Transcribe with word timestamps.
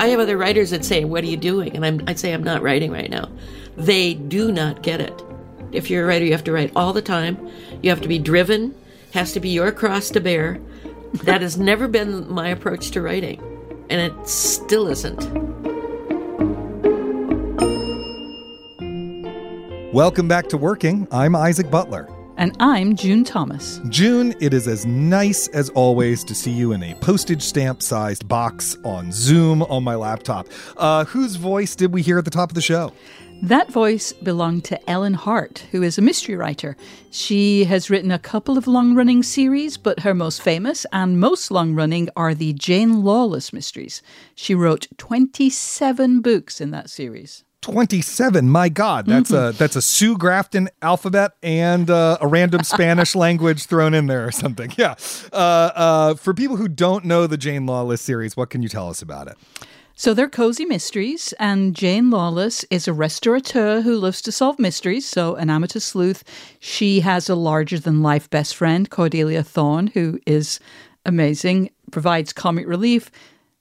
I 0.00 0.06
have 0.06 0.20
other 0.20 0.38
writers 0.38 0.70
that 0.70 0.82
say, 0.82 1.04
What 1.04 1.24
are 1.24 1.26
you 1.26 1.36
doing? 1.36 1.76
And 1.76 1.84
I'm, 1.84 2.00
I'd 2.06 2.18
say, 2.18 2.32
I'm 2.32 2.42
not 2.42 2.62
writing 2.62 2.90
right 2.90 3.10
now. 3.10 3.28
They 3.76 4.14
do 4.14 4.50
not 4.50 4.82
get 4.82 5.00
it. 5.00 5.22
If 5.72 5.90
you're 5.90 6.04
a 6.04 6.06
writer, 6.06 6.24
you 6.24 6.32
have 6.32 6.44
to 6.44 6.52
write 6.52 6.72
all 6.74 6.94
the 6.94 7.02
time. 7.02 7.50
You 7.82 7.90
have 7.90 8.00
to 8.00 8.08
be 8.08 8.18
driven, 8.18 8.74
has 9.12 9.32
to 9.32 9.40
be 9.40 9.50
your 9.50 9.72
cross 9.72 10.08
to 10.10 10.20
bear. 10.20 10.58
That 11.24 11.42
has 11.42 11.58
never 11.58 11.86
been 11.86 12.32
my 12.32 12.48
approach 12.48 12.92
to 12.92 13.02
writing, 13.02 13.42
and 13.90 14.00
it 14.00 14.28
still 14.28 14.88
isn't. 14.88 15.69
Welcome 19.92 20.28
back 20.28 20.48
to 20.50 20.56
Working. 20.56 21.08
I'm 21.10 21.34
Isaac 21.34 21.68
Butler. 21.68 22.08
And 22.36 22.56
I'm 22.60 22.94
June 22.94 23.24
Thomas. 23.24 23.80
June, 23.88 24.36
it 24.38 24.54
is 24.54 24.68
as 24.68 24.86
nice 24.86 25.48
as 25.48 25.68
always 25.70 26.22
to 26.26 26.34
see 26.34 26.52
you 26.52 26.70
in 26.70 26.80
a 26.84 26.94
postage 27.00 27.42
stamp 27.42 27.82
sized 27.82 28.28
box 28.28 28.78
on 28.84 29.10
Zoom 29.10 29.64
on 29.64 29.82
my 29.82 29.96
laptop. 29.96 30.46
Uh, 30.76 31.04
whose 31.06 31.34
voice 31.34 31.74
did 31.74 31.92
we 31.92 32.02
hear 32.02 32.18
at 32.18 32.24
the 32.24 32.30
top 32.30 32.52
of 32.52 32.54
the 32.54 32.62
show? 32.62 32.92
That 33.42 33.72
voice 33.72 34.12
belonged 34.12 34.64
to 34.66 34.88
Ellen 34.88 35.14
Hart, 35.14 35.66
who 35.72 35.82
is 35.82 35.98
a 35.98 36.02
mystery 36.02 36.36
writer. 36.36 36.76
She 37.10 37.64
has 37.64 37.90
written 37.90 38.12
a 38.12 38.18
couple 38.20 38.56
of 38.56 38.68
long 38.68 38.94
running 38.94 39.24
series, 39.24 39.76
but 39.76 39.98
her 40.00 40.14
most 40.14 40.40
famous 40.40 40.86
and 40.92 41.18
most 41.18 41.50
long 41.50 41.74
running 41.74 42.08
are 42.14 42.32
the 42.32 42.52
Jane 42.52 43.02
Lawless 43.02 43.52
mysteries. 43.52 44.02
She 44.36 44.54
wrote 44.54 44.86
27 44.98 46.20
books 46.20 46.60
in 46.60 46.70
that 46.70 46.90
series. 46.90 47.42
27 47.62 48.48
my 48.48 48.68
god 48.68 49.06
that's 49.06 49.30
mm-hmm. 49.30 49.50
a 49.50 49.52
that's 49.52 49.76
a 49.76 49.82
sue 49.82 50.16
grafton 50.16 50.68
alphabet 50.82 51.32
and 51.42 51.90
uh, 51.90 52.16
a 52.20 52.26
random 52.26 52.62
spanish 52.62 53.14
language 53.26 53.66
thrown 53.66 53.92
in 53.94 54.06
there 54.06 54.26
or 54.26 54.32
something 54.32 54.72
yeah 54.76 54.94
uh, 55.32 55.36
uh, 55.36 56.14
for 56.14 56.32
people 56.32 56.56
who 56.56 56.68
don't 56.68 57.04
know 57.04 57.26
the 57.26 57.36
jane 57.36 57.66
lawless 57.66 58.00
series 58.00 58.36
what 58.36 58.50
can 58.50 58.62
you 58.62 58.68
tell 58.68 58.88
us 58.88 59.02
about 59.02 59.28
it 59.28 59.36
so 60.00 60.14
they're 60.14 60.30
cozy 60.30 60.64
mysteries, 60.64 61.34
and 61.38 61.76
Jane 61.76 62.08
Lawless 62.08 62.64
is 62.70 62.88
a 62.88 62.92
restaurateur 62.94 63.82
who 63.82 63.98
loves 63.98 64.22
to 64.22 64.32
solve 64.32 64.58
mysteries. 64.58 65.06
So, 65.06 65.34
an 65.34 65.50
amateur 65.50 65.78
sleuth. 65.78 66.24
She 66.58 67.00
has 67.00 67.28
a 67.28 67.34
larger 67.34 67.78
than 67.78 68.00
life 68.00 68.30
best 68.30 68.56
friend, 68.56 68.88
Cordelia 68.88 69.42
Thorne, 69.42 69.88
who 69.88 70.18
is 70.26 70.58
amazing, 71.04 71.68
provides 71.90 72.32
comic 72.32 72.66
relief. 72.66 73.10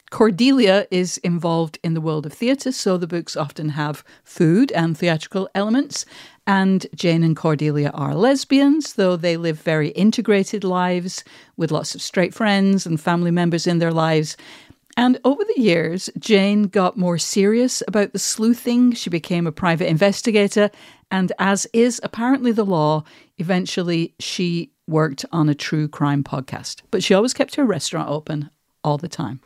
Cordelia 0.09 0.87
is 0.89 1.17
involved 1.19 1.77
in 1.83 1.93
the 1.93 2.01
world 2.01 2.25
of 2.25 2.33
theatre, 2.33 2.71
so 2.71 2.97
the 2.97 3.07
books 3.07 3.35
often 3.35 3.69
have 3.69 4.03
food 4.23 4.71
and 4.71 4.97
theatrical 4.97 5.49
elements. 5.53 6.05
And 6.47 6.87
Jane 6.95 7.23
and 7.23 7.35
Cordelia 7.35 7.91
are 7.93 8.15
lesbians, 8.15 8.93
though 8.93 9.15
they 9.15 9.37
live 9.37 9.61
very 9.61 9.89
integrated 9.89 10.63
lives 10.63 11.23
with 11.57 11.71
lots 11.71 11.93
of 11.93 12.01
straight 12.01 12.33
friends 12.33 12.87
and 12.87 12.99
family 12.99 13.31
members 13.31 13.67
in 13.67 13.77
their 13.77 13.91
lives. 13.91 14.35
And 14.97 15.19
over 15.23 15.43
the 15.43 15.61
years, 15.61 16.09
Jane 16.17 16.63
got 16.63 16.97
more 16.97 17.17
serious 17.19 17.83
about 17.87 18.11
the 18.11 18.19
sleuthing. 18.19 18.93
She 18.93 19.09
became 19.09 19.45
a 19.45 19.51
private 19.51 19.87
investigator. 19.87 20.71
And 21.11 21.31
as 21.39 21.67
is 21.71 22.01
apparently 22.03 22.51
the 22.51 22.65
law, 22.65 23.03
eventually 23.37 24.15
she 24.19 24.71
worked 24.87 25.23
on 25.31 25.49
a 25.49 25.55
true 25.55 25.87
crime 25.87 26.23
podcast. 26.23 26.81
But 26.89 27.03
she 27.03 27.13
always 27.13 27.33
kept 27.33 27.55
her 27.55 27.63
restaurant 27.63 28.09
open 28.09 28.49
all 28.83 28.97
the 28.97 29.07
time. 29.07 29.41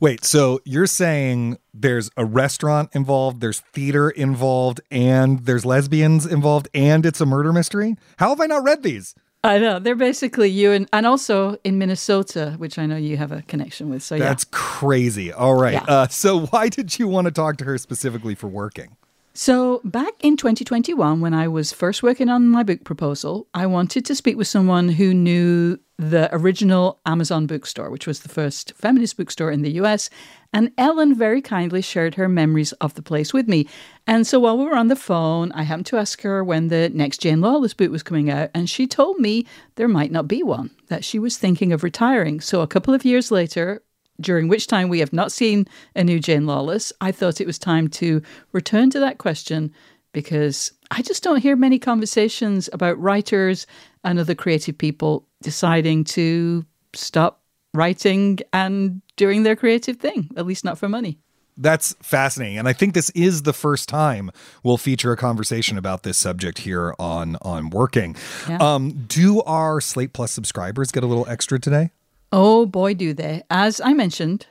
Wait, 0.00 0.24
so 0.24 0.60
you're 0.64 0.86
saying 0.86 1.58
there's 1.72 2.10
a 2.16 2.24
restaurant 2.24 2.90
involved, 2.94 3.40
there's 3.40 3.60
theater 3.72 4.10
involved, 4.10 4.80
and 4.90 5.40
there's 5.46 5.64
lesbians 5.64 6.26
involved, 6.26 6.68
and 6.74 7.06
it's 7.06 7.20
a 7.20 7.26
murder 7.26 7.52
mystery? 7.52 7.96
How 8.18 8.30
have 8.30 8.40
I 8.40 8.46
not 8.46 8.64
read 8.64 8.82
these? 8.82 9.14
I 9.44 9.58
know 9.58 9.78
they're 9.78 9.94
basically 9.94 10.48
you 10.48 10.72
and 10.72 10.88
and 10.90 11.06
also 11.06 11.58
in 11.64 11.76
Minnesota, 11.78 12.54
which 12.56 12.78
I 12.78 12.86
know 12.86 12.96
you 12.96 13.18
have 13.18 13.30
a 13.30 13.42
connection 13.42 13.90
with. 13.90 14.02
So 14.02 14.14
yeah. 14.14 14.24
that's 14.24 14.46
crazy. 14.50 15.30
All 15.30 15.54
right. 15.54 15.74
Yeah. 15.74 15.84
Uh, 15.86 16.08
so 16.08 16.46
why 16.46 16.70
did 16.70 16.98
you 16.98 17.08
want 17.08 17.26
to 17.26 17.30
talk 17.30 17.58
to 17.58 17.64
her 17.64 17.76
specifically 17.76 18.34
for 18.34 18.48
working? 18.48 18.96
So, 19.36 19.80
back 19.82 20.12
in 20.20 20.36
2021, 20.36 21.20
when 21.20 21.34
I 21.34 21.48
was 21.48 21.72
first 21.72 22.04
working 22.04 22.28
on 22.28 22.48
my 22.48 22.62
book 22.62 22.84
proposal, 22.84 23.48
I 23.52 23.66
wanted 23.66 24.04
to 24.06 24.14
speak 24.14 24.36
with 24.36 24.46
someone 24.46 24.90
who 24.90 25.12
knew 25.12 25.80
the 25.98 26.28
original 26.32 27.00
Amazon 27.04 27.48
bookstore, 27.48 27.90
which 27.90 28.06
was 28.06 28.20
the 28.20 28.28
first 28.28 28.74
feminist 28.76 29.16
bookstore 29.16 29.50
in 29.50 29.62
the 29.62 29.72
US. 29.82 30.08
And 30.52 30.70
Ellen 30.78 31.16
very 31.16 31.42
kindly 31.42 31.82
shared 31.82 32.14
her 32.14 32.28
memories 32.28 32.70
of 32.74 32.94
the 32.94 33.02
place 33.02 33.32
with 33.32 33.48
me. 33.48 33.66
And 34.06 34.24
so 34.24 34.38
while 34.38 34.56
we 34.56 34.66
were 34.66 34.76
on 34.76 34.86
the 34.86 34.94
phone, 34.94 35.50
I 35.50 35.64
happened 35.64 35.86
to 35.86 35.98
ask 35.98 36.22
her 36.22 36.44
when 36.44 36.68
the 36.68 36.90
next 36.90 37.18
Jane 37.18 37.40
Lawless 37.40 37.74
book 37.74 37.90
was 37.90 38.04
coming 38.04 38.30
out, 38.30 38.50
and 38.54 38.70
she 38.70 38.86
told 38.86 39.18
me 39.18 39.46
there 39.74 39.88
might 39.88 40.12
not 40.12 40.28
be 40.28 40.44
one, 40.44 40.70
that 40.86 41.04
she 41.04 41.18
was 41.18 41.38
thinking 41.38 41.72
of 41.72 41.82
retiring. 41.82 42.40
So 42.40 42.60
a 42.60 42.68
couple 42.68 42.94
of 42.94 43.04
years 43.04 43.32
later, 43.32 43.82
during 44.20 44.48
which 44.48 44.66
time 44.66 44.88
we 44.88 45.00
have 45.00 45.12
not 45.12 45.32
seen 45.32 45.66
a 45.94 46.04
new 46.04 46.20
Jane 46.20 46.46
Lawless, 46.46 46.92
I 47.00 47.12
thought 47.12 47.40
it 47.40 47.46
was 47.46 47.58
time 47.58 47.88
to 47.88 48.22
return 48.52 48.90
to 48.90 49.00
that 49.00 49.18
question 49.18 49.72
because 50.12 50.72
I 50.90 51.02
just 51.02 51.22
don't 51.22 51.42
hear 51.42 51.56
many 51.56 51.78
conversations 51.78 52.70
about 52.72 53.00
writers 53.00 53.66
and 54.04 54.18
other 54.18 54.34
creative 54.34 54.78
people 54.78 55.26
deciding 55.42 56.04
to 56.04 56.64
stop 56.94 57.42
writing 57.74 58.38
and 58.52 59.02
doing 59.16 59.42
their 59.42 59.56
creative 59.56 59.96
thing, 59.96 60.30
at 60.36 60.46
least 60.46 60.64
not 60.64 60.78
for 60.78 60.88
money. 60.88 61.18
That's 61.56 61.94
fascinating. 62.02 62.58
And 62.58 62.66
I 62.66 62.72
think 62.72 62.94
this 62.94 63.10
is 63.10 63.42
the 63.42 63.52
first 63.52 63.88
time 63.88 64.30
we'll 64.62 64.76
feature 64.76 65.12
a 65.12 65.16
conversation 65.16 65.78
about 65.78 66.02
this 66.02 66.18
subject 66.18 66.58
here 66.58 66.94
on 66.98 67.36
on 67.42 67.70
working. 67.70 68.16
Yeah. 68.48 68.58
Um, 68.58 69.04
do 69.06 69.40
our 69.42 69.80
Slate 69.80 70.12
Plus 70.12 70.32
subscribers 70.32 70.90
get 70.90 71.04
a 71.04 71.06
little 71.06 71.28
extra 71.28 71.60
today? 71.60 71.90
Oh 72.36 72.66
boy, 72.66 72.94
do 72.94 73.14
they. 73.14 73.44
As 73.48 73.80
I 73.80 73.92
mentioned, 73.92 74.48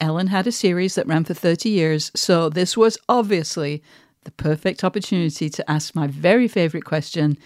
Ellen 0.00 0.28
had 0.28 0.46
a 0.46 0.52
series 0.52 0.94
that 0.94 1.08
ran 1.08 1.24
for 1.24 1.34
30 1.34 1.68
years, 1.68 2.12
so 2.14 2.48
this 2.48 2.76
was 2.76 2.96
obviously 3.08 3.82
the 4.22 4.30
perfect 4.30 4.84
opportunity 4.84 5.50
to 5.50 5.68
ask 5.68 5.96
my 5.96 6.06
very 6.06 6.46
favorite 6.46 6.84
question 6.84 7.36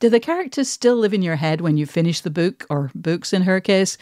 Do 0.00 0.10
the 0.10 0.18
characters 0.18 0.68
still 0.68 0.96
live 0.96 1.14
in 1.14 1.22
your 1.22 1.36
head 1.36 1.60
when 1.60 1.76
you 1.76 1.86
finish 1.86 2.20
the 2.20 2.30
book, 2.30 2.66
or 2.68 2.90
books 2.96 3.32
in 3.32 3.42
her 3.42 3.60
case? 3.60 3.96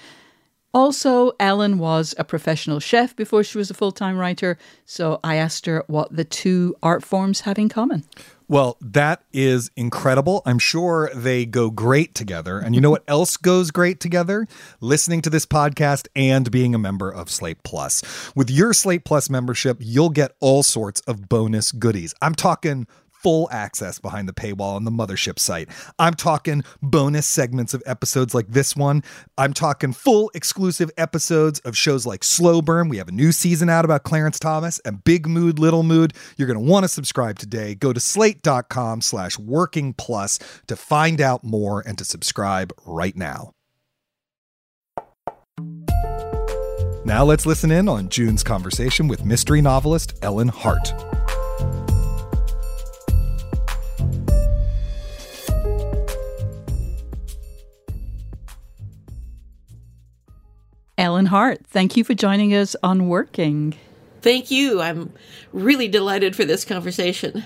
Also, 0.73 1.33
Ellen 1.39 1.77
was 1.77 2.15
a 2.17 2.25
professional 2.25 2.81
chef 2.81 3.15
before 3.15 3.45
she 3.45 3.59
was 3.59 3.71
a 3.71 3.75
full 3.75 3.93
time 3.93 4.17
writer, 4.17 4.57
so 4.87 5.21
I 5.23 5.37
asked 5.37 5.67
her 5.67 5.85
what 5.87 6.17
the 6.17 6.25
two 6.25 6.75
art 6.83 7.05
forms 7.05 7.43
have 7.43 7.59
in 7.59 7.69
common. 7.69 8.05
Well, 8.49 8.77
that 8.81 9.23
is 9.33 9.71
incredible. 9.75 10.43
I'm 10.47 10.61
sure 10.61 11.11
they 11.15 11.47
go 11.47 11.69
great 11.69 12.15
together. 12.15 12.61
And 12.61 12.77
you 12.77 12.81
know 12.81 12.91
what 12.91 13.03
else 13.09 13.37
goes 13.37 13.73
great 13.73 13.99
together? 13.99 14.47
Listening 14.81 15.21
to 15.23 15.31
this 15.31 15.45
podcast 15.45 16.07
and 16.15 16.49
being 16.51 16.73
a 16.73 16.79
member 16.79 17.11
of 17.11 17.29
Slate 17.29 17.65
Plus. 17.65 18.03
With 18.37 18.49
your 18.49 18.73
Slate 18.73 19.05
Plus 19.05 19.29
membership, 19.29 19.79
you'll 19.81 20.11
get 20.11 20.37
all 20.39 20.63
sorts 20.63 21.01
of 21.03 21.29
bonus 21.29 21.73
goodies. 21.73 22.15
I'm 22.23 22.37
talking 22.37 22.87
full 23.27 23.49
access 23.51 23.99
behind 23.99 24.29
the 24.29 24.33
paywall 24.33 24.77
on 24.77 24.85
the 24.85 24.91
mothership 24.93 25.37
site. 25.37 25.69
I'm 25.99 26.15
talking 26.15 26.63
bonus 26.81 27.27
segments 27.27 27.75
of 27.75 27.83
episodes 27.85 28.37
like 28.37 28.47
this 28.47 28.77
one. 28.77 29.03
I'm 29.37 29.53
talking 29.53 29.93
full 29.93 30.31
exclusive 30.33 30.93
episodes 30.97 31.59
of 31.65 31.77
shows 31.77 32.07
like 32.07 32.23
Slow 32.23 32.63
Burn. 32.63 32.89
We 32.89 32.99
have 32.99 33.09
a 33.09 33.13
new 33.13 33.33
season 33.33 33.69
out 33.69 33.85
about 33.85 34.05
Clarence 34.05 34.39
Thomas 34.39 34.79
and 34.85 35.03
Big 35.03 35.27
Mood, 35.27 35.59
Little 35.59 35.83
Mood. 35.83 36.13
You're 36.37 36.47
going 36.47 36.65
to 36.65 36.71
want 36.71 36.85
to 36.85 36.89
subscribe 36.89 37.41
today. 37.41 37.75
Go 37.75 37.93
to 37.93 37.99
slate.com 37.99 39.01
slash 39.01 39.37
working 39.41 39.93
plus 39.93 40.39
to 40.69 40.77
find 40.77 41.21
out 41.21 41.43
more 41.43 41.83
and 41.85 41.99
to 41.99 42.05
subscribe 42.05 42.73
right 42.87 43.17
now. 43.17 43.55
Now 47.05 47.25
let's 47.25 47.45
listen 47.45 47.73
in 47.73 47.89
on 47.89 48.09
June's 48.09 48.45
conversation 48.45 49.09
with 49.09 49.25
mystery 49.25 49.61
novelist 49.61 50.15
Ellen 50.23 50.47
Hart. 50.47 50.93
Ellen 60.99 61.27
Hart, 61.27 61.67
thank 61.67 61.95
you 61.99 62.05
for 62.05 62.15
joining 62.15 62.55
us 62.55 62.75
on 62.83 63.09
Working. 63.09 63.75
Thank 64.23 64.51
you. 64.51 64.81
I'm 64.81 65.13
really 65.53 65.89
delighted 65.89 66.35
for 66.35 66.47
this 66.47 66.65
conversation. 66.65 67.45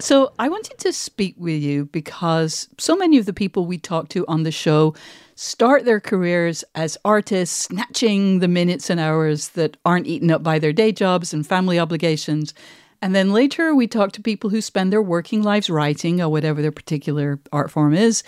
So, 0.00 0.32
I 0.40 0.48
wanted 0.48 0.78
to 0.78 0.92
speak 0.92 1.36
with 1.38 1.62
you 1.62 1.84
because 1.86 2.68
so 2.78 2.96
many 2.96 3.18
of 3.18 3.26
the 3.26 3.32
people 3.32 3.66
we 3.66 3.78
talk 3.78 4.08
to 4.10 4.26
on 4.26 4.42
the 4.42 4.50
show 4.50 4.96
start 5.36 5.84
their 5.84 6.00
careers 6.00 6.64
as 6.74 6.98
artists, 7.04 7.66
snatching 7.66 8.40
the 8.40 8.48
minutes 8.48 8.90
and 8.90 8.98
hours 8.98 9.50
that 9.50 9.76
aren't 9.84 10.08
eaten 10.08 10.32
up 10.32 10.42
by 10.42 10.58
their 10.58 10.72
day 10.72 10.90
jobs 10.90 11.32
and 11.32 11.46
family 11.46 11.78
obligations. 11.78 12.52
And 13.00 13.14
then 13.14 13.32
later, 13.32 13.76
we 13.76 13.86
talk 13.86 14.10
to 14.12 14.20
people 14.20 14.50
who 14.50 14.60
spend 14.60 14.92
their 14.92 15.02
working 15.02 15.44
lives 15.44 15.70
writing 15.70 16.20
or 16.20 16.28
whatever 16.28 16.60
their 16.60 16.72
particular 16.72 17.38
art 17.52 17.70
form 17.70 17.94
is. 17.94 18.24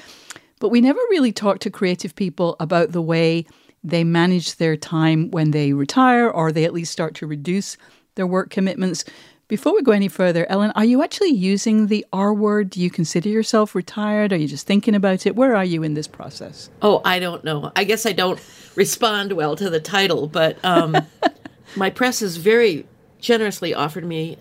But 0.60 0.68
we 0.68 0.80
never 0.80 1.00
really 1.10 1.32
talk 1.32 1.58
to 1.60 1.70
creative 1.70 2.14
people 2.14 2.54
about 2.60 2.92
the 2.92 3.02
way 3.02 3.46
they 3.84 4.02
manage 4.02 4.56
their 4.56 4.76
time 4.76 5.30
when 5.30 5.50
they 5.50 5.72
retire 5.72 6.28
or 6.28 6.50
they 6.50 6.64
at 6.64 6.72
least 6.72 6.90
start 6.92 7.14
to 7.16 7.26
reduce 7.26 7.76
their 8.14 8.26
work 8.26 8.48
commitments 8.50 9.04
Before 9.46 9.74
we 9.74 9.82
go 9.82 9.92
any 9.92 10.08
further, 10.08 10.46
Ellen, 10.48 10.72
are 10.74 10.86
you 10.86 11.02
actually 11.02 11.32
using 11.32 11.88
the 11.88 12.04
R 12.14 12.32
word? 12.32 12.70
Do 12.70 12.80
you 12.80 12.88
consider 12.90 13.28
yourself 13.28 13.74
retired? 13.74 14.32
Are 14.32 14.36
you 14.38 14.48
just 14.48 14.66
thinking 14.66 14.94
about 14.94 15.26
it? 15.26 15.36
Where 15.36 15.54
are 15.54 15.64
you 15.66 15.82
in 15.82 15.92
this 15.92 16.08
process? 16.08 16.70
Oh, 16.80 17.02
I 17.04 17.18
don't 17.18 17.44
know. 17.44 17.70
I 17.76 17.84
guess 17.84 18.06
I 18.06 18.12
don't 18.12 18.40
respond 18.74 19.32
well 19.32 19.54
to 19.56 19.68
the 19.68 19.80
title, 19.80 20.28
but 20.28 20.56
um, 20.64 20.96
my 21.76 21.90
press 21.90 22.20
has 22.20 22.38
very 22.38 22.86
generously 23.20 23.74
offered 23.74 24.04
me 24.06 24.38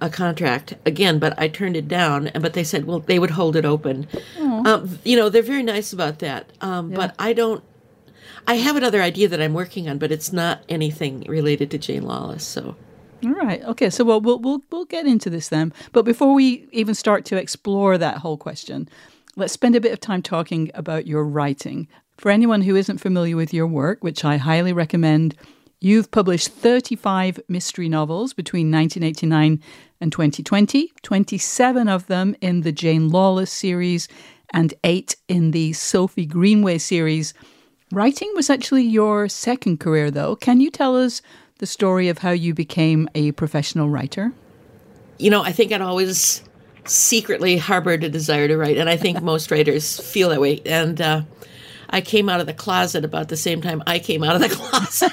a 0.00 0.10
contract 0.10 0.74
again, 0.84 1.18
but 1.18 1.32
I 1.40 1.48
turned 1.48 1.76
it 1.76 1.88
down. 1.88 2.30
But 2.38 2.52
they 2.52 2.64
said, 2.64 2.84
well, 2.84 3.00
they 3.00 3.18
would 3.18 3.30
hold 3.30 3.56
it 3.56 3.64
open. 3.64 4.06
Um, 4.38 4.98
you 5.04 5.16
know, 5.16 5.30
they're 5.30 5.42
very 5.42 5.62
nice 5.62 5.92
about 5.94 6.18
that. 6.18 6.50
Um, 6.60 6.90
But 6.90 7.14
I 7.18 7.32
don't. 7.32 7.64
I 8.48 8.54
have 8.54 8.76
another 8.76 9.02
idea 9.02 9.28
that 9.28 9.42
I'm 9.42 9.52
working 9.52 9.90
on, 9.90 9.98
but 9.98 10.10
it's 10.10 10.32
not 10.32 10.62
anything 10.70 11.20
related 11.28 11.70
to 11.70 11.78
Jane 11.78 12.04
Lawless. 12.04 12.44
So 12.44 12.76
All 13.22 13.34
right. 13.34 13.62
Okay. 13.62 13.90
So 13.90 14.04
well, 14.04 14.22
we'll 14.22 14.38
we'll 14.38 14.62
we'll 14.72 14.86
get 14.86 15.06
into 15.06 15.28
this 15.28 15.50
then. 15.50 15.70
But 15.92 16.06
before 16.06 16.32
we 16.32 16.66
even 16.72 16.94
start 16.94 17.26
to 17.26 17.36
explore 17.36 17.98
that 17.98 18.16
whole 18.18 18.38
question, 18.38 18.88
let's 19.36 19.52
spend 19.52 19.76
a 19.76 19.82
bit 19.82 19.92
of 19.92 20.00
time 20.00 20.22
talking 20.22 20.70
about 20.74 21.06
your 21.06 21.24
writing. 21.24 21.88
For 22.16 22.30
anyone 22.30 22.62
who 22.62 22.74
isn't 22.74 22.98
familiar 22.98 23.36
with 23.36 23.52
your 23.52 23.66
work, 23.66 24.02
which 24.02 24.24
I 24.24 24.38
highly 24.38 24.72
recommend, 24.72 25.36
you've 25.78 26.10
published 26.10 26.48
35 26.48 27.38
mystery 27.48 27.90
novels 27.90 28.32
between 28.32 28.72
1989 28.72 29.62
and 30.00 30.10
2020, 30.10 30.90
27 31.02 31.86
of 31.86 32.06
them 32.06 32.34
in 32.40 32.62
the 32.62 32.72
Jane 32.72 33.10
Lawless 33.10 33.52
series, 33.52 34.08
and 34.54 34.72
eight 34.84 35.16
in 35.28 35.50
the 35.50 35.74
Sophie 35.74 36.24
Greenway 36.24 36.78
series. 36.78 37.34
Writing 37.90 38.32
was 38.34 38.50
actually 38.50 38.84
your 38.84 39.28
second 39.28 39.80
career, 39.80 40.10
though. 40.10 40.36
Can 40.36 40.60
you 40.60 40.70
tell 40.70 40.96
us 40.96 41.22
the 41.58 41.66
story 41.66 42.08
of 42.08 42.18
how 42.18 42.30
you 42.30 42.54
became 42.54 43.08
a 43.14 43.32
professional 43.32 43.88
writer? 43.88 44.32
you 45.18 45.30
know, 45.30 45.42
I 45.42 45.52
think 45.52 45.72
I'd 45.72 45.80
always 45.80 46.42
secretly 46.84 47.56
harbored 47.58 48.04
a 48.04 48.08
desire 48.08 48.48
to 48.48 48.56
write, 48.56 48.78
and 48.78 48.88
I 48.88 48.96
think 48.96 49.22
most 49.22 49.50
writers 49.50 50.00
feel 50.00 50.30
that 50.30 50.40
way. 50.40 50.62
And 50.64 50.98
uh, 51.00 51.22
I 51.90 52.00
came 52.00 52.28
out 52.28 52.40
of 52.40 52.46
the 52.46 52.54
closet 52.54 53.04
about 53.04 53.28
the 53.28 53.36
same 53.36 53.60
time 53.60 53.82
I 53.86 53.98
came 53.98 54.24
out 54.24 54.36
of 54.36 54.42
the 54.42 54.48
closet. 54.56 55.12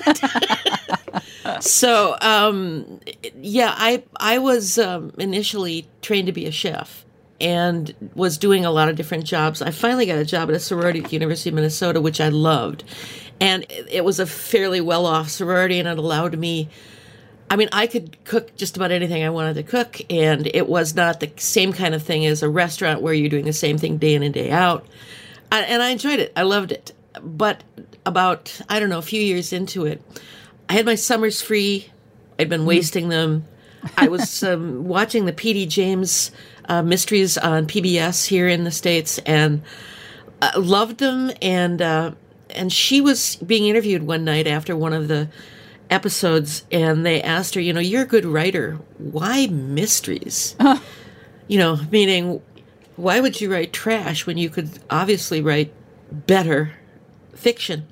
so, 1.63 2.17
um, 2.21 2.99
yeah, 3.35 3.73
I 3.75 4.03
I 4.19 4.37
was 4.37 4.77
um, 4.77 5.13
initially 5.17 5.87
trained 6.01 6.27
to 6.27 6.33
be 6.33 6.45
a 6.45 6.51
chef 6.51 7.04
and 7.41 7.93
was 8.15 8.37
doing 8.37 8.65
a 8.65 8.71
lot 8.71 8.89
of 8.89 8.95
different 8.95 9.25
jobs. 9.25 9.61
I 9.61 9.71
finally 9.71 10.05
got 10.05 10.17
a 10.17 10.25
job 10.25 10.49
at 10.49 10.55
a 10.55 10.59
sorority 10.59 10.99
at 10.99 11.05
the 11.05 11.11
University 11.13 11.49
of 11.49 11.55
Minnesota, 11.55 11.99
which 12.01 12.21
I 12.21 12.29
loved, 12.29 12.83
and 13.41 13.65
it, 13.69 14.05
was 14.05 14.19
a 14.19 14.25
fairly 14.25 14.79
well-off 14.81 15.29
sorority, 15.29 15.79
and 15.79 15.87
it 15.87 15.97
allowed 15.97 16.37
me. 16.37 16.69
I 17.49 17.57
mean, 17.57 17.69
I 17.71 17.85
could 17.87 18.23
cook 18.23 18.55
just 18.55 18.75
about 18.75 18.91
anything 18.91 19.23
I 19.23 19.29
wanted 19.29 19.55
to 19.55 19.63
cook, 19.63 20.01
and 20.09 20.47
it 20.47 20.67
was 20.67 20.95
not 20.95 21.19
the 21.19 21.31
same 21.37 21.73
kind 21.73 21.93
of 21.93 22.01
thing 22.01 22.25
as 22.25 22.41
a 22.41 22.49
restaurant 22.49 23.01
where 23.01 23.13
you're 23.13 23.29
doing 23.29 23.45
the 23.45 23.53
same 23.53 23.77
thing 23.77 23.97
day 23.97 24.15
in 24.15 24.23
and 24.23 24.33
day 24.33 24.49
out. 24.49 24.85
I- 25.51 25.61
And 25.61 25.83
I 25.83 25.89
enjoyed 25.89 26.19
it. 26.19 26.33
I 26.35 26.41
loved 26.41 26.71
it. 26.71 26.91
But 27.21 27.63
about, 28.05 28.59
I 28.67 28.79
don't 28.79 28.89
know, 28.89 28.97
a 28.97 29.03
few 29.03 29.21
years 29.21 29.53
into 29.53 29.85
it, 29.85 30.01
I 30.67 30.73
had 30.73 30.85
my 30.87 30.95
summers 30.95 31.39
free. 31.41 31.91
I'd 32.39 32.49
been 32.49 32.65
wasting 32.65 33.09
them. 33.09 33.45
I 33.95 34.07
was 34.07 34.41
um, 34.41 34.83
watching 34.87 35.25
the 35.25 35.31
P.D. 35.33 35.67
James 35.67 36.31
uh, 36.67 36.81
mysteries 36.81 37.37
on 37.37 37.67
PBS 37.67 38.27
here 38.27 38.47
in 38.47 38.63
the 38.63 38.71
States 38.71 39.17
and 39.19 39.61
uh, 40.41 40.51
loved 40.57 40.97
them. 40.97 41.31
And, 41.41 41.81
uh, 41.81 42.11
and 42.49 42.71
she 42.71 43.01
was 43.01 43.35
being 43.37 43.65
interviewed 43.65 44.03
one 44.03 44.23
night 44.23 44.47
after 44.47 44.75
one 44.75 44.93
of 44.93 45.07
the 45.07 45.29
episodes 45.89 46.65
and 46.71 47.05
they 47.05 47.21
asked 47.21 47.55
her, 47.55 47.61
you 47.61 47.73
know, 47.73 47.79
you're 47.79 48.03
a 48.03 48.07
good 48.07 48.25
writer. 48.25 48.79
Why 48.97 49.47
mysteries? 49.47 50.55
You 51.47 51.59
know, 51.59 51.79
meaning, 51.91 52.41
why 52.95 53.19
would 53.19 53.39
you 53.39 53.51
write 53.51 53.71
trash 53.71 54.25
when 54.25 54.37
you 54.37 54.49
could 54.49 54.79
obviously 54.89 55.41
write 55.41 55.71
better 56.11 56.73
fiction? 57.35 57.85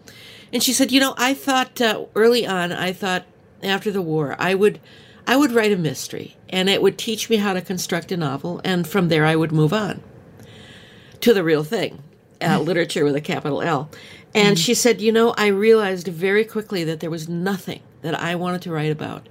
And 0.52 0.64
she 0.64 0.74
said, 0.74 0.92
you 0.92 1.00
know, 1.00 1.14
I 1.18 1.34
thought 1.34 1.80
uh, 1.80 2.06
early 2.16 2.48
on, 2.48 2.72
I 2.72 2.94
thought 2.94 3.26
after 3.62 3.92
the 3.92 4.02
war, 4.02 4.36
I 4.40 4.56
would, 4.56 4.80
I 5.26 5.38
would 5.38 5.52
write 5.52 5.72
a 5.72 5.78
mystery, 5.78 6.38
and 6.50 6.70
it 6.70 6.82
would 6.82 6.98
teach 6.98 7.30
me 7.30 7.38
how 7.38 7.54
to 7.54 7.62
construct 7.62 8.12
a 8.12 8.18
novel, 8.18 8.62
and 8.64 8.88
from 8.88 9.08
there 9.08 9.26
I 9.26 9.36
would 9.36 9.52
move 9.52 9.74
on 9.74 10.04
to 11.22 11.34
the 11.34 11.44
real 11.44 11.64
thing, 11.64 12.04
uh, 12.42 12.60
mm. 12.60 12.66
literature 12.66 13.06
with 13.06 13.16
a 13.16 13.22
capital 13.22 13.62
L. 13.62 13.90
And 14.36 14.58
mm-hmm. 14.58 14.62
she 14.62 14.74
said, 14.74 15.02
You 15.02 15.12
know, 15.12 15.34
I 15.38 15.48
realized 15.48 16.08
very 16.08 16.44
quickly 16.44 16.84
that 16.84 17.00
there 17.00 17.10
was 17.10 17.30
nothing 17.30 17.82
that 18.02 18.20
I 18.20 18.36
wanted 18.36 18.62
to 18.64 18.72
write 18.72 18.92
about 18.92 19.28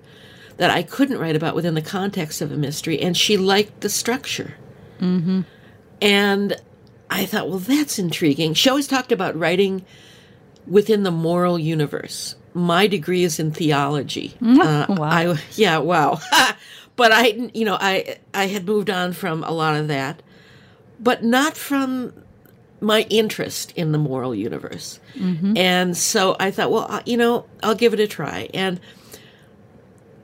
that 0.57 0.71
I 0.71 0.83
couldn't 0.83 1.19
write 1.19 1.37
about 1.37 1.55
within 1.55 1.75
the 1.75 1.83
context 1.83 2.41
of 2.41 2.53
a 2.53 2.57
mystery. 2.57 3.01
And 3.01 3.17
she 3.17 3.37
liked 3.37 3.81
the 3.81 3.89
structure. 3.89 4.55
Mm-hmm. 5.01 5.43
And 6.01 6.61
I 7.11 7.27
thought, 7.27 7.49
well, 7.49 7.59
that's 7.59 7.99
intriguing. 7.99 8.55
She 8.55 8.69
always 8.69 8.87
talked 8.87 9.13
about 9.13 9.37
writing 9.37 9.85
within 10.67 11.03
the 11.03 11.11
moral 11.11 11.59
universe. 11.59 12.37
My 12.55 12.87
degree 12.87 13.25
is 13.25 13.39
in 13.39 13.53
theology. 13.53 14.35
Uh, 14.61 14.87
wow. 14.89 15.09
I, 15.09 15.41
yeah, 15.53 15.79
wow. 15.79 16.21
but 16.97 17.13
I, 17.13 17.51
you 17.55 17.65
know, 17.65 17.77
I 17.81 18.19
I 18.35 18.47
had 18.47 18.67
moved 18.67 18.91
on 18.91 19.13
from 19.13 19.43
a 19.45 19.51
lot 19.51 19.77
of 19.77 19.89
that, 19.89 20.23
but 21.01 21.25
not 21.25 21.57
from 21.57 22.13
my 22.81 23.07
interest 23.11 23.73
in 23.77 23.93
the 23.93 23.99
moral 23.99 24.35
universe. 24.35 24.99
And 25.57 25.97
so 25.97 26.37
I 26.41 26.51
thought, 26.51 26.71
well, 26.73 27.01
you 27.07 27.17
know, 27.17 27.47
I'll 27.63 27.77
give 27.77 27.95
it 27.95 28.01
a 28.01 28.09
try. 28.09 28.49
And 28.53 28.81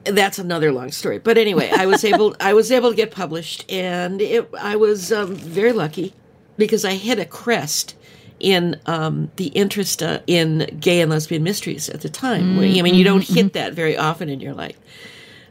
that's 0.05 0.39
another 0.39 0.73
long 0.73 0.91
story. 0.91 1.19
But 1.19 1.39
anyway, 1.39 1.71
I 1.71 1.87
was 1.87 2.05
able 2.13 2.35
I 2.41 2.55
was 2.55 2.71
able 2.73 2.91
to 2.91 2.97
get 2.97 3.11
published, 3.11 3.71
and 3.71 4.21
it, 4.21 4.49
I 4.59 4.77
was 4.77 5.13
um, 5.13 5.35
very 5.35 5.73
lucky 5.73 6.15
because 6.57 6.85
I 6.85 6.95
hit 6.95 7.19
a 7.19 7.25
crest 7.25 7.95
in 8.41 8.81
um, 8.87 9.31
the 9.37 9.47
interest 9.49 10.03
uh, 10.03 10.21
in 10.27 10.79
gay 10.81 11.01
and 11.01 11.11
lesbian 11.11 11.43
mysteries 11.43 11.89
at 11.89 12.01
the 12.01 12.09
time. 12.09 12.59
I 12.59 12.83
mean, 12.83 12.95
you 12.95 13.05
don't 13.05 13.25
hit 13.25 13.53
that 13.55 13.73
very 13.75 13.97
often 13.97 14.29
in 14.29 14.41
your 14.41 14.55
life. 14.55 14.79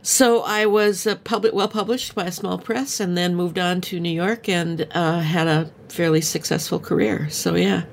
So 0.02 0.42
I 0.44 0.66
was 0.68 1.06
uh, 1.06 1.16
public, 1.16 1.54
well 1.54 1.68
published 1.68 2.16
by 2.16 2.26
a 2.26 2.32
small 2.32 2.58
press, 2.58 3.02
and 3.02 3.18
then 3.18 3.36
moved 3.36 3.60
on 3.60 3.82
to 3.82 4.00
New 4.00 4.10
York 4.12 4.48
and 4.48 4.88
uh, 4.92 5.20
had 5.20 5.48
a 5.48 5.70
fairly 5.90 6.22
successful 6.22 6.80
career. 6.80 7.30
So 7.30 7.56
yeah. 7.56 7.84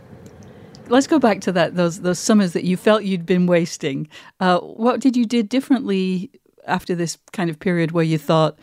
Let's 0.88 1.06
go 1.06 1.18
back 1.18 1.40
to 1.40 1.52
that 1.52 1.74
those 1.74 2.02
those 2.02 2.18
summers 2.18 2.52
that 2.52 2.62
you 2.62 2.76
felt 2.76 3.02
you'd 3.04 3.26
been 3.26 3.46
wasting. 3.46 4.06
Uh, 4.38 4.60
what 4.60 5.00
did 5.00 5.16
you 5.16 5.24
do 5.24 5.42
differently 5.42 6.30
after 6.68 6.94
this 6.94 7.18
kind 7.32 7.50
of 7.50 7.58
period 7.58 7.92
where 7.92 8.04
you 8.04 8.18
thought, 8.18 8.58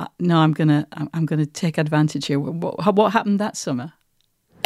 uh, 0.00 0.06
"No, 0.18 0.38
I'm 0.38 0.52
gonna 0.52 0.88
I'm, 0.92 1.10
I'm 1.12 1.26
gonna 1.26 1.46
take 1.46 1.76
advantage 1.78 2.26
here"? 2.26 2.40
What, 2.40 2.96
what 2.96 3.12
happened 3.12 3.38
that 3.40 3.56
summer? 3.56 3.92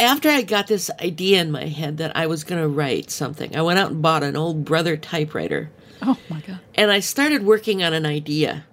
After 0.01 0.29
I 0.29 0.41
got 0.41 0.67
this 0.67 0.89
idea 0.99 1.41
in 1.41 1.51
my 1.51 1.65
head 1.65 1.97
that 1.97 2.15
I 2.17 2.27
was 2.27 2.43
going 2.43 2.61
to 2.61 2.67
write 2.67 3.11
something, 3.11 3.55
I 3.55 3.61
went 3.61 3.79
out 3.79 3.91
and 3.91 4.01
bought 4.01 4.23
an 4.23 4.35
old 4.35 4.65
brother 4.65 4.97
typewriter 4.97 5.69
Oh 6.01 6.17
my 6.29 6.41
god! 6.41 6.59
and 6.75 6.91
I 6.91 6.99
started 6.99 7.45
working 7.45 7.83
on 7.83 7.93
an 7.93 8.05
idea. 8.05 8.65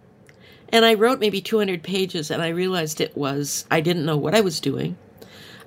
And 0.71 0.85
I 0.85 0.95
wrote 0.95 1.19
maybe 1.19 1.41
200 1.41 1.83
pages 1.83 2.31
and 2.31 2.43
I 2.43 2.49
realized 2.49 3.01
it 3.01 3.17
was, 3.17 3.65
I 3.71 3.81
didn't 3.81 4.05
know 4.05 4.19
what 4.19 4.35
I 4.35 4.43
was 4.43 4.61
doing. 4.61 4.99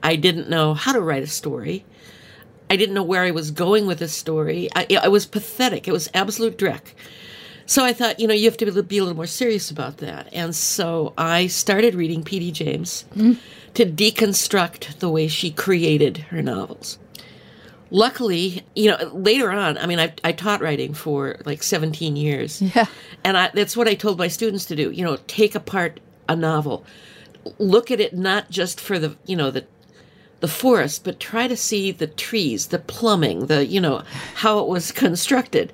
I 0.03 0.15
didn't 0.15 0.49
know 0.49 0.73
how 0.73 0.93
to 0.93 1.01
write 1.01 1.23
a 1.23 1.27
story. 1.27 1.85
I 2.69 2.75
didn't 2.75 2.95
know 2.95 3.03
where 3.03 3.23
I 3.23 3.31
was 3.31 3.51
going 3.51 3.85
with 3.85 3.99
this 3.99 4.13
story. 4.13 4.69
I, 4.75 4.85
it 4.89 5.11
was 5.11 5.25
pathetic. 5.25 5.87
It 5.87 5.91
was 5.91 6.09
absolute 6.13 6.57
dreck. 6.57 6.93
So 7.65 7.83
I 7.83 7.93
thought, 7.93 8.19
you 8.19 8.27
know, 8.27 8.33
you 8.33 8.45
have 8.45 8.57
to 8.57 8.83
be 8.83 8.97
a 8.97 9.03
little 9.03 9.15
more 9.15 9.25
serious 9.25 9.71
about 9.71 9.97
that. 9.97 10.29
And 10.33 10.55
so 10.55 11.13
I 11.17 11.47
started 11.47 11.95
reading 11.95 12.23
P.D. 12.23 12.51
James 12.51 13.05
mm. 13.15 13.37
To 13.73 13.85
deconstruct 13.85 14.99
the 14.99 15.09
way 15.09 15.27
she 15.27 15.51
created 15.51 16.17
her 16.17 16.41
novels. 16.41 16.99
Luckily, 17.89 18.63
you 18.75 18.89
know, 18.89 19.11
later 19.13 19.51
on, 19.51 19.77
I 19.77 19.85
mean, 19.85 19.99
I, 19.99 20.13
I 20.23 20.31
taught 20.31 20.61
writing 20.61 20.93
for 20.93 21.37
like 21.45 21.61
17 21.61 22.15
years. 22.15 22.61
Yeah. 22.61 22.85
And 23.23 23.37
I, 23.37 23.49
that's 23.53 23.75
what 23.75 23.87
I 23.87 23.95
told 23.95 24.17
my 24.17 24.29
students 24.29 24.65
to 24.65 24.75
do, 24.75 24.91
you 24.91 25.03
know, 25.03 25.17
take 25.27 25.55
apart 25.55 25.99
a 26.29 26.35
novel. 26.35 26.85
Look 27.57 27.91
at 27.91 27.99
it 27.99 28.13
not 28.13 28.49
just 28.49 28.79
for 28.79 28.97
the, 28.97 29.17
you 29.25 29.35
know, 29.35 29.51
the 29.51 29.65
the 30.41 30.47
forest, 30.47 31.03
but 31.03 31.19
try 31.19 31.47
to 31.47 31.55
see 31.55 31.91
the 31.91 32.07
trees, 32.07 32.67
the 32.67 32.79
plumbing, 32.79 33.45
the, 33.45 33.65
you 33.65 33.79
know, 33.79 34.03
how 34.35 34.59
it 34.59 34.67
was 34.67 34.91
constructed. 34.91 35.71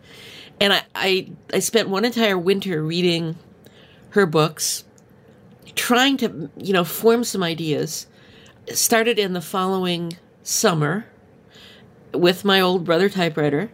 And 0.59 0.73
I, 0.73 0.81
I, 0.93 1.31
I 1.53 1.59
spent 1.59 1.89
one 1.89 2.05
entire 2.05 2.37
winter 2.37 2.83
reading 2.83 3.37
her 4.09 4.25
books, 4.25 4.83
trying 5.77 6.17
to, 6.17 6.49
you 6.57 6.73
know, 6.73 6.83
form 6.83 7.23
some 7.23 7.43
ideas. 7.43 8.07
Started 8.73 9.17
in 9.17 9.31
the 9.31 9.41
following 9.41 10.17
summer 10.43 11.05
with 12.13 12.43
my 12.43 12.59
old 12.59 12.83
brother 12.83 13.07
typewriter 13.07 13.71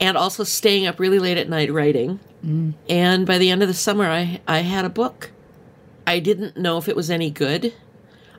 and 0.00 0.16
also 0.16 0.44
staying 0.44 0.86
up 0.86 0.98
really 0.98 1.18
late 1.18 1.36
at 1.36 1.48
night 1.48 1.70
writing. 1.70 2.20
And 2.88 3.26
by 3.26 3.36
the 3.36 3.50
end 3.50 3.60
of 3.62 3.68
the 3.68 3.74
summer, 3.74 4.06
I, 4.06 4.40
I 4.48 4.60
had 4.60 4.86
a 4.86 4.88
book. 4.88 5.30
I 6.06 6.20
didn't 6.20 6.56
know 6.56 6.78
if 6.78 6.88
it 6.88 6.96
was 6.96 7.10
any 7.10 7.30
good. 7.30 7.74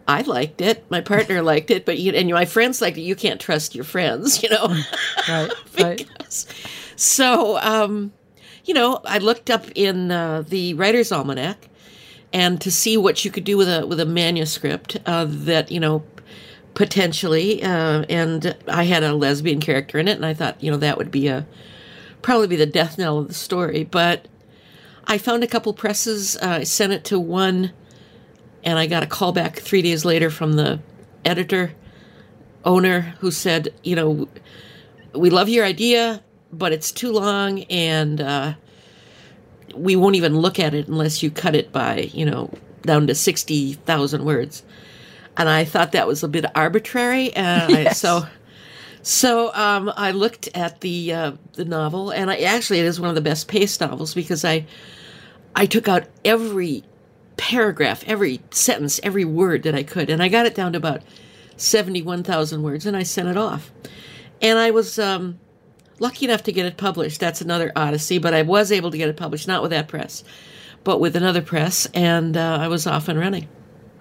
I 0.08 0.22
liked 0.22 0.60
it. 0.60 0.84
My 0.90 1.02
partner 1.02 1.42
liked 1.44 1.70
it, 1.70 1.86
but 1.86 2.00
you, 2.00 2.12
and 2.14 2.30
my 2.32 2.46
friends 2.46 2.82
liked 2.82 2.98
it. 2.98 3.02
You 3.02 3.16
can't 3.16 3.40
trust 3.40 3.76
your 3.76 3.84
friends, 3.84 4.42
you 4.42 4.50
know. 4.50 4.76
Right. 5.30 5.52
right. 5.80 6.08
So 6.96 7.60
um, 7.60 8.12
you 8.66 8.74
know, 8.74 9.02
I 9.06 9.20
looked 9.20 9.50
up 9.52 9.66
in 9.76 10.12
uh, 10.12 10.44
the 10.48 10.74
Writer's 10.74 11.12
Almanac 11.12 11.68
and 12.34 12.62
to 12.62 12.72
see 12.72 12.98
what 12.98 13.26
you 13.26 13.32
could 13.32 13.44
do 13.44 13.58
with 13.58 13.68
a 13.68 13.86
with 13.86 14.00
a 14.00 14.06
manuscript 14.06 14.98
uh, 15.06 15.26
that 15.28 15.72
you 15.72 15.80
know 15.80 16.04
potentially 16.74 17.62
uh, 17.64 18.06
and 18.10 18.56
i 18.68 18.84
had 18.84 19.04
a 19.04 19.14
lesbian 19.14 19.60
character 19.60 20.00
in 20.00 20.08
it 20.08 20.16
and 20.16 20.26
i 20.26 20.34
thought 20.34 20.62
you 20.64 20.72
know 20.72 20.78
that 20.78 20.98
would 20.98 21.12
be 21.12 21.28
a 21.28 21.46
probably 22.22 22.48
be 22.48 22.56
the 22.56 22.68
death 22.68 23.00
knell 23.00 23.18
of 23.18 23.28
the 23.28 23.34
story. 23.34 23.84
But 23.84 24.28
i 25.06 25.18
found 25.18 25.44
a 25.44 25.48
couple 25.48 25.74
presses 25.74 26.38
uh, 26.38 26.60
i 26.60 26.64
sent 26.64 26.94
it 26.94 27.04
to 27.06 27.20
one 27.20 27.72
and 28.64 28.78
i 28.78 28.86
got 28.88 29.04
a 29.04 29.08
call 29.08 29.32
back 29.32 29.58
three 29.58 29.82
days 29.82 30.06
later 30.06 30.30
from 30.30 30.54
the 30.54 30.80
editor 31.26 31.74
owner 32.64 33.16
who 33.20 33.32
said 33.32 33.74
you 33.84 33.96
know 33.96 34.28
we 35.14 35.30
love 35.30 35.50
your 35.50 35.66
idea 35.66 36.24
but 36.54 36.72
it's 36.72 36.92
too 36.92 37.12
long 37.12 37.64
and 37.64 38.22
uh, 38.22 38.54
we 39.76 39.96
won't 39.96 40.16
even 40.16 40.38
look 40.38 40.60
at 40.60 40.74
it 40.74 40.88
unless 40.88 41.22
you 41.24 41.32
cut 41.32 41.56
it 41.56 41.72
by 41.72 42.10
you 42.14 42.26
know 42.26 42.50
down 42.84 43.08
to 43.08 43.16
60000 43.16 44.26
words 44.26 44.64
and 45.38 45.50
I 45.50 45.66
thought 45.66 45.94
that 45.94 46.08
was 46.08 46.24
a 46.24 46.28
bit 46.28 46.46
arbitrary. 46.56 47.34
And 47.34 47.76
I, 47.76 47.92
so, 47.94 48.26
so 49.02 49.54
um, 49.54 49.92
I 49.96 50.12
looked 50.12 50.50
at 50.54 50.82
the 50.82 51.14
uh, 51.14 51.32
the 51.54 51.66
novel, 51.66 52.12
and 52.12 52.30
I 52.30 52.38
actually 52.38 52.80
it 52.80 52.86
is 52.86 53.00
one 53.00 53.10
of 53.10 53.16
the 53.16 53.22
best 53.22 53.48
paced 53.48 53.82
novels 53.82 54.14
because 54.14 54.46
I 54.46 54.66
I 55.56 55.66
took 55.66 55.88
out 55.88 56.04
every 56.24 56.84
paragraph, 57.38 58.04
every 58.06 58.42
sentence, 58.52 59.00
every 59.04 59.26
word 59.26 59.64
that 59.64 59.76
I 59.76 59.84
could, 59.84 60.10
and 60.10 60.22
I 60.22 60.28
got 60.28 60.46
it 60.46 60.56
down 60.56 60.74
to 60.74 60.78
about 60.78 61.02
seventy 61.58 62.02
one 62.02 62.24
thousand 62.24 62.64
words, 62.64 62.86
and 62.86 62.96
I 62.96 63.04
sent 63.04 63.28
it 63.28 63.38
off. 63.38 63.72
And 64.42 64.58
I 64.58 64.72
was 64.72 64.98
um, 64.98 65.40
lucky 66.02 66.26
enough 66.26 66.44
to 66.44 66.52
get 66.52 66.66
it 66.66 66.78
published. 66.78 67.20
That's 67.20 67.42
another 67.42 67.72
odyssey, 67.76 68.18
but 68.18 68.34
I 68.34 68.42
was 68.42 68.72
able 68.72 68.92
to 68.92 68.98
get 68.98 69.08
it 69.08 69.16
published, 69.16 69.48
not 69.48 69.62
with 69.62 69.72
that 69.72 69.88
press, 69.88 70.24
but 70.84 71.00
with 71.00 71.16
another 71.16 71.42
press, 71.42 71.88
and 71.94 72.36
uh, 72.36 72.58
I 72.60 72.68
was 72.68 72.86
off 72.86 73.08
and 73.08 73.18
running 73.18 73.48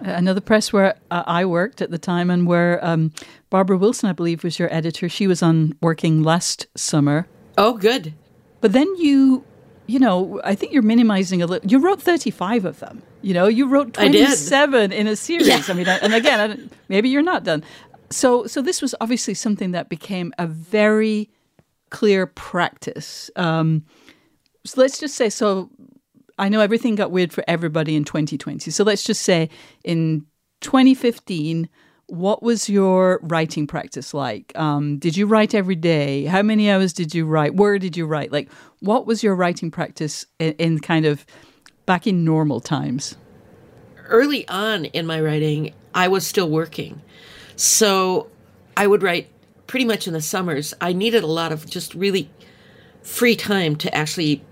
another 0.00 0.40
press 0.40 0.73
where 0.73 0.97
uh, 1.11 1.23
I 1.26 1.45
worked 1.45 1.83
at 1.83 1.90
the 1.90 1.99
time 1.99 2.30
and 2.30 2.47
where 2.47 2.85
um, 2.85 3.12
Barbara 3.50 3.76
Wilson, 3.76 4.09
I 4.09 4.12
believe, 4.12 4.45
was 4.45 4.59
your 4.59 4.73
editor. 4.73 5.09
She 5.09 5.26
was 5.26 5.42
on 5.42 5.76
working 5.80 6.23
last 6.23 6.66
summer. 6.76 7.26
Oh, 7.59 7.75
good. 7.75 8.14
But 8.61 8.73
then 8.73 8.88
you, 8.97 9.45
you 9.87 9.99
know, 9.99 10.40
I 10.45 10.54
think 10.54 10.73
you're 10.73 10.83
minimizing 10.83 11.42
a 11.42 11.47
little. 11.47 11.69
You 11.69 11.78
wrote 11.78 12.00
35 12.00 12.64
of 12.64 12.80
them. 12.80 13.02
You 13.23 13.35
know, 13.35 13.47
you 13.47 13.69
wrote 13.69 13.95
27 13.95 14.92
in 14.92 15.07
a 15.07 15.16
series. 15.16 15.49
Yeah. 15.49 15.62
I 15.69 15.73
mean, 15.75 15.88
and 15.88 16.14
again, 16.14 16.71
maybe 16.88 17.09
you're 17.09 17.23
not 17.23 17.45
done. 17.45 17.62
So, 18.11 18.47
so 18.47 18.62
this 18.62 18.83
was 18.83 18.95
obviously 19.00 19.35
something 19.35 19.73
that 19.73 19.88
became 19.88 20.33
a 20.38 20.47
very 20.47 21.28
clear 21.91 22.27
practice. 22.27 23.31
Um, 23.37 23.85
so 24.65 24.81
let's 24.81 24.99
just 24.99 25.15
say 25.15 25.31
so 25.31 25.71
I 26.41 26.49
know 26.49 26.61
everything 26.61 26.95
got 26.95 27.11
weird 27.11 27.35
for 27.35 27.45
everybody 27.47 27.95
in 27.95 28.05
2020. 28.05 28.71
So 28.71 28.83
let's 28.83 29.05
just 29.05 29.23
say 29.23 29.51
in 29.85 30.25
2015, 30.63 31.69
what 32.07 32.43
was 32.43 32.69
your 32.69 33.21
writing 33.23 33.67
practice 33.67 34.15
like? 34.15 34.59
Um, 34.59 34.99
did 34.99 35.19
you 35.19 35.27
write 35.27 35.55
every 35.55 35.77
day? 35.77 36.25
How 36.25 36.43
many 36.43 36.71
hours 36.71 36.95
did 36.95 37.15
you 37.15 37.27
write? 37.27 37.55
Where 37.55 37.79
did 37.79 37.95
you 37.95 38.07
write? 38.07 38.33
Like, 38.33 38.51
what 38.81 39.07
was 39.07 39.23
your 39.23 39.35
writing 39.35 39.71
practice 39.71 40.25
in, 40.39 40.55
in 40.55 40.79
kind 40.81 41.05
of 41.05 41.27
back 41.85 42.07
in 42.07 42.25
normal 42.25 42.61
times? 42.61 43.17
Early 44.09 44.49
on 44.49 44.87
in 44.87 45.07
my 45.07 45.21
writing, 45.21 45.75
I 45.95 46.09
was 46.09 46.27
still 46.27 46.49
working. 46.49 47.03
So 47.55 48.29
I 48.79 48.87
would 48.87 49.03
write 49.03 49.29
pretty 49.71 49.85
much 49.85 50.09
in 50.09 50.12
the 50.12 50.21
summers. 50.21 50.75
I 50.81 50.93
needed 50.93 51.23
a 51.23 51.29
lot 51.29 51.53
of 51.53 51.65
just 51.71 51.95
really 51.95 52.29
free 53.03 53.37
time 53.37 53.77
to 53.77 53.95
actually 53.95 54.43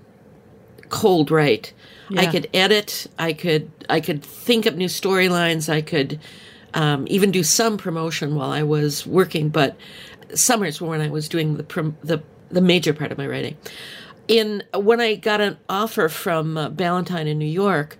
cold 0.90 1.32
write. 1.32 1.72
Yeah. 2.08 2.20
I 2.20 2.26
could 2.26 2.48
edit. 2.54 3.08
I 3.18 3.32
could 3.32 3.68
I 3.90 4.00
could 4.00 4.22
think 4.22 4.64
up 4.64 4.76
new 4.76 4.86
storylines. 4.86 5.68
I 5.68 5.82
could 5.82 6.20
um, 6.72 7.04
even 7.10 7.32
do 7.32 7.42
some 7.42 7.78
promotion 7.78 8.36
while 8.36 8.52
I 8.52 8.62
was 8.62 9.08
working. 9.08 9.48
But 9.48 9.76
summers 10.34 10.80
were 10.80 10.88
when 10.88 11.00
I 11.00 11.08
was 11.08 11.28
doing 11.28 11.56
the 11.56 11.64
prom- 11.64 11.96
the 12.04 12.22
the 12.50 12.60
major 12.60 12.94
part 12.94 13.10
of 13.10 13.18
my 13.18 13.26
writing. 13.26 13.56
In 14.28 14.62
when 14.72 15.00
I 15.00 15.16
got 15.16 15.40
an 15.40 15.58
offer 15.68 16.08
from 16.08 16.56
uh, 16.56 16.68
Ballantine 16.68 17.26
in 17.26 17.38
New 17.38 17.44
York, 17.44 17.98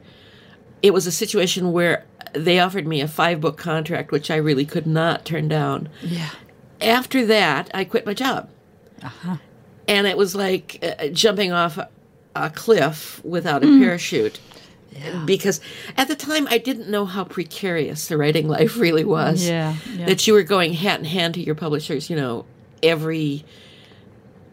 it 0.83 0.95
was 0.95 1.09
a 1.09 1.13
situation 1.13 1.73
where 1.73 2.07
they 2.33 2.61
offered 2.61 2.87
me 2.87 3.01
a 3.01 3.09
five 3.09 3.41
book 3.41 3.59
contract, 3.59 4.13
which 4.13 4.31
I 4.31 4.37
really 4.37 4.65
could 4.65 4.87
not 4.87 5.25
turn 5.25 5.49
down. 5.49 5.89
Yeah. 6.01 6.31
After 6.81 7.27
that, 7.27 7.71
I 7.75 7.85
quit 7.85 8.07
my 8.07 8.15
job. 8.15 8.49
Uh-huh. 9.03 9.37
And 9.87 10.07
it 10.07 10.17
was 10.17 10.35
like 10.35 10.79
uh, 10.83 11.09
jumping 11.09 11.53
off 11.53 11.79
a 12.35 12.51
cliff 12.51 13.25
without 13.25 13.63
a 13.63 13.67
mm. 13.67 13.81
parachute. 13.81 14.41
Yeah. 14.93 15.25
Because 15.25 15.61
at 15.97 16.09
the 16.09 16.17
time, 16.17 16.49
I 16.51 16.59
didn't 16.59 16.89
know 16.89 17.05
how 17.05 17.25
precarious 17.25 18.09
the 18.09 18.17
writing 18.17 18.49
life 18.57 18.77
really 18.77 19.05
was. 19.05 19.47
Yeah, 19.47 19.77
yeah. 19.93 20.07
That 20.07 20.27
you 20.27 20.33
were 20.33 20.43
going 20.43 20.73
hat 20.75 20.99
in 20.99 21.05
hand 21.05 21.35
to 21.35 21.41
your 21.41 21.55
publishers, 21.55 22.11
you 22.11 22.17
know, 22.17 22.45
every 22.83 23.45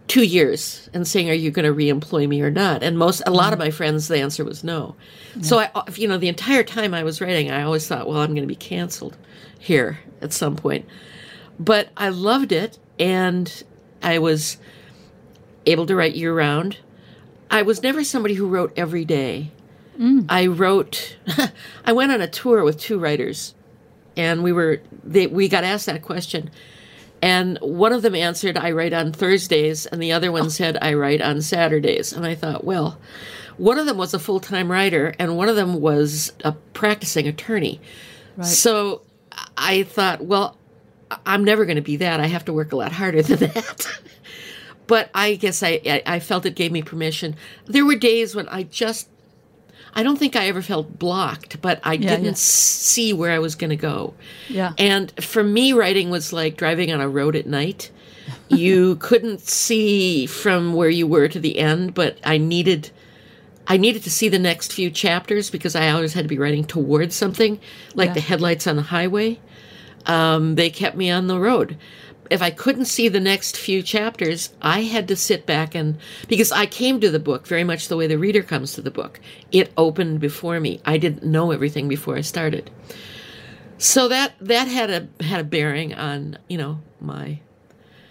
two 0.08 0.24
years 0.24 0.90
and 0.94 1.08
saying, 1.08 1.30
"Are 1.30 1.34
you 1.34 1.52
going 1.52 1.66
to 1.66 1.74
reemploy 1.74 2.28
me 2.28 2.42
or 2.42 2.52
not?" 2.52 2.84
And 2.84 2.98
most, 2.98 3.24
a 3.26 3.32
lot 3.32 3.54
of 3.54 3.60
mm. 3.60 3.64
my 3.64 3.72
friends, 3.72 4.08
the 4.08 4.20
answer 4.20 4.44
was 4.44 4.64
no. 4.64 4.96
Yeah. 5.36 5.42
So 5.42 5.60
I, 5.60 5.72
you 5.96 6.08
know, 6.08 6.18
the 6.18 6.30
entire 6.30 6.64
time 6.64 6.94
I 6.94 7.04
was 7.04 7.22
writing, 7.22 7.50
I 7.50 7.64
always 7.64 7.88
thought, 7.88 8.08
"Well, 8.08 8.20
I'm 8.20 8.32
going 8.32 8.44
to 8.44 8.48
be 8.48 8.56
canceled 8.56 9.18
here 9.60 10.00
at 10.22 10.32
some 10.34 10.56
point." 10.56 10.86
But 11.60 11.90
I 11.96 12.10
loved 12.10 12.52
it, 12.52 12.78
and 13.00 13.64
I 14.04 14.20
was 14.20 14.58
able 15.66 15.86
to 15.86 15.96
write 15.96 16.16
year 16.16 16.34
round. 16.34 16.78
I 17.50 17.62
was 17.62 17.82
never 17.82 18.04
somebody 18.04 18.36
who 18.36 18.48
wrote 18.48 18.74
every 18.76 19.06
day. 19.06 19.52
Mm. 20.00 20.26
I 20.28 20.48
wrote. 20.48 21.18
I 21.86 21.94
went 21.94 22.12
on 22.12 22.22
a 22.22 22.28
tour 22.28 22.64
with 22.64 22.80
two 22.80 23.00
writers, 23.00 23.56
and 24.18 24.44
we 24.44 24.52
were 24.52 24.82
they, 25.04 25.28
we 25.28 25.48
got 25.48 25.64
asked 25.64 25.86
that 25.86 26.02
question, 26.02 26.50
and 27.22 27.58
one 27.62 27.94
of 27.94 28.02
them 28.02 28.16
answered, 28.16 28.58
"I 28.58 28.72
write 28.72 28.94
on 28.94 29.14
Thursdays," 29.14 29.86
and 29.86 30.02
the 30.02 30.12
other 30.12 30.32
one 30.32 30.46
oh. 30.46 30.50
said, 30.50 30.78
"I 30.82 30.94
write 30.96 31.22
on 31.22 31.42
Saturdays." 31.42 32.12
And 32.12 32.26
I 32.26 32.36
thought, 32.36 32.66
well, 32.66 33.00
one 33.58 33.78
of 33.78 33.86
them 33.86 33.98
was 33.98 34.14
a 34.14 34.20
full 34.20 34.40
time 34.40 34.72
writer, 34.72 35.14
and 35.18 35.38
one 35.38 35.50
of 35.50 35.56
them 35.56 35.80
was 35.80 36.34
a 36.44 36.52
practicing 36.52 37.28
attorney. 37.28 37.80
Right. 38.36 38.46
So 38.46 39.02
I 39.58 39.84
thought, 39.84 40.26
well, 40.26 40.58
I'm 41.26 41.44
never 41.44 41.66
going 41.66 41.76
to 41.76 41.82
be 41.82 41.98
that. 41.98 42.20
I 42.20 42.28
have 42.28 42.46
to 42.46 42.54
work 42.54 42.72
a 42.72 42.76
lot 42.76 42.92
harder 42.92 43.22
than 43.22 43.40
that. 43.40 44.00
but 44.88 45.10
I 45.14 45.36
guess 45.36 45.64
I, 45.64 46.02
I 46.06 46.20
felt 46.20 46.46
it 46.46 46.56
gave 46.56 46.72
me 46.72 46.82
permission. 46.82 47.36
There 47.66 47.86
were 47.86 47.96
days 47.96 48.36
when 48.36 48.48
I 48.50 48.64
just, 48.64 49.08
I 49.94 50.04
don't 50.04 50.18
think 50.18 50.36
I 50.36 50.48
ever 50.48 50.62
felt 50.62 50.98
blocked, 50.98 51.62
but 51.62 51.80
I 51.84 51.94
yeah, 51.94 52.10
didn't 52.10 52.26
yeah. 52.26 52.34
see 52.36 53.14
where 53.14 53.32
I 53.32 53.40
was 53.40 53.56
going 53.56 53.70
to 53.70 53.76
go. 53.76 54.14
Yeah. 54.50 54.74
And 54.78 55.12
for 55.24 55.44
me, 55.44 55.74
writing 55.74 56.10
was 56.10 56.34
like 56.34 56.58
driving 56.58 56.92
on 56.92 57.02
a 57.02 57.10
road 57.10 57.36
at 57.36 57.46
night. 57.46 57.92
you 58.50 58.96
couldn't 58.98 59.42
see 59.42 60.26
from 60.26 60.74
where 60.74 60.90
you 60.90 61.08
were 61.08 61.28
to 61.28 61.40
the 61.40 61.60
end, 61.60 61.94
but 61.94 62.18
I 62.24 62.38
needed. 62.38 62.92
I 63.68 63.78
needed 63.78 64.04
to 64.04 64.12
see 64.12 64.30
the 64.30 64.38
next 64.38 64.74
few 64.74 64.92
chapters 64.92 65.50
because 65.50 65.76
I 65.76 65.90
always 65.90 66.14
had 66.14 66.24
to 66.24 66.28
be 66.28 66.38
writing 66.38 66.66
towards 66.66 67.16
something, 67.16 67.60
like 67.96 68.10
yeah. 68.10 68.14
the 68.14 68.22
headlights 68.22 68.68
on 68.68 68.76
the 68.76 68.84
highway. 68.84 69.40
Um, 70.08 70.56
they 70.56 70.70
kept 70.70 70.96
me 70.96 71.10
on 71.10 71.28
the 71.28 71.40
road 71.40 71.78
if 72.30 72.42
I 72.42 72.50
couldn't 72.50 72.86
see 72.86 73.08
the 73.08 73.20
next 73.20 73.58
few 73.58 73.82
chapters, 73.82 74.54
I 74.62 74.82
had 74.82 75.08
to 75.10 75.16
sit 75.16 75.46
back 75.46 75.76
and 75.76 75.98
because 76.28 76.52
I 76.52 76.66
came 76.66 77.00
to 77.00 77.10
the 77.10 77.20
book 77.20 77.48
very 77.48 77.64
much 77.64 77.88
the 77.88 77.98
way 77.98 78.08
the 78.08 78.18
reader 78.18 78.42
comes 78.42 78.74
to 78.74 78.82
the 78.82 78.92
book. 78.92 79.20
It 79.52 79.72
opened 79.78 80.20
before 80.20 80.60
me. 80.60 80.82
I 80.86 80.98
didn't 80.98 81.24
know 81.24 81.52
everything 81.52 81.88
before 81.88 82.16
I 82.16 82.22
started. 82.22 82.70
So 83.78 84.08
that 84.08 84.34
that 84.40 84.68
had 84.68 84.90
a 84.90 85.24
had 85.24 85.42
a 85.42 85.44
bearing 85.44 85.94
on, 85.94 86.38
you 86.48 86.58
know, 86.58 86.80
my 87.02 87.40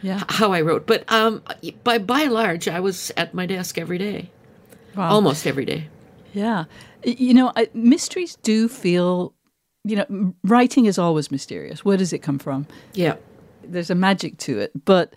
yeah. 0.03 0.25
how 0.29 0.53
I 0.53 0.61
wrote. 0.61 0.87
But 0.87 1.11
um 1.11 1.43
by 1.83 1.99
by 1.99 2.23
and 2.23 2.33
large, 2.33 2.69
I 2.69 2.81
was 2.81 3.11
at 3.17 3.35
my 3.35 3.47
desk 3.47 3.79
every 3.79 3.99
day. 3.99 4.31
Wow. 4.95 5.11
Almost 5.11 5.47
every 5.47 5.65
day. 5.65 5.89
Yeah. 6.33 6.65
You 7.05 7.35
know, 7.35 7.53
mysteries 7.73 8.37
do 8.43 8.69
feel 8.69 9.34
you 9.85 9.97
know, 9.97 10.35
writing 10.43 10.87
is 10.87 10.99
always 10.99 11.31
mysterious. 11.31 11.85
Where 11.85 11.97
does 11.97 12.13
it 12.13 12.19
come 12.19 12.39
from? 12.39 12.67
Yeah 12.95 13.17
there's 13.69 13.91
a 13.91 13.95
magic 13.95 14.39
to 14.39 14.59
it, 14.59 14.73
but 14.85 15.15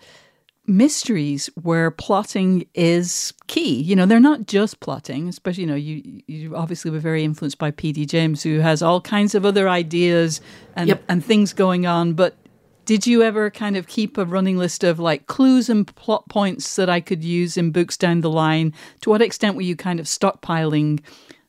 mysteries 0.66 1.48
where 1.62 1.90
plotting 1.90 2.66
is 2.74 3.32
key. 3.46 3.80
You 3.80 3.96
know, 3.96 4.06
they're 4.06 4.20
not 4.20 4.46
just 4.46 4.80
plotting, 4.80 5.28
especially, 5.28 5.62
you 5.62 5.66
know, 5.66 5.74
you, 5.74 6.22
you 6.26 6.56
obviously 6.56 6.90
were 6.90 6.98
very 6.98 7.24
influenced 7.24 7.58
by 7.58 7.70
P.D. 7.70 8.06
James, 8.06 8.42
who 8.42 8.60
has 8.60 8.82
all 8.82 9.00
kinds 9.00 9.34
of 9.34 9.46
other 9.46 9.68
ideas 9.68 10.40
and, 10.76 10.88
yep. 10.88 11.02
and 11.08 11.24
things 11.24 11.52
going 11.54 11.86
on. 11.86 12.12
But 12.12 12.36
did 12.84 13.06
you 13.06 13.22
ever 13.22 13.50
kind 13.50 13.76
of 13.76 13.86
keep 13.86 14.18
a 14.18 14.26
running 14.26 14.58
list 14.58 14.84
of 14.84 14.98
like 14.98 15.26
clues 15.26 15.70
and 15.70 15.86
plot 15.86 16.28
points 16.28 16.76
that 16.76 16.90
I 16.90 17.00
could 17.00 17.24
use 17.24 17.56
in 17.56 17.70
books 17.70 17.96
down 17.96 18.20
the 18.20 18.30
line? 18.30 18.74
To 19.02 19.10
what 19.10 19.22
extent 19.22 19.56
were 19.56 19.62
you 19.62 19.76
kind 19.76 20.00
of 20.00 20.06
stockpiling 20.06 21.00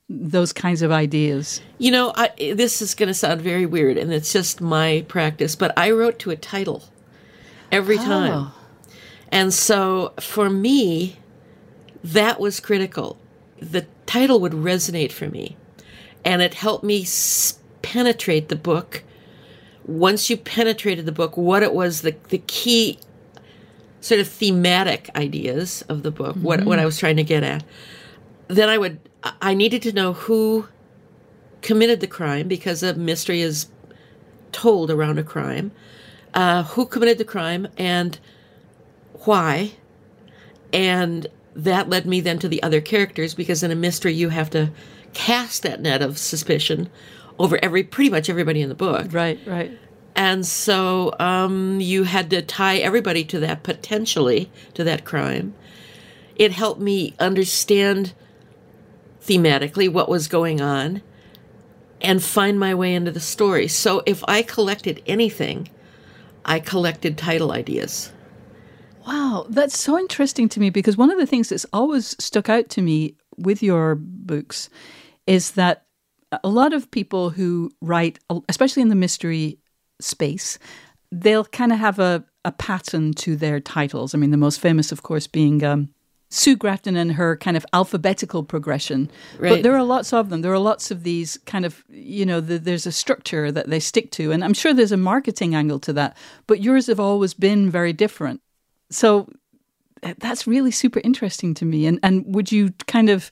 those 0.09 0.51
kinds 0.51 0.81
of 0.81 0.91
ideas? 0.91 1.61
You 1.77 1.91
know, 1.91 2.13
I, 2.15 2.31
this 2.55 2.81
is 2.81 2.95
going 2.95 3.07
to 3.07 3.13
sound 3.13 3.41
very 3.41 3.65
weird, 3.65 3.97
and 3.97 4.11
it's 4.11 4.33
just 4.33 4.59
my 4.59 5.05
practice, 5.07 5.55
but 5.55 5.71
I 5.77 5.91
wrote 5.91 6.17
to 6.19 6.31
a 6.31 6.35
title 6.35 6.83
every 7.71 7.97
oh. 7.97 8.03
time. 8.03 8.51
And 9.31 9.53
so 9.53 10.13
for 10.19 10.49
me, 10.49 11.17
that 12.03 12.39
was 12.39 12.59
critical. 12.59 13.19
The 13.59 13.85
title 14.05 14.39
would 14.39 14.53
resonate 14.53 15.11
for 15.11 15.29
me, 15.29 15.55
and 16.25 16.41
it 16.41 16.55
helped 16.55 16.83
me 16.83 17.03
s- 17.03 17.59
penetrate 17.81 18.49
the 18.49 18.55
book. 18.55 19.03
Once 19.85 20.29
you 20.29 20.37
penetrated 20.37 21.05
the 21.05 21.11
book, 21.11 21.37
what 21.37 21.63
it 21.63 21.73
was, 21.73 22.01
the, 22.01 22.15
the 22.29 22.39
key 22.47 22.99
sort 24.01 24.19
of 24.19 24.27
thematic 24.27 25.09
ideas 25.15 25.83
of 25.89 26.03
the 26.03 26.11
book, 26.11 26.35
what, 26.37 26.63
what 26.63 26.75
mm-hmm. 26.75 26.81
I 26.81 26.85
was 26.85 26.97
trying 26.97 27.17
to 27.17 27.23
get 27.23 27.43
at, 27.43 27.63
then 28.47 28.69
I 28.69 28.77
would, 28.77 28.99
I 29.23 29.53
needed 29.53 29.81
to 29.83 29.91
know 29.91 30.13
who 30.13 30.67
committed 31.61 31.99
the 31.99 32.07
crime 32.07 32.47
because 32.47 32.83
a 32.83 32.93
mystery 32.93 33.41
is 33.41 33.67
told 34.51 34.89
around 34.89 35.19
a 35.19 35.23
crime, 35.23 35.71
uh, 36.33 36.63
who 36.63 36.85
committed 36.85 37.17
the 37.17 37.25
crime 37.25 37.67
and 37.77 38.19
why. 39.25 39.71
And 40.71 41.27
that 41.55 41.89
led 41.89 42.05
me 42.05 42.21
then 42.21 42.39
to 42.39 42.47
the 42.47 42.63
other 42.63 42.81
characters 42.81 43.33
because 43.33 43.63
in 43.63 43.71
a 43.71 43.75
mystery 43.75 44.13
you 44.13 44.29
have 44.29 44.49
to 44.51 44.71
cast 45.13 45.63
that 45.63 45.81
net 45.81 46.01
of 46.01 46.17
suspicion 46.17 46.89
over 47.37 47.59
every 47.63 47.83
pretty 47.83 48.09
much 48.09 48.29
everybody 48.29 48.61
in 48.61 48.69
the 48.69 48.75
book. 48.75 49.11
Right, 49.11 49.39
right. 49.45 49.71
And 50.15 50.45
so 50.45 51.15
um, 51.19 51.79
you 51.79 52.03
had 52.03 52.29
to 52.31 52.41
tie 52.41 52.77
everybody 52.77 53.23
to 53.25 53.39
that 53.39 53.63
potentially 53.63 54.51
to 54.73 54.83
that 54.83 55.05
crime. 55.05 55.53
It 56.35 56.51
helped 56.51 56.81
me 56.81 57.15
understand 57.19 58.13
thematically 59.23 59.91
what 59.91 60.09
was 60.09 60.27
going 60.27 60.61
on 60.61 61.01
and 62.01 62.23
find 62.23 62.59
my 62.59 62.73
way 62.73 62.93
into 62.93 63.11
the 63.11 63.19
story. 63.19 63.67
So 63.67 64.01
if 64.05 64.23
I 64.27 64.41
collected 64.41 65.01
anything, 65.05 65.69
I 66.45 66.59
collected 66.59 67.17
title 67.17 67.51
ideas. 67.51 68.11
Wow, 69.07 69.47
that's 69.49 69.79
so 69.79 69.97
interesting 69.97 70.49
to 70.49 70.59
me 70.59 70.69
because 70.69 70.97
one 70.97 71.11
of 71.11 71.17
the 71.17 71.25
things 71.25 71.49
that's 71.49 71.65
always 71.73 72.15
stuck 72.23 72.49
out 72.49 72.69
to 72.69 72.81
me 72.81 73.15
with 73.37 73.63
your 73.63 73.95
books 73.95 74.69
is 75.25 75.51
that 75.51 75.85
a 76.43 76.49
lot 76.49 76.73
of 76.73 76.91
people 76.91 77.31
who 77.31 77.71
write, 77.81 78.19
especially 78.47 78.81
in 78.81 78.89
the 78.89 78.95
mystery 78.95 79.57
space, 79.99 80.59
they'll 81.11 81.45
kind 81.45 81.71
of 81.71 81.79
have 81.79 81.99
a, 81.99 82.23
a 82.45 82.51
pattern 82.51 83.13
to 83.13 83.35
their 83.35 83.59
titles. 83.59 84.13
I 84.13 84.17
mean, 84.17 84.31
the 84.31 84.37
most 84.37 84.59
famous, 84.59 84.91
of 84.91 85.03
course, 85.03 85.27
being 85.27 85.63
um, 85.63 85.89
Sue 86.29 86.55
Grafton 86.55 86.95
and 86.95 87.13
her 87.13 87.35
kind 87.35 87.57
of 87.57 87.65
alphabetical 87.73 88.43
progression. 88.43 89.09
But 89.39 89.63
there 89.63 89.75
are 89.75 89.83
lots 89.83 90.13
of 90.13 90.29
them. 90.29 90.41
There 90.41 90.53
are 90.53 90.59
lots 90.59 90.91
of 90.91 91.03
these 91.03 91.37
kind 91.45 91.65
of, 91.65 91.83
you 91.89 92.25
know, 92.25 92.39
the, 92.39 92.59
there's 92.59 92.85
a 92.85 92.91
structure 92.91 93.51
that 93.51 93.69
they 93.69 93.79
stick 93.79 94.11
to. 94.11 94.31
And 94.31 94.43
I'm 94.43 94.53
sure 94.53 94.73
there's 94.73 94.91
a 94.91 94.97
marketing 94.97 95.55
angle 95.55 95.79
to 95.79 95.93
that. 95.93 96.15
But 96.45 96.61
yours 96.61 96.85
have 96.87 96.99
always 96.99 97.33
been 97.33 97.71
very 97.71 97.93
different. 97.93 98.41
So 98.91 99.27
uh, 100.03 100.13
that's 100.19 100.45
really 100.45 100.71
super 100.71 101.01
interesting 101.03 101.55
to 101.55 101.65
me. 101.65 101.87
And 101.87 101.99
and 102.03 102.23
would 102.33 102.51
you 102.51 102.73
kind 102.85 103.09
of, 103.09 103.31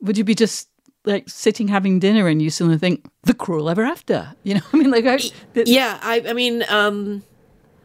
would 0.00 0.16
you 0.16 0.24
be 0.24 0.34
just 0.34 0.68
like 1.04 1.28
sitting 1.28 1.68
having 1.68 1.98
dinner 1.98 2.28
and 2.28 2.40
you 2.40 2.48
suddenly 2.48 2.78
think 2.78 3.04
the 3.24 3.34
cruel 3.34 3.68
ever 3.68 3.84
after? 3.84 4.32
You 4.42 4.54
know, 4.54 4.60
I 4.72 4.76
mean, 4.78 4.90
like, 4.90 5.04
th- 5.04 5.68
Yeah, 5.68 5.98
I, 6.02 6.22
I 6.26 6.32
mean, 6.32 6.64
um, 6.68 7.22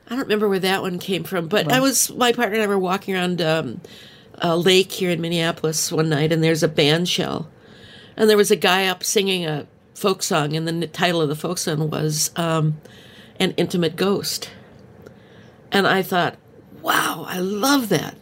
I 0.08 0.12
don't 0.12 0.22
remember 0.22 0.48
where 0.48 0.60
that 0.60 0.82
one 0.82 1.00
came 1.00 1.25
from, 1.25 1.50
but 1.50 1.70
I 1.70 1.82
was 1.82 2.10
my 2.13 2.32
partner 2.32 2.56
and 2.56 2.63
I 2.63 2.68
were 2.68 2.80
walking 2.80 3.13
around 3.13 3.42
um, 3.42 3.82
a 4.39 4.58
lake 4.58 4.91
here 4.91 5.10
in 5.10 5.22
Minneapolis 5.22 5.91
one 5.91 6.10
night, 6.10 6.32
and 6.32 6.44
there's 6.44 6.63
a 6.63 6.67
band 6.67 7.10
shell, 7.10 7.50
and 8.15 8.29
there 8.29 8.38
was 8.38 8.51
a 8.51 8.56
guy 8.56 8.88
up 8.88 9.03
singing 9.03 9.46
a 9.46 9.67
folk 9.94 10.22
song, 10.22 10.56
and 10.56 10.67
the 10.67 10.88
title 10.88 11.22
of 11.22 11.29
the 11.29 11.36
folk 11.36 11.58
song 11.58 11.89
was 11.89 12.32
um, 12.36 12.79
"An 13.39 13.51
Intimate 13.58 13.96
Ghost," 13.96 14.50
and 15.72 15.88
I 15.88 16.01
thought, 16.01 16.38
"Wow, 16.82 17.25
I 17.27 17.39
love 17.39 17.89
that." 17.89 18.15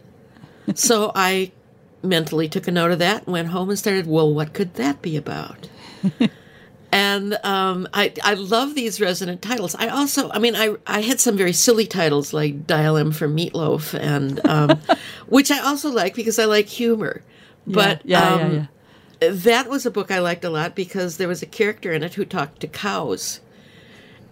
so 0.74 1.12
I 1.14 1.52
mentally 2.02 2.48
took 2.48 2.66
a 2.66 2.72
note 2.72 2.92
of 2.92 2.98
that, 3.00 3.24
and 3.24 3.32
went 3.32 3.48
home, 3.48 3.70
and 3.70 3.78
started. 3.78 4.06
Well, 4.06 4.32
what 4.32 4.52
could 4.52 4.74
that 4.74 5.02
be 5.02 5.16
about? 5.16 5.68
and 6.92 7.34
um, 7.44 7.88
I 7.92 8.12
I 8.22 8.34
love 8.34 8.74
these 8.74 9.00
resonant 9.00 9.42
titles. 9.42 9.74
I 9.74 9.88
also, 9.88 10.30
I 10.30 10.38
mean, 10.38 10.54
I 10.54 10.76
I 10.86 11.00
had 11.00 11.20
some 11.20 11.36
very 11.36 11.52
silly 11.52 11.86
titles 11.86 12.32
like 12.32 12.66
Dial 12.66 12.96
M 12.96 13.12
for 13.12 13.28
Meatloaf, 13.28 13.98
and 13.98 14.44
um, 14.46 14.80
which 15.26 15.50
I 15.50 15.58
also 15.58 15.90
like 15.90 16.14
because 16.14 16.38
I 16.38 16.44
like 16.44 16.66
humor. 16.66 17.22
But 17.66 18.02
yeah, 18.04 18.36
yeah, 18.36 18.44
um, 18.44 18.68
yeah. 19.20 19.30
that 19.30 19.68
was 19.68 19.84
a 19.86 19.90
book 19.90 20.10
I 20.10 20.20
liked 20.20 20.44
a 20.44 20.50
lot 20.50 20.74
because 20.74 21.16
there 21.16 21.28
was 21.28 21.42
a 21.42 21.46
character 21.46 21.92
in 21.92 22.02
it 22.02 22.14
who 22.14 22.24
talked 22.24 22.60
to 22.60 22.68
cows. 22.68 23.40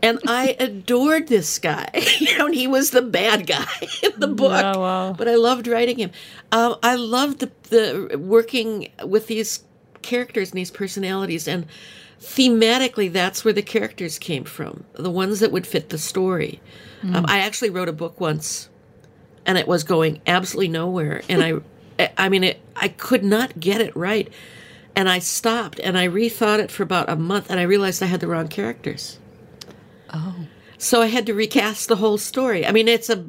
And 0.00 0.20
I 0.26 0.54
adored 0.60 1.28
this 1.28 1.58
guy. 1.58 1.88
you 2.20 2.36
know, 2.38 2.46
and 2.46 2.54
he 2.54 2.66
was 2.66 2.90
the 2.90 3.02
bad 3.02 3.46
guy 3.46 3.66
in 4.02 4.12
the 4.18 4.28
book. 4.28 4.52
Yeah, 4.52 4.76
wow. 4.76 5.12
But 5.14 5.28
I 5.28 5.34
loved 5.34 5.66
writing 5.66 5.98
him. 5.98 6.10
Um, 6.52 6.76
I 6.82 6.94
loved 6.94 7.40
the, 7.40 7.50
the 7.70 8.18
working 8.18 8.92
with 9.02 9.26
these 9.26 9.64
characters 10.02 10.50
and 10.50 10.58
these 10.58 10.70
personalities. 10.70 11.48
And 11.48 11.66
thematically, 12.24 13.12
that's 13.12 13.44
where 13.44 13.54
the 13.54 13.62
characters 13.62 14.18
came 14.18 14.44
from, 14.44 14.84
the 14.94 15.10
ones 15.10 15.40
that 15.40 15.52
would 15.52 15.66
fit 15.66 15.90
the 15.90 15.98
story. 15.98 16.60
Um, 17.02 17.26
I 17.28 17.40
actually 17.40 17.70
wrote 17.70 17.88
a 17.88 17.92
book 17.92 18.18
once, 18.18 18.70
and 19.44 19.58
it 19.58 19.68
was 19.68 19.84
going 19.84 20.22
absolutely 20.26 20.68
nowhere. 20.68 21.22
And 21.28 21.62
I, 21.98 22.10
I 22.16 22.28
mean, 22.28 22.44
it, 22.44 22.60
I 22.76 22.88
could 22.88 23.22
not 23.22 23.60
get 23.60 23.80
it 23.80 23.94
right. 23.94 24.32
And 24.96 25.08
I 25.08 25.18
stopped 25.18 25.80
and 25.80 25.98
I 25.98 26.06
rethought 26.06 26.60
it 26.60 26.70
for 26.70 26.82
about 26.82 27.10
a 27.10 27.16
month, 27.16 27.50
and 27.50 27.60
I 27.60 27.64
realized 27.64 28.02
I 28.02 28.06
had 28.06 28.20
the 28.20 28.28
wrong 28.28 28.48
characters. 28.48 29.18
Oh. 30.12 30.46
So 30.78 31.02
I 31.02 31.06
had 31.06 31.26
to 31.26 31.34
recast 31.34 31.88
the 31.88 31.96
whole 31.96 32.18
story. 32.18 32.64
I 32.66 32.72
mean, 32.72 32.88
it's 32.88 33.10
a 33.10 33.26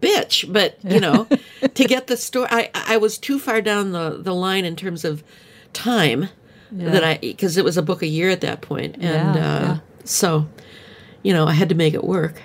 bitch, 0.00 0.52
but 0.52 0.76
you 0.84 1.00
know, 1.00 1.28
to 1.74 1.84
get 1.84 2.08
the 2.08 2.16
story, 2.16 2.48
I 2.50 2.70
I 2.74 2.96
was 2.96 3.16
too 3.16 3.38
far 3.38 3.60
down 3.62 3.92
the 3.92 4.18
the 4.20 4.34
line 4.34 4.64
in 4.64 4.74
terms 4.74 5.04
of 5.04 5.22
time 5.72 6.28
that 6.78 7.04
I 7.04 7.18
because 7.18 7.56
it 7.56 7.64
was 7.64 7.76
a 7.76 7.82
book 7.82 8.02
a 8.02 8.06
year 8.06 8.30
at 8.30 8.40
that 8.42 8.60
point, 8.60 8.94
and 8.96 9.02
Yeah, 9.04 9.30
uh, 9.30 9.60
yeah. 9.62 9.78
so 10.04 10.48
you 11.22 11.32
know 11.32 11.46
I 11.46 11.52
had 11.52 11.68
to 11.68 11.74
make 11.74 11.94
it 11.94 12.04
work. 12.04 12.42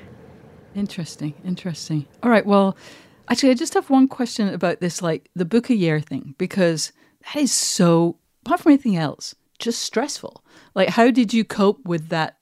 Interesting, 0.76 1.34
interesting. 1.44 2.06
All 2.24 2.30
right, 2.30 2.46
well, 2.46 2.78
actually, 3.30 3.50
I 3.50 3.56
just 3.56 3.74
have 3.74 3.90
one 3.90 4.08
question 4.08 4.48
about 4.54 4.80
this, 4.80 5.02
like 5.02 5.30
the 5.36 5.46
book 5.46 5.70
a 5.70 5.76
year 5.76 6.00
thing, 6.00 6.36
because 6.38 6.92
that 7.34 7.42
is 7.42 7.52
so, 7.52 8.18
apart 8.46 8.62
from 8.62 8.72
anything 8.74 8.96
else, 8.96 9.36
just 9.58 9.82
stressful. 9.82 10.44
Like, 10.76 10.90
how 10.90 11.10
did 11.12 11.34
you 11.34 11.44
cope 11.44 11.84
with 11.86 12.10
that 12.10 12.38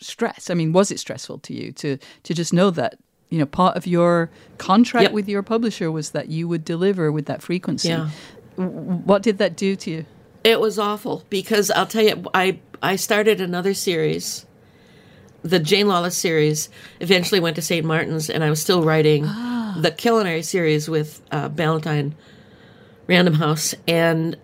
stress? 0.00 0.48
I 0.48 0.54
mean, 0.54 0.72
was 0.72 0.90
it 0.90 1.00
stressful 1.00 1.38
to 1.40 1.52
you 1.54 1.72
to 1.72 1.98
to 2.22 2.34
just 2.34 2.52
know 2.52 2.70
that 2.70 2.98
you 3.28 3.38
know 3.38 3.46
part 3.46 3.76
of 3.76 3.86
your 3.86 4.30
contract 4.58 5.02
Yep. 5.02 5.12
with 5.12 5.28
your 5.28 5.42
publisher 5.42 5.90
was 5.90 6.10
that 6.10 6.28
you 6.28 6.46
would 6.46 6.64
deliver 6.64 7.10
with 7.10 7.26
that 7.26 7.42
frequency? 7.42 7.88
Yeah. 7.88 8.08
What 8.56 9.22
did 9.22 9.38
that 9.38 9.56
do 9.56 9.74
to 9.76 9.90
you? 9.90 10.04
It 10.46 10.60
was 10.60 10.78
awful 10.78 11.24
because 11.28 11.72
I'll 11.72 11.86
tell 11.88 12.04
you, 12.04 12.24
I 12.32 12.60
I 12.80 12.94
started 12.94 13.40
another 13.40 13.74
series. 13.74 14.46
The 15.42 15.58
Jane 15.58 15.88
Lawless 15.88 16.16
series 16.16 16.68
eventually 17.00 17.40
went 17.40 17.56
to 17.56 17.62
St. 17.62 17.84
Martin's, 17.84 18.30
and 18.30 18.44
I 18.44 18.50
was 18.50 18.60
still 18.60 18.82
writing 18.84 19.22
the 19.24 19.92
culinary 19.96 20.42
series 20.42 20.88
with 20.88 21.20
uh, 21.32 21.48
Ballantine 21.48 22.14
Random 23.08 23.34
House, 23.34 23.74
and 23.88 24.36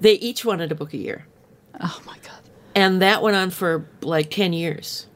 they 0.00 0.12
each 0.14 0.44
wanted 0.44 0.72
a 0.72 0.74
book 0.74 0.92
a 0.92 0.98
year, 0.98 1.26
Oh 1.80 2.00
my 2.06 2.18
god! 2.22 2.40
and 2.74 3.00
that 3.00 3.22
went 3.22 3.36
on 3.36 3.48
for 3.50 3.86
like 4.02 4.30
ten 4.30 4.52
years. 4.52 5.06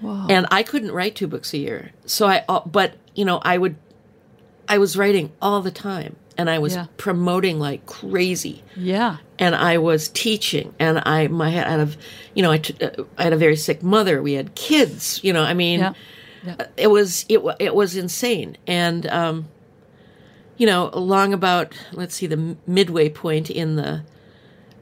Wow. 0.00 0.28
And 0.30 0.46
I 0.50 0.62
couldn't 0.62 0.92
write 0.92 1.14
two 1.14 1.26
books 1.26 1.52
a 1.52 1.58
year, 1.58 1.90
so 2.06 2.26
I. 2.26 2.42
uh, 2.48 2.60
But 2.64 2.94
you 3.14 3.26
know, 3.26 3.38
I 3.44 3.58
would. 3.58 3.76
I 4.66 4.78
was 4.78 4.96
writing 4.96 5.30
all 5.42 5.60
the 5.60 5.70
time, 5.70 6.16
and 6.38 6.48
I 6.48 6.58
was 6.58 6.74
Yeah. 6.74 6.86
promoting 6.96 7.58
like 7.58 7.84
crazy 7.84 8.62
yeah. 8.76 9.18
And 9.40 9.56
I 9.56 9.78
was 9.78 10.08
teaching, 10.08 10.72
and 10.78 11.02
I 11.04 11.26
my 11.28 11.50
had 11.50 11.80
a, 11.80 11.88
you 12.34 12.42
know, 12.44 12.52
I, 12.52 12.58
t- 12.58 12.76
uh, 12.84 12.90
I 13.18 13.24
had 13.24 13.32
a 13.32 13.36
very 13.36 13.56
sick 13.56 13.82
mother. 13.82 14.22
We 14.22 14.34
had 14.34 14.54
kids, 14.54 15.18
you 15.24 15.32
know. 15.32 15.42
I 15.42 15.54
mean, 15.54 15.80
Yeah. 15.80 15.92
Yeah. 16.46 16.66
it 16.76 16.86
was 16.86 17.24
it 17.28 17.40
it 17.58 17.74
was 17.74 17.96
insane, 17.96 18.56
and 18.66 19.06
um, 19.08 19.48
you 20.56 20.66
know, 20.66 20.90
along 20.92 21.32
about 21.34 21.74
let's 21.92 22.14
see 22.14 22.26
the 22.28 22.56
midway 22.66 23.08
point 23.08 23.50
in 23.50 23.76
the 23.76 24.02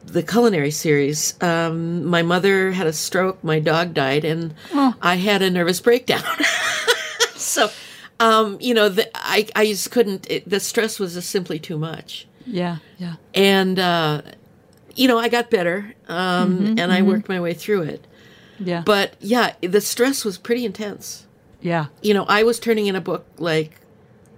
the 0.04 0.22
culinary 0.22 0.70
series, 0.70 1.34
um, 1.42 2.04
my 2.06 2.22
mother 2.22 2.72
had 2.72 2.86
a 2.86 2.92
stroke, 2.92 3.42
my 3.44 3.58
dog 3.60 3.92
died, 3.94 4.24
and 4.24 4.54
I 5.02 5.16
had 5.16 5.42
a 5.42 5.50
nervous 5.50 5.80
breakdown. 5.80 6.22
so, 7.36 7.68
um, 8.20 8.56
you 8.60 8.72
know, 8.74 8.88
the, 8.88 9.08
I 9.14 9.46
I 9.54 9.66
just 9.66 9.90
couldn't. 9.90 10.30
It, 10.30 10.48
the 10.48 10.60
stress 10.60 10.98
was 10.98 11.14
just 11.14 11.28
simply 11.30 11.58
too 11.58 11.76
much 11.78 12.26
Yeah. 12.46 12.78
Yeah. 12.98 13.14
and 13.34 13.78
uh, 13.78 14.22
you 14.98 15.08
know 15.08 15.18
I 15.18 15.28
got 15.28 15.50
better, 15.50 15.94
um, 16.08 16.74
and 16.78 16.92
I 16.92 17.02
worked 17.02 17.28
my 17.28 17.40
way 17.40 17.54
through 17.54 17.82
it. 17.82 18.06
Yeah. 18.58 18.82
But 18.84 19.14
yeah, 19.20 19.54
the 19.60 19.80
stress 19.80 20.24
was 20.24 20.36
pretty 20.38 20.64
intense. 20.64 21.26
yeah. 21.60 21.86
You 22.02 22.12
know, 22.14 22.24
I 22.28 22.42
was 22.42 22.58
turning 22.58 22.86
in 22.86 22.96
a 22.96 23.00
book 23.00 23.24
like 23.38 23.80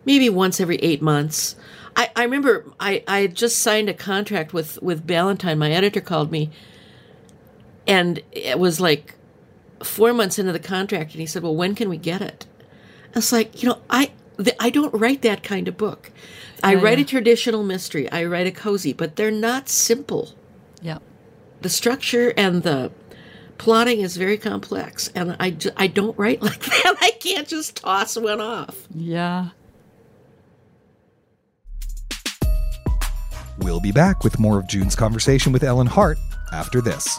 maybe 0.05 0.29
once 0.29 0.61
every 0.61 0.77
eight 0.77 1.01
months. 1.03 1.57
I, 1.97 2.11
I 2.15 2.23
remember 2.25 2.65
I, 2.79 3.03
I 3.09 3.21
had 3.21 3.35
just 3.35 3.59
signed 3.59 3.89
a 3.89 3.95
contract 3.95 4.53
with 4.53 4.81
with 4.83 5.07
Ballantine. 5.07 5.59
My 5.59 5.73
editor 5.73 6.01
called 6.01 6.31
me, 6.31 6.51
and 7.87 8.21
it 8.33 8.59
was 8.59 8.81
like 8.81 9.15
four 9.83 10.13
months 10.13 10.39
into 10.39 10.53
the 10.53 10.59
contract, 10.61 11.13
and 11.13 11.21
he 11.21 11.27
said, 11.27 11.43
"Well, 11.43 11.57
when 11.57 11.75
can 11.75 11.89
we 11.89 11.97
get 11.97 12.21
it?" 12.23 12.47
I 13.15 13.19
was 13.19 13.33
like, 13.33 13.63
you 13.63 13.69
know, 13.71 13.81
I 13.89 14.13
the, 14.37 14.55
I 14.63 14.71
don't 14.71 14.95
write 14.95 15.23
that 15.23 15.43
kind 15.43 15.67
of 15.69 15.77
book. 15.77 16.11
I 16.63 16.75
Yeah, 16.75 16.83
write 16.83 16.99
yeah. 16.99 17.05
a 17.05 17.09
traditional 17.09 17.63
mystery. 17.65 18.11
I 18.13 18.25
write 18.25 18.47
a 18.47 18.51
cozy, 18.53 18.93
but 18.93 19.17
they're 19.17 19.31
not 19.31 19.69
simple. 19.69 20.35
Yeah. 21.61 21.63
The 21.63 21.69
structure 21.69 22.33
and 22.37 22.63
the 22.63 22.91
plotting 23.59 24.01
is 24.01 24.17
very 24.17 24.39
complex, 24.39 25.09
and 25.15 25.37
I, 25.39 25.51
ju- 25.51 25.71
I 25.77 25.87
don't 25.87 26.19
write 26.19 26.43
like 26.43 26.61
that. 26.61 26.97
I 27.01 27.11
can't 27.21 27.47
just 27.47 27.77
toss 27.77 28.17
one 28.17 28.41
off. 28.41 28.87
Yeah. 28.95 29.51
We'll 33.59 33.81
be 33.81 33.93
back 33.93 34.25
with 34.25 34.39
more 34.39 34.59
of 34.59 34.67
June's 34.69 34.97
conversation 34.97 35.53
with 35.53 35.63
Ellen 35.63 35.87
Hart 35.87 36.17
after 36.53 36.81
this. 36.81 37.19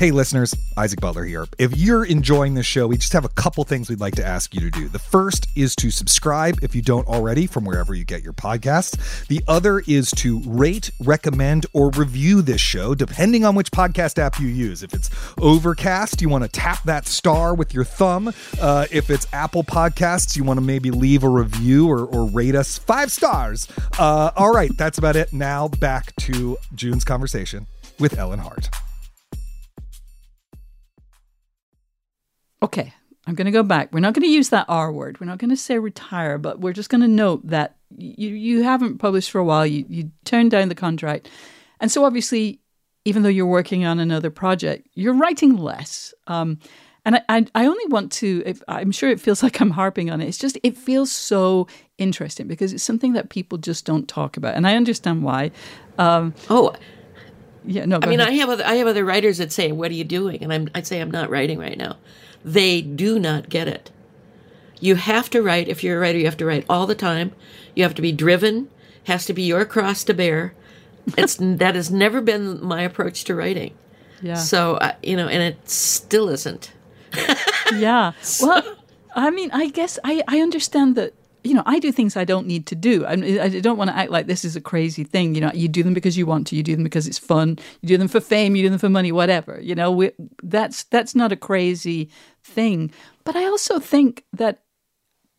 Hey, 0.00 0.12
listeners, 0.12 0.56
Isaac 0.78 0.98
Butler 0.98 1.26
here. 1.26 1.46
If 1.58 1.76
you're 1.76 2.06
enjoying 2.06 2.54
this 2.54 2.64
show, 2.64 2.86
we 2.86 2.96
just 2.96 3.12
have 3.12 3.26
a 3.26 3.28
couple 3.28 3.64
things 3.64 3.90
we'd 3.90 4.00
like 4.00 4.14
to 4.14 4.24
ask 4.26 4.54
you 4.54 4.62
to 4.62 4.70
do. 4.70 4.88
The 4.88 4.98
first 4.98 5.46
is 5.54 5.76
to 5.76 5.90
subscribe 5.90 6.58
if 6.62 6.74
you 6.74 6.80
don't 6.80 7.06
already 7.06 7.46
from 7.46 7.66
wherever 7.66 7.94
you 7.94 8.06
get 8.06 8.22
your 8.22 8.32
podcasts. 8.32 9.26
The 9.26 9.42
other 9.46 9.80
is 9.80 10.10
to 10.12 10.40
rate, 10.46 10.90
recommend, 11.00 11.66
or 11.74 11.90
review 11.90 12.40
this 12.40 12.62
show, 12.62 12.94
depending 12.94 13.44
on 13.44 13.54
which 13.54 13.70
podcast 13.72 14.18
app 14.18 14.40
you 14.40 14.46
use. 14.48 14.82
If 14.82 14.94
it's 14.94 15.10
Overcast, 15.36 16.22
you 16.22 16.30
want 16.30 16.44
to 16.44 16.48
tap 16.48 16.82
that 16.84 17.06
star 17.06 17.54
with 17.54 17.74
your 17.74 17.84
thumb. 17.84 18.32
Uh, 18.58 18.86
if 18.90 19.10
it's 19.10 19.26
Apple 19.34 19.64
Podcasts, 19.64 20.34
you 20.34 20.44
want 20.44 20.56
to 20.56 20.64
maybe 20.64 20.90
leave 20.90 21.24
a 21.24 21.28
review 21.28 21.90
or, 21.90 22.06
or 22.06 22.24
rate 22.24 22.54
us 22.54 22.78
five 22.78 23.12
stars. 23.12 23.68
Uh, 23.98 24.30
all 24.34 24.50
right, 24.50 24.74
that's 24.78 24.96
about 24.96 25.16
it. 25.16 25.30
Now 25.34 25.68
back 25.68 26.16
to 26.20 26.56
June's 26.74 27.04
conversation 27.04 27.66
with 27.98 28.16
Ellen 28.16 28.38
Hart. 28.38 28.70
Okay, 32.62 32.92
I'm 33.26 33.34
going 33.34 33.46
to 33.46 33.50
go 33.50 33.62
back. 33.62 33.92
We're 33.92 34.00
not 34.00 34.14
going 34.14 34.26
to 34.26 34.32
use 34.32 34.50
that 34.50 34.66
R 34.68 34.92
word. 34.92 35.20
We're 35.20 35.26
not 35.26 35.38
going 35.38 35.50
to 35.50 35.56
say 35.56 35.78
retire, 35.78 36.38
but 36.38 36.60
we're 36.60 36.72
just 36.72 36.90
going 36.90 37.00
to 37.00 37.08
note 37.08 37.46
that 37.46 37.76
you 37.96 38.30
you 38.30 38.62
haven't 38.62 38.98
published 38.98 39.30
for 39.30 39.38
a 39.38 39.44
while. 39.44 39.66
You 39.66 39.84
you 39.88 40.10
turned 40.24 40.50
down 40.50 40.68
the 40.68 40.74
contract, 40.74 41.28
and 41.80 41.90
so 41.90 42.04
obviously, 42.04 42.60
even 43.04 43.22
though 43.22 43.28
you're 43.28 43.46
working 43.46 43.84
on 43.84 43.98
another 43.98 44.30
project, 44.30 44.88
you're 44.94 45.14
writing 45.14 45.56
less. 45.56 46.14
Um, 46.26 46.58
and 47.04 47.16
I, 47.16 47.22
I, 47.28 47.46
I 47.54 47.66
only 47.66 47.86
want 47.86 48.12
to. 48.12 48.42
If, 48.44 48.62
I'm 48.68 48.92
sure 48.92 49.10
it 49.10 49.20
feels 49.20 49.42
like 49.44 49.60
I'm 49.60 49.70
harping 49.70 50.10
on 50.10 50.20
it. 50.20 50.28
It's 50.28 50.38
just 50.38 50.58
it 50.62 50.76
feels 50.76 51.10
so 51.10 51.66
interesting 51.98 52.46
because 52.46 52.72
it's 52.72 52.84
something 52.84 53.14
that 53.14 53.30
people 53.30 53.58
just 53.58 53.84
don't 53.84 54.08
talk 54.08 54.36
about, 54.36 54.54
and 54.54 54.66
I 54.66 54.76
understand 54.76 55.22
why. 55.22 55.50
Um, 55.98 56.34
Oh, 56.48 56.74
yeah, 57.64 57.84
no. 57.84 57.98
I 58.02 58.06
mean, 58.06 58.20
ahead. 58.20 58.32
I 58.32 58.36
have 58.36 58.48
other, 58.48 58.64
I 58.64 58.74
have 58.76 58.86
other 58.86 59.04
writers 59.04 59.38
that 59.38 59.52
say, 59.52 59.72
"What 59.72 59.90
are 59.90 59.94
you 59.94 60.04
doing?" 60.04 60.42
And 60.42 60.52
I'm, 60.52 60.68
I'd 60.74 60.86
say, 60.86 61.00
"I'm 61.00 61.10
not 61.10 61.30
writing 61.30 61.58
right 61.58 61.76
now." 61.76 61.96
They 62.44 62.80
do 62.80 63.18
not 63.18 63.48
get 63.48 63.68
it. 63.68 63.90
You 64.80 64.94
have 64.94 65.28
to 65.30 65.42
write. 65.42 65.68
If 65.68 65.84
you're 65.84 65.98
a 65.98 66.00
writer, 66.00 66.18
you 66.18 66.24
have 66.24 66.38
to 66.38 66.46
write 66.46 66.64
all 66.68 66.86
the 66.86 66.94
time. 66.94 67.32
You 67.74 67.82
have 67.82 67.94
to 67.94 68.02
be 68.02 68.12
driven. 68.12 68.70
Has 69.04 69.26
to 69.26 69.32
be 69.34 69.42
your 69.42 69.64
cross 69.64 70.04
to 70.04 70.14
bear. 70.14 70.54
It's 71.18 71.36
that 71.40 71.74
has 71.74 71.90
never 71.90 72.20
been 72.20 72.64
my 72.64 72.82
approach 72.82 73.24
to 73.24 73.34
writing. 73.34 73.74
yeah. 74.22 74.34
So 74.34 74.74
uh, 74.76 74.94
you 75.02 75.16
know, 75.16 75.28
and 75.28 75.42
it 75.42 75.68
still 75.68 76.28
isn't. 76.28 76.72
yeah. 77.74 78.12
Well, 78.40 78.76
I 79.14 79.30
mean, 79.30 79.50
I 79.52 79.68
guess 79.68 79.98
I, 80.04 80.22
I 80.28 80.40
understand 80.40 80.96
that, 80.96 81.14
you 81.42 81.54
know, 81.54 81.62
I 81.66 81.78
do 81.78 81.90
things 81.90 82.16
I 82.16 82.24
don't 82.24 82.46
need 82.46 82.66
to 82.66 82.74
do. 82.74 83.04
I, 83.06 83.12
I 83.12 83.48
don't 83.60 83.78
want 83.78 83.90
to 83.90 83.96
act 83.96 84.10
like 84.10 84.26
this 84.26 84.44
is 84.44 84.56
a 84.56 84.60
crazy 84.60 85.04
thing. 85.04 85.34
You 85.34 85.40
know, 85.40 85.50
you 85.54 85.68
do 85.68 85.82
them 85.82 85.94
because 85.94 86.16
you 86.16 86.26
want 86.26 86.46
to, 86.48 86.56
you 86.56 86.62
do 86.62 86.74
them 86.74 86.84
because 86.84 87.06
it's 87.06 87.18
fun, 87.18 87.58
you 87.80 87.88
do 87.88 87.96
them 87.96 88.08
for 88.08 88.20
fame, 88.20 88.54
you 88.56 88.64
do 88.64 88.70
them 88.70 88.78
for 88.78 88.90
money, 88.90 89.10
whatever. 89.10 89.58
You 89.60 89.74
know, 89.74 89.90
we, 89.90 90.10
that's 90.42 90.84
that's 90.84 91.14
not 91.14 91.32
a 91.32 91.36
crazy 91.36 92.10
thing. 92.44 92.90
But 93.24 93.36
I 93.36 93.44
also 93.44 93.78
think 93.78 94.24
that 94.32 94.62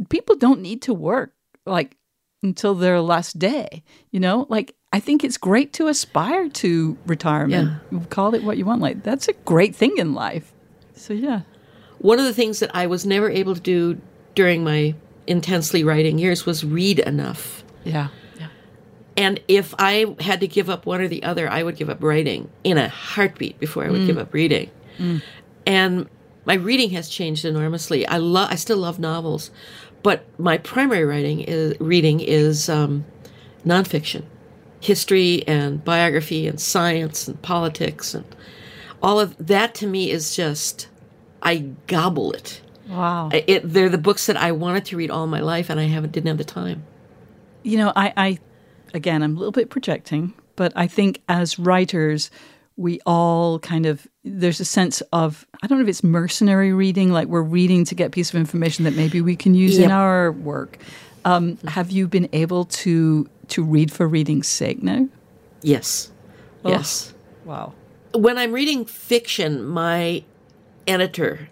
people 0.10 0.36
don't 0.36 0.62
need 0.62 0.82
to 0.84 0.94
work 0.94 1.34
like 1.66 1.98
until 2.44 2.74
their 2.74 3.02
last 3.02 3.40
day. 3.40 3.84
You 4.12 4.20
know, 4.20 4.46
like 4.50 4.76
I 4.94 5.00
think 5.00 5.24
it's 5.24 5.38
great 5.38 5.74
to 5.74 5.88
aspire 5.88 6.50
to 6.50 6.98
retirement. 7.06 8.10
Call 8.10 8.34
it 8.34 8.44
what 8.44 8.58
you 8.58 8.66
want. 8.66 8.82
Like 8.82 9.04
that's 9.04 9.28
a 9.28 9.34
great 9.34 9.76
thing 9.76 9.98
in 9.98 10.14
life. 10.14 10.52
So 10.96 11.14
yeah. 11.14 11.42
One 12.00 12.20
of 12.20 12.26
the 12.26 12.34
things 12.34 12.60
that 12.60 12.76
I 12.76 12.88
was 12.88 13.06
never 13.06 13.30
able 13.30 13.54
to 13.54 13.62
do 13.62 14.02
during 14.34 14.64
my 14.64 14.96
intensely 15.28 15.84
writing 15.84 16.18
years 16.18 16.46
was 16.46 16.64
read 16.64 17.00
enough. 17.00 17.64
Yeah. 17.84 18.08
Yeah. 18.40 18.48
And 19.18 19.40
if 19.48 19.76
I 19.78 20.16
had 20.20 20.40
to 20.40 20.48
give 20.48 20.70
up 20.70 20.86
one 20.86 21.02
or 21.02 21.08
the 21.08 21.24
other, 21.24 21.50
I 21.50 21.64
would 21.64 21.76
give 21.76 21.90
up 21.90 22.02
writing 22.02 22.50
in 22.64 22.78
a 22.78 22.90
heartbeat 22.90 23.60
before 23.60 23.86
I 23.86 23.90
would 23.90 24.02
mm. 24.02 24.08
give 24.08 24.18
up 24.18 24.34
reading. 24.34 24.72
Mm. 24.98 25.22
And 25.68 26.10
my 26.52 26.56
reading 26.56 26.90
has 26.90 27.08
changed 27.08 27.46
enormously. 27.46 28.06
I 28.08 28.18
love, 28.18 28.52
I 28.52 28.56
still 28.56 28.76
love 28.76 29.00
novels, 29.00 29.52
but 30.04 30.26
my 30.38 30.58
primary 30.58 31.06
writing 31.06 31.40
is 31.40 31.80
reading 31.80 32.20
is 32.20 32.68
um, 32.68 33.06
nonfiction, 33.66 34.24
history 34.82 35.48
and 35.48 35.82
biography 35.86 36.50
and 36.50 36.60
science 36.60 37.26
and 37.30 37.42
politics 37.42 38.14
and 38.14 38.26
all 39.02 39.18
of 39.18 39.38
that. 39.48 39.74
To 39.76 39.88
me 39.88 40.12
is 40.12 40.36
just 40.36 40.90
I 41.42 41.70
gobble 41.88 42.34
it. 42.34 42.62
Wow. 42.90 43.30
It, 43.32 43.62
they're 43.64 43.88
the 43.88 43.98
books 43.98 44.26
that 44.26 44.36
I 44.36 44.52
wanted 44.52 44.84
to 44.88 44.98
read 44.98 45.10
all 45.10 45.28
my 45.28 45.40
life, 45.40 45.70
and 45.70 45.80
I 45.80 45.86
haven't 45.86 46.12
didn't 46.12 46.28
have 46.28 46.38
the 46.38 46.44
time. 46.44 46.84
you 47.64 47.78
know, 47.78 47.94
I, 47.96 48.12
I, 48.18 48.40
again, 48.94 49.24
I'm 49.24 49.38
a 49.38 49.40
little 49.40 49.54
bit 49.54 49.70
projecting, 49.70 50.34
but 50.58 50.74
I 50.76 50.88
think 50.88 51.22
as 51.30 51.58
writers, 51.58 52.30
we 52.82 53.00
all 53.06 53.60
kind 53.60 53.86
of, 53.86 54.08
there's 54.24 54.60
a 54.60 54.66
sense 54.66 55.02
of, 55.14 55.46
I 55.62 55.68
don't 55.68 55.78
know 55.78 55.84
if 55.84 55.90
it's 55.90 56.04
mercenary 56.04 56.74
reading, 56.74 57.12
like 57.12 57.28
we're 57.28 57.42
reading 57.42 57.86
to 57.86 57.96
get 57.96 58.08
a 58.08 58.10
piece 58.10 58.30
of 58.30 58.36
information 58.36 58.86
that 58.86 58.96
maybe 58.96 59.22
we 59.22 59.36
can 59.36 59.56
use 59.56 59.78
in 59.78 59.92
our 59.92 60.32
work. 60.32 60.78
Um, 61.24 61.58
have 61.68 61.92
you 61.92 62.08
been 62.08 62.28
able 62.34 62.66
to 62.66 63.30
to 63.50 63.64
read 63.64 63.92
for 63.92 64.08
reading's 64.08 64.48
sake 64.48 64.82
now? 64.82 65.08
Yes, 65.62 66.12
yes. 66.66 67.14
Wow. 67.46 67.74
When 68.16 68.40
I'm 68.40 68.52
reading 68.52 68.86
fiction, 68.86 69.64
my 69.64 70.24
editor 70.88 71.48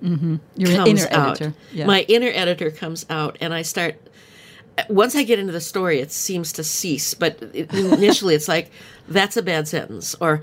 You're 0.00 0.10
an 0.10 0.40
comes 0.56 1.04
inner 1.04 1.12
out. 1.12 1.40
editor. 1.40 1.54
Yeah. 1.72 1.86
My 1.86 2.00
inner 2.08 2.30
editor 2.34 2.72
comes 2.72 3.06
out, 3.08 3.38
and 3.40 3.54
I 3.54 3.62
start. 3.62 3.94
Once 4.88 5.14
I 5.14 5.22
get 5.22 5.38
into 5.38 5.52
the 5.52 5.60
story, 5.60 6.00
it 6.00 6.10
seems 6.10 6.52
to 6.54 6.64
cease. 6.64 7.14
But 7.14 7.40
it, 7.54 7.72
initially, 7.72 8.34
it's 8.34 8.48
like 8.48 8.72
that's 9.06 9.36
a 9.36 9.42
bad 9.42 9.68
sentence, 9.68 10.16
or 10.20 10.42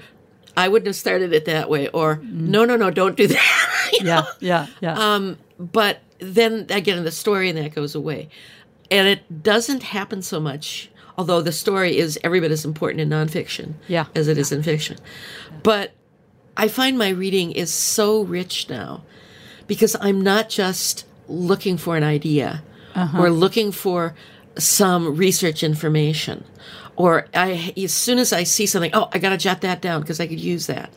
I 0.59 0.67
wouldn't 0.67 0.87
have 0.87 0.95
started 0.95 1.33
it 1.33 1.45
that 1.45 1.69
way, 1.69 1.87
or 1.89 2.17
mm. 2.17 2.31
no, 2.31 2.65
no, 2.65 2.75
no, 2.75 2.91
don't 2.91 3.15
do 3.15 3.27
that. 3.35 3.65
You 3.93 4.05
know? 4.05 4.23
yeah, 4.39 4.67
yeah, 4.81 4.95
yeah. 4.95 5.35
but 5.57 6.01
then 6.19 6.67
I 6.69 6.79
get 6.79 6.97
in 6.97 7.03
the 7.03 7.11
story 7.11 7.49
and 7.49 7.57
that 7.57 7.73
goes 7.73 7.95
away. 7.95 8.29
And 8.91 9.07
it 9.07 9.41
doesn't 9.43 9.81
happen 9.81 10.21
so 10.21 10.39
much, 10.39 10.91
although 11.17 11.41
the 11.41 11.51
story 11.51 11.97
is 11.97 12.19
every 12.23 12.39
bit 12.39 12.51
as 12.51 12.65
important 12.65 13.01
in 13.01 13.09
nonfiction 13.09 13.73
Yeah. 13.87 14.05
as 14.15 14.27
it 14.27 14.37
is 14.37 14.51
in 14.51 14.61
fiction. 14.61 14.97
But 15.63 15.91
I 16.55 16.67
find 16.67 16.97
my 16.97 17.09
reading 17.09 17.51
is 17.51 17.73
so 17.73 18.21
rich 18.21 18.69
now 18.69 19.03
because 19.65 19.95
I'm 19.99 20.21
not 20.21 20.49
just 20.49 21.05
looking 21.27 21.77
for 21.77 21.97
an 21.97 22.03
idea 22.03 22.63
uh-huh. 22.95 23.21
or 23.21 23.29
looking 23.29 23.71
for 23.71 24.13
some 24.57 25.15
research 25.15 25.63
information. 25.63 26.43
Or 26.99 27.27
I, 27.33 27.73
as 27.81 27.93
soon 27.93 28.17
as 28.19 28.33
I 28.33 28.43
see 28.43 28.65
something, 28.65 28.91
oh, 28.93 29.07
I 29.13 29.19
got 29.19 29.29
to 29.29 29.37
jot 29.37 29.61
that 29.61 29.81
down 29.81 30.01
because 30.01 30.19
I 30.19 30.27
could 30.27 30.39
use 30.39 30.67
that. 30.67 30.91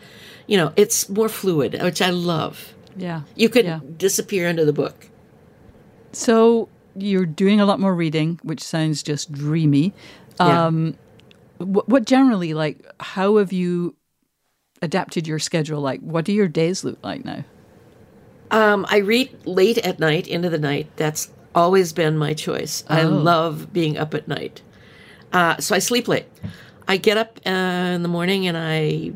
You 0.49 0.57
know, 0.57 0.73
it's 0.75 1.09
more 1.09 1.29
fluid, 1.29 1.81
which 1.81 2.03
I 2.03 2.11
love. 2.11 2.75
yeah. 2.97 3.23
You 3.37 3.49
could 3.49 3.65
Yeah. 3.65 3.79
disappear 3.97 4.49
into 4.49 4.65
the 4.65 4.73
book. 4.73 5.09
So 6.13 6.69
you're 6.97 7.25
doing 7.25 7.61
a 7.61 7.65
lot 7.65 7.79
more 7.81 7.95
reading, 7.95 8.41
which 8.43 8.63
sounds 8.63 9.03
just 9.05 9.31
dreamy. 9.33 9.95
Yeah. 10.41 10.67
Um, 10.67 10.97
what, 11.59 11.89
what 11.89 12.05
generally, 12.05 12.53
like, 12.53 12.85
how 13.01 13.37
have 13.37 13.53
you 13.53 13.95
adapted 14.83 15.29
your 15.29 15.39
schedule? 15.39 15.81
Like, 15.81 16.01
what 16.01 16.25
do 16.25 16.33
your 16.33 16.49
days 16.49 16.83
look 16.83 16.99
like 17.05 17.25
now? 17.25 17.45
Um, 18.51 18.85
I 18.91 18.99
read 18.99 19.31
late 19.47 19.79
at 19.79 20.01
night 20.01 20.27
into 20.27 20.51
the 20.51 20.59
night. 20.59 20.89
That's 20.97 21.31
always 21.55 21.93
been 21.93 22.19
my 22.19 22.35
choice. 22.35 22.83
I 22.89 23.05
Oh. 23.05 23.09
love 23.09 23.73
being 23.73 23.97
up 23.97 24.13
at 24.15 24.27
night. 24.29 24.61
Uh, 25.33 25.57
so 25.59 25.75
I 25.75 25.79
sleep 25.79 26.09
late. 26.09 26.27
I 26.87 26.97
get 26.97 27.17
up 27.17 27.41
uh, 27.47 27.51
in 27.51 28.03
the 28.03 28.09
morning 28.09 28.47
and 28.47 28.57
I 28.57 29.13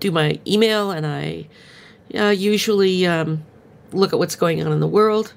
do 0.00 0.10
my 0.10 0.38
email 0.46 0.90
and 0.90 1.06
I 1.06 1.48
uh, 2.14 2.30
usually 2.30 3.06
um, 3.06 3.44
look 3.92 4.12
at 4.12 4.18
what's 4.18 4.36
going 4.36 4.64
on 4.64 4.72
in 4.72 4.80
the 4.80 4.86
world. 4.86 5.32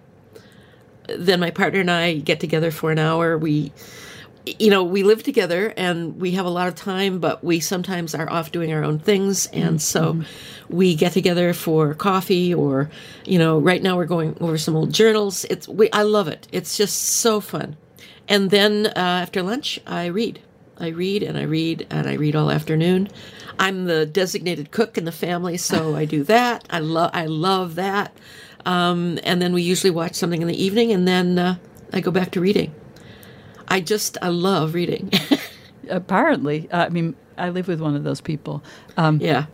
Then 1.07 1.39
my 1.39 1.51
partner 1.51 1.79
and 1.79 1.91
I 1.91 2.15
get 2.15 2.39
together 2.39 2.71
for 2.71 2.91
an 2.91 2.99
hour. 2.99 3.37
We, 3.37 3.71
you 4.59 4.69
know, 4.69 4.83
we 4.83 5.03
live 5.03 5.23
together 5.23 5.73
and 5.77 6.19
we 6.19 6.31
have 6.31 6.45
a 6.45 6.49
lot 6.49 6.67
of 6.67 6.75
time, 6.75 7.19
but 7.19 7.43
we 7.43 7.59
sometimes 7.59 8.13
are 8.15 8.29
off 8.29 8.51
doing 8.51 8.73
our 8.73 8.83
own 8.83 8.99
things. 8.99 9.47
And 9.47 9.81
so 9.81 10.21
we 10.69 10.95
get 10.95 11.13
together 11.13 11.53
for 11.53 11.93
coffee 11.93 12.53
or, 12.53 12.89
you 13.25 13.39
know, 13.39 13.59
right 13.59 13.81
now 13.81 13.95
we're 13.97 14.05
going 14.05 14.37
over 14.41 14.57
some 14.57 14.75
old 14.75 14.93
journals. 14.93 15.45
It's, 15.45 15.67
we, 15.67 15.89
I 15.91 16.01
love 16.01 16.27
it. 16.27 16.47
It's 16.51 16.75
just 16.75 16.97
so 16.97 17.39
fun. 17.39 17.77
And 18.27 18.51
then 18.51 18.87
uh, 18.87 18.91
after 18.95 19.41
lunch, 19.41 19.79
I 19.87 20.07
read. 20.07 20.41
I 20.79 20.89
read 20.89 21.23
and 21.23 21.37
I 21.37 21.43
read 21.43 21.87
and 21.89 22.07
I 22.07 22.13
read 22.13 22.35
all 22.35 22.51
afternoon. 22.51 23.09
I'm 23.59 23.85
the 23.85 24.05
designated 24.05 24.71
cook 24.71 24.97
in 24.97 25.05
the 25.05 25.11
family, 25.11 25.57
so 25.57 25.95
I 26.01 26.05
do 26.05 26.23
that. 26.25 26.67
I 26.69 26.79
love 26.79 27.11
I 27.13 27.25
love 27.25 27.75
that. 27.75 28.15
Um, 28.65 29.17
and 29.23 29.41
then 29.41 29.53
we 29.53 29.61
usually 29.61 29.91
watch 29.91 30.15
something 30.15 30.41
in 30.41 30.47
the 30.47 30.61
evening, 30.61 30.91
and 30.91 31.07
then 31.07 31.39
uh, 31.39 31.55
I 31.93 32.01
go 32.01 32.11
back 32.11 32.31
to 32.31 32.41
reading. 32.41 32.75
I 33.67 33.79
just 33.81 34.17
I 34.21 34.29
love 34.29 34.73
reading. 34.73 35.11
Apparently, 35.89 36.69
uh, 36.71 36.85
I 36.85 36.89
mean, 36.89 37.15
I 37.37 37.49
live 37.49 37.67
with 37.67 37.79
one 37.79 37.95
of 37.95 38.03
those 38.03 38.19
people. 38.19 38.63
Um, 38.97 39.19
yeah. 39.21 39.45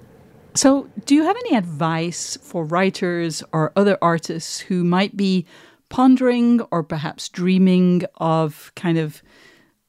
So, 0.55 0.87
do 1.05 1.15
you 1.15 1.23
have 1.23 1.35
any 1.35 1.55
advice 1.55 2.37
for 2.41 2.63
writers 2.63 3.43
or 3.51 3.71
other 3.75 3.97
artists 4.01 4.59
who 4.59 4.83
might 4.83 5.17
be 5.17 5.45
pondering 5.93 6.59
or 6.71 6.81
perhaps 6.81 7.29
dreaming 7.29 8.03
of 8.17 8.71
kind 8.75 8.97
of, 8.97 9.21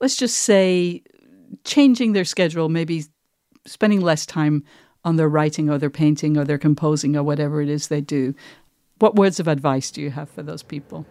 let's 0.03 0.17
just 0.17 0.37
say, 0.37 1.03
changing 1.65 2.13
their 2.13 2.27
schedule, 2.27 2.69
maybe 2.69 3.05
spending 3.65 4.03
less 4.03 4.27
time 4.27 4.63
on 5.03 5.17
their 5.17 5.31
writing 5.31 5.71
or 5.71 5.79
their 5.79 5.89
painting 5.89 6.37
or 6.37 6.45
their 6.45 6.59
composing 6.59 7.17
or 7.17 7.23
whatever 7.23 7.63
it 7.63 7.71
is 7.71 7.89
they 7.89 8.03
do? 8.03 8.35
What 8.99 9.17
words 9.17 9.41
of 9.41 9.49
advice 9.49 9.91
do 9.91 10.03
you 10.03 10.11
have 10.11 10.29
for 10.29 10.43
those 10.43 10.63
people? 10.63 11.07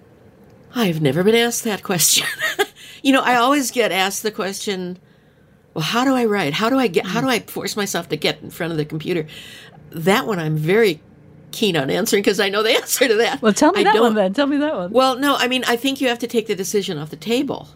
I've 0.75 1.01
never 1.01 1.23
been 1.23 1.33
asked 1.33 1.63
that 1.63 1.81
question. 1.81 2.27
you 3.01 3.13
know, 3.13 3.21
I 3.21 3.37
always 3.37 3.71
get 3.71 3.91
asked 3.91 4.21
the 4.21 4.29
question, 4.29 4.99
well, 5.73 5.85
how 5.85 6.05
do 6.05 6.13
I 6.13 6.25
write? 6.25 6.53
How 6.53 6.69
do 6.69 6.77
I 6.77 6.85
get 6.85 7.07
how 7.07 7.19
do 7.19 7.29
I 7.29 7.39
force 7.39 7.75
myself 7.75 8.09
to 8.09 8.15
get 8.15 8.43
in 8.43 8.51
front 8.51 8.69
of 8.69 8.77
the 8.77 8.85
computer? 8.85 9.25
That 9.89 10.27
one 10.27 10.37
I'm 10.37 10.55
very 10.55 11.01
keen 11.53 11.77
on 11.77 11.89
answering 11.89 12.21
because 12.21 12.39
I 12.39 12.49
know 12.49 12.63
the 12.63 12.71
answer 12.75 13.07
to 13.07 13.15
that. 13.15 13.41
Well, 13.41 13.53
tell 13.53 13.71
me 13.71 13.81
I 13.81 13.83
that 13.85 14.01
one 14.01 14.15
then. 14.15 14.33
Tell 14.33 14.47
me 14.47 14.57
that 14.57 14.75
one. 14.75 14.91
Well, 14.91 15.17
no, 15.17 15.35
I 15.37 15.47
mean, 15.47 15.63
I 15.67 15.77
think 15.77 16.01
you 16.01 16.09
have 16.09 16.19
to 16.19 16.27
take 16.27 16.47
the 16.47 16.55
decision 16.55 16.97
off 16.97 17.09
the 17.09 17.15
table. 17.15 17.69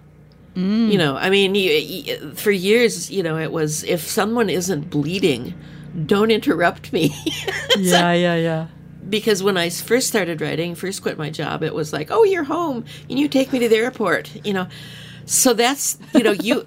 Mm. 0.56 0.92
You 0.92 0.98
know, 0.98 1.16
I 1.16 1.30
mean, 1.30 1.54
you, 1.54 1.72
you, 1.72 2.32
for 2.32 2.52
years, 2.52 3.12
you 3.12 3.22
know, 3.22 3.38
it 3.38 3.52
was 3.52 3.84
if 3.84 4.02
someone 4.02 4.50
isn't 4.50 4.90
bleeding, 4.90 5.54
don't 6.06 6.32
interrupt 6.32 6.92
me. 6.92 7.14
yeah, 7.78 8.12
yeah, 8.14 8.36
yeah. 8.36 8.68
because 9.08 9.44
when 9.44 9.56
I 9.56 9.70
first 9.70 10.08
started 10.08 10.42
writing, 10.42 10.74
first 10.74 11.04
quit 11.04 11.18
my 11.18 11.30
job, 11.30 11.62
it 11.62 11.76
was 11.76 11.94
like, 11.94 12.10
oh, 12.10 12.24
you're 12.24 12.44
home 12.44 12.86
and 13.08 13.20
you 13.20 13.28
take 13.28 13.54
me 13.54 13.60
to 13.60 13.70
the 13.70 13.78
airport, 13.78 14.46
you 14.46 14.54
know. 14.54 14.68
So 15.26 15.54
that's, 15.54 15.98
you 16.14 16.24
know, 16.24 16.32
you, 16.32 16.66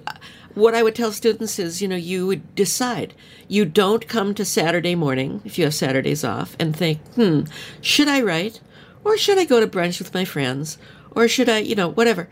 what 0.55 0.75
I 0.75 0.83
would 0.83 0.95
tell 0.95 1.11
students 1.11 1.59
is, 1.59 1.81
you 1.81 1.87
know, 1.87 1.95
you 1.95 2.27
would 2.27 2.55
decide. 2.55 3.13
You 3.47 3.65
don't 3.65 4.07
come 4.07 4.33
to 4.35 4.45
Saturday 4.45 4.95
morning, 4.95 5.41
if 5.45 5.57
you 5.57 5.65
have 5.65 5.73
Saturdays 5.73 6.23
off, 6.23 6.55
and 6.59 6.75
think, 6.75 6.99
hmm, 7.13 7.41
should 7.81 8.07
I 8.07 8.21
write? 8.21 8.61
Or 9.03 9.17
should 9.17 9.37
I 9.37 9.45
go 9.45 9.59
to 9.59 9.67
brunch 9.67 9.99
with 9.99 10.13
my 10.13 10.25
friends? 10.25 10.77
Or 11.11 11.27
should 11.27 11.49
I, 11.49 11.59
you 11.59 11.75
know, 11.75 11.89
whatever. 11.89 12.29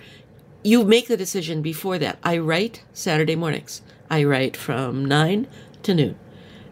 You 0.63 0.83
make 0.83 1.07
the 1.07 1.17
decision 1.17 1.61
before 1.61 1.97
that. 1.99 2.19
I 2.23 2.37
write 2.37 2.83
Saturday 2.93 3.35
mornings. 3.35 3.81
I 4.09 4.23
write 4.23 4.57
from 4.57 5.05
9 5.05 5.47
to 5.83 5.93
noon 5.93 6.19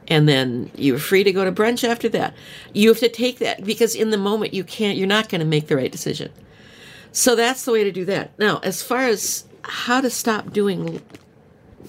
and 0.08 0.28
then 0.28 0.72
you're 0.76 1.00
free 1.00 1.24
to 1.24 1.32
go 1.32 1.44
to 1.44 1.52
brunch 1.52 1.88
after 1.88 2.08
that. 2.10 2.34
You 2.74 2.90
have 2.90 3.00
to 3.00 3.10
take 3.10 3.40
that 3.40 3.64
because 3.64 3.96
in 3.96 4.10
the 4.10 4.18
moment 4.18 4.54
you 4.54 4.64
can't, 4.64 4.98
you're 4.98 5.08
not 5.08 5.30
going 5.30 5.40
to 5.40 5.46
make 5.46 5.68
the 5.68 5.76
right 5.76 5.92
decision. 5.92 6.32
So 7.12 7.36
that's 7.36 7.66
the 7.66 7.72
way 7.72 7.84
to 7.84 7.92
do 7.92 8.06
that. 8.06 8.38
Now, 8.40 8.60
as 8.64 8.82
far 8.82 9.02
as 9.02 9.46
how 9.64 10.02
to 10.02 10.10
stop 10.10 10.54
doing, 10.54 11.02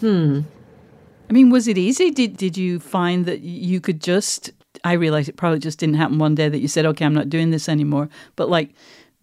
Hmm. 0.01 0.41
I 1.29 1.33
mean, 1.33 1.51
was 1.51 1.69
it 1.69 1.77
easy? 1.79 2.11
Did 2.11 2.37
did 2.37 2.57
you 2.57 2.79
find 2.81 3.27
that 3.27 3.41
you 3.41 3.81
could 3.81 4.01
just? 4.01 4.51
I 4.85 4.93
realize 4.93 5.29
it 5.29 5.37
probably 5.37 5.59
just 5.59 5.79
didn't 5.79 5.97
happen 5.97 6.19
one 6.19 6.35
day 6.35 6.49
that 6.49 6.61
you 6.61 6.69
said, 6.69 6.87
"Okay, 6.87 7.05
I'm 7.05 7.15
not 7.15 7.29
doing 7.29 7.51
this 7.51 7.69
anymore." 7.69 8.09
But 8.37 8.49
like, 8.49 8.71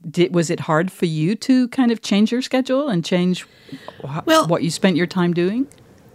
did 0.10 0.34
was 0.36 0.50
it 0.50 0.60
hard 0.62 0.92
for 0.92 1.06
you 1.06 1.36
to 1.36 1.68
kind 1.70 1.92
of 1.92 2.02
change 2.02 2.32
your 2.32 2.42
schedule 2.42 2.90
and 2.90 3.04
change 3.04 3.46
Well- 4.26 4.48
what 4.48 4.62
you 4.64 4.70
spent 4.70 4.96
your 4.98 5.08
time 5.08 5.34
doing? 5.34 5.68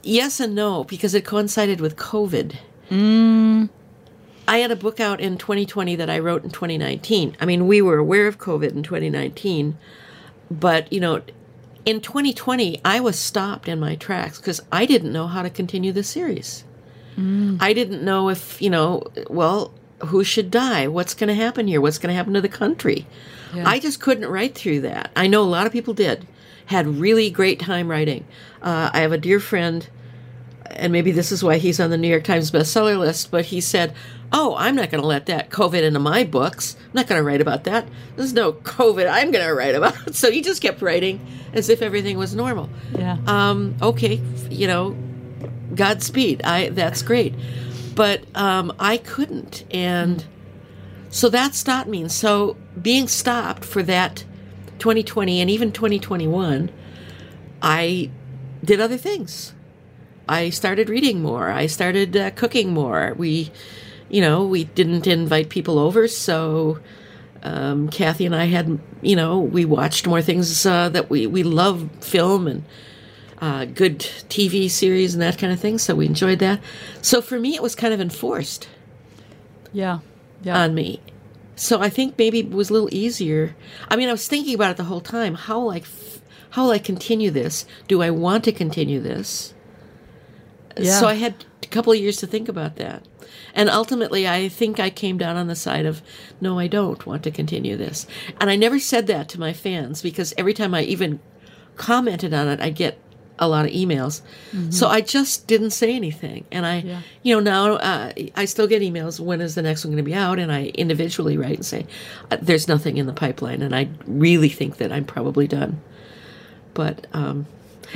yes 0.02 0.40
and 0.40 0.54
no, 0.54 0.84
because 0.84 1.12
it 1.14 1.24
coincided 1.26 1.78
with 1.80 1.96
COVID. 1.96 2.54
Mm. 2.90 3.68
I 4.48 4.58
had 4.58 4.70
a 4.70 4.76
book 4.76 4.98
out 4.98 5.20
in 5.20 5.36
2020 5.36 5.94
that 5.96 6.08
I 6.08 6.18
wrote 6.18 6.42
in 6.42 6.50
2019. 6.50 7.36
I 7.38 7.44
mean, 7.44 7.66
we 7.66 7.82
were 7.82 7.98
aware 7.98 8.26
of 8.26 8.38
COVID 8.38 8.72
in 8.72 8.82
2019, 8.82 9.76
but 10.50 10.90
you 10.92 11.00
know, 11.00 11.20
in 11.84 12.00
2020, 12.00 12.80
I 12.84 13.00
was 13.00 13.18
stopped 13.18 13.68
in 13.68 13.80
my 13.80 13.96
tracks 13.96 14.38
because 14.38 14.60
I 14.70 14.86
didn't 14.86 15.12
know 15.12 15.26
how 15.26 15.42
to 15.42 15.50
continue 15.50 15.92
the 15.92 16.02
series. 16.04 16.64
I 17.60 17.72
didn't 17.72 18.02
know 18.02 18.28
if, 18.30 18.60
you 18.62 18.70
know, 18.70 19.02
well, 19.28 19.72
who 20.06 20.24
should 20.24 20.50
die? 20.50 20.88
What's 20.88 21.12
going 21.12 21.28
to 21.28 21.34
happen 21.34 21.66
here? 21.68 21.80
What's 21.80 21.98
going 21.98 22.08
to 22.08 22.14
happen 22.16 22.32
to 22.34 22.40
the 22.40 22.48
country? 22.48 23.06
I 23.66 23.78
just 23.78 24.00
couldn't 24.00 24.28
write 24.28 24.54
through 24.54 24.80
that. 24.82 25.10
I 25.16 25.26
know 25.26 25.42
a 25.42 25.44
lot 25.44 25.66
of 25.66 25.72
people 25.72 25.92
did, 25.92 26.26
had 26.66 26.86
really 26.86 27.28
great 27.30 27.60
time 27.60 27.90
writing. 27.90 28.24
Uh, 28.62 28.90
I 28.92 29.00
have 29.00 29.12
a 29.12 29.18
dear 29.18 29.40
friend, 29.40 29.86
and 30.80 30.92
maybe 30.92 31.12
this 31.12 31.30
is 31.30 31.44
why 31.44 31.58
he's 31.58 31.78
on 31.78 31.90
the 31.90 31.98
New 31.98 32.08
York 32.08 32.24
Times 32.24 32.50
bestseller 32.50 32.98
list, 32.98 33.30
but 33.30 33.46
he 33.46 33.60
said, 33.60 33.94
Oh, 34.32 34.54
I'm 34.56 34.76
not 34.76 34.90
going 34.90 35.00
to 35.02 35.06
let 35.06 35.26
that 35.26 35.50
COVID 35.50 35.82
into 35.82 35.98
my 35.98 36.22
books. 36.24 36.76
I'm 36.84 36.90
not 36.94 37.06
going 37.08 37.18
to 37.20 37.24
write 37.24 37.40
about 37.40 37.64
that. 37.64 37.88
There's 38.16 38.32
no 38.32 38.52
COVID 38.52 39.10
I'm 39.10 39.30
going 39.32 39.44
to 39.44 39.52
write 39.54 39.74
about. 39.74 39.94
So 40.14 40.30
he 40.30 40.40
just 40.40 40.62
kept 40.62 40.82
writing 40.82 41.20
as 41.52 41.68
if 41.68 41.82
everything 41.82 42.16
was 42.16 42.34
normal 42.34 42.68
Yeah. 42.96 43.18
um, 43.26 43.74
okay, 43.82 44.20
you 44.48 44.66
know, 44.66 44.96
Godspeed. 45.74 46.42
I 46.42 46.68
that's 46.70 47.02
great, 47.02 47.34
but 47.94 48.22
um, 48.36 48.72
I 48.78 48.96
couldn't, 48.98 49.64
and 49.70 50.24
so 51.10 51.28
that 51.28 51.54
stopped 51.54 51.88
me. 51.88 52.02
And 52.02 52.10
so 52.12 52.56
being 52.80 53.06
stopped 53.08 53.64
for 53.64 53.82
that 53.84 54.24
2020 54.80 55.40
and 55.40 55.48
even 55.50 55.70
2021, 55.72 56.70
I 57.62 58.10
did 58.64 58.80
other 58.80 58.96
things. 58.96 59.54
I 60.30 60.50
started 60.50 60.88
reading 60.88 61.20
more. 61.22 61.50
I 61.50 61.66
started 61.66 62.16
uh, 62.16 62.30
cooking 62.30 62.72
more. 62.72 63.14
We, 63.18 63.50
you 64.08 64.20
know, 64.20 64.46
we 64.46 64.64
didn't 64.64 65.06
invite 65.06 65.48
people 65.48 65.78
over, 65.78 66.06
so 66.06 66.78
um, 67.42 67.88
Kathy 67.88 68.26
and 68.26 68.34
I 68.36 68.44
had, 68.46 68.78
you 69.02 69.16
know, 69.16 69.40
we 69.40 69.64
watched 69.64 70.06
more 70.06 70.22
things 70.22 70.64
uh, 70.64 70.88
that 70.90 71.10
we 71.10 71.26
we 71.26 71.42
love 71.42 71.88
film 72.00 72.46
and 72.46 72.64
uh, 73.40 73.64
good 73.64 73.98
TV 74.00 74.70
series 74.70 75.14
and 75.14 75.22
that 75.22 75.36
kind 75.38 75.52
of 75.52 75.58
thing. 75.58 75.78
So 75.78 75.94
we 75.94 76.06
enjoyed 76.06 76.38
that. 76.40 76.60
So 77.02 77.20
for 77.22 77.40
me, 77.40 77.54
it 77.54 77.62
was 77.62 77.74
kind 77.74 77.92
of 77.94 78.00
enforced 78.00 78.68
Yeah. 79.72 79.98
Yeah. 80.42 80.58
on 80.62 80.74
me. 80.74 81.00
So 81.56 81.80
I 81.80 81.88
think 81.90 82.16
maybe 82.18 82.38
it 82.40 82.50
was 82.50 82.70
a 82.70 82.72
little 82.72 82.92
easier. 82.92 83.54
I 83.90 83.96
mean, 83.96 84.08
I 84.08 84.12
was 84.12 84.28
thinking 84.28 84.54
about 84.54 84.72
it 84.72 84.76
the 84.76 84.84
whole 84.84 85.00
time. 85.00 85.34
How 85.34 85.68
I, 85.70 85.78
f- 85.78 86.20
how 86.50 86.64
will 86.64 86.70
I 86.72 86.78
continue 86.78 87.30
this? 87.30 87.66
Do 87.88 88.00
I 88.02 88.10
want 88.10 88.44
to 88.44 88.52
continue 88.52 89.00
this? 89.00 89.54
Yeah. 90.86 90.98
So 91.00 91.06
I 91.06 91.14
had 91.14 91.44
a 91.62 91.66
couple 91.66 91.92
of 91.92 91.98
years 91.98 92.16
to 92.18 92.26
think 92.26 92.48
about 92.48 92.76
that. 92.76 93.06
And 93.54 93.68
ultimately, 93.68 94.28
I 94.28 94.48
think 94.48 94.78
I 94.78 94.90
came 94.90 95.18
down 95.18 95.36
on 95.36 95.46
the 95.48 95.56
side 95.56 95.86
of, 95.86 96.02
no, 96.40 96.58
I 96.58 96.66
don't 96.66 97.04
want 97.06 97.22
to 97.24 97.30
continue 97.30 97.76
this. 97.76 98.06
And 98.40 98.48
I 98.50 98.56
never 98.56 98.78
said 98.78 99.06
that 99.08 99.28
to 99.30 99.40
my 99.40 99.52
fans 99.52 100.02
because 100.02 100.32
every 100.38 100.54
time 100.54 100.74
I 100.74 100.82
even 100.82 101.20
commented 101.76 102.32
on 102.34 102.48
it, 102.48 102.60
I 102.60 102.70
get 102.70 102.98
a 103.38 103.48
lot 103.48 103.64
of 103.64 103.70
emails. 103.72 104.20
So 104.70 104.86
I 104.88 105.00
just 105.00 105.46
didn't 105.46 105.70
say 105.70 105.96
anything. 105.96 106.44
And 106.52 106.66
I, 106.66 106.80
Yeah. 106.80 107.00
you 107.22 107.34
know, 107.34 107.40
now 107.40 107.74
uh, 107.76 108.12
I 108.36 108.44
still 108.44 108.66
get 108.66 108.82
emails. 108.82 109.18
When 109.18 109.40
is 109.40 109.54
the 109.54 109.62
next 109.62 109.82
one 109.84 109.92
going 109.92 110.04
to 110.04 110.08
be 110.08 110.14
out? 110.14 110.38
And 110.38 110.52
I 110.52 110.66
individually 110.74 111.38
write 111.38 111.56
and 111.56 111.64
say, 111.64 111.86
uh, 112.30 112.36
there's 112.42 112.68
nothing 112.68 112.98
in 112.98 113.06
the 113.06 113.14
pipeline. 113.14 113.62
And 113.62 113.74
I 113.74 113.88
really 114.06 114.50
think 114.50 114.76
that 114.76 114.92
I'm 114.92 115.04
probably 115.06 115.46
done. 115.48 115.80
But 116.74 117.06
um, 117.14 117.46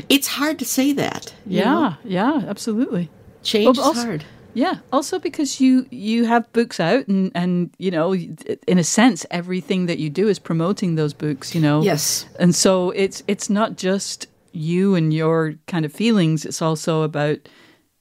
it's 0.09 0.29
hard 0.29 0.59
to 0.59 0.65
say 0.65 0.93
that. 0.93 1.35
you 1.47 1.65
know? 1.65 1.97
yeah. 2.05 2.39
Yeah. 2.41 2.49
Absolutely. 2.49 3.11
Change 3.43 3.65
Well, 3.67 3.73
is 3.73 3.79
also- 3.79 4.07
hard. 4.07 4.25
Yeah. 4.57 4.75
Also 4.93 5.19
because 5.19 5.61
you 5.61 5.87
you 5.91 6.27
have 6.27 6.45
books 6.53 6.79
out 6.79 7.09
and 7.09 7.33
and 7.35 7.71
you 7.79 7.91
know 7.91 8.15
in 8.15 8.79
a 8.79 8.85
sense 8.85 9.27
everything 9.31 9.87
that 9.87 9.99
you 9.99 10.09
do 10.11 10.29
is 10.29 10.39
promoting 10.39 10.95
those 10.95 11.13
books. 11.13 11.55
You 11.55 11.61
know. 11.61 11.83
Yes. 11.83 12.27
And 12.39 12.55
so 12.55 12.91
it's 12.91 13.23
it's 13.27 13.51
not 13.51 13.77
just 13.77 14.29
you 14.53 14.95
and 14.95 15.13
your 15.13 15.55
kind 15.67 15.85
of 15.85 15.93
feelings. 15.93 16.45
It's 16.45 16.63
also 16.63 17.03
about 17.03 17.39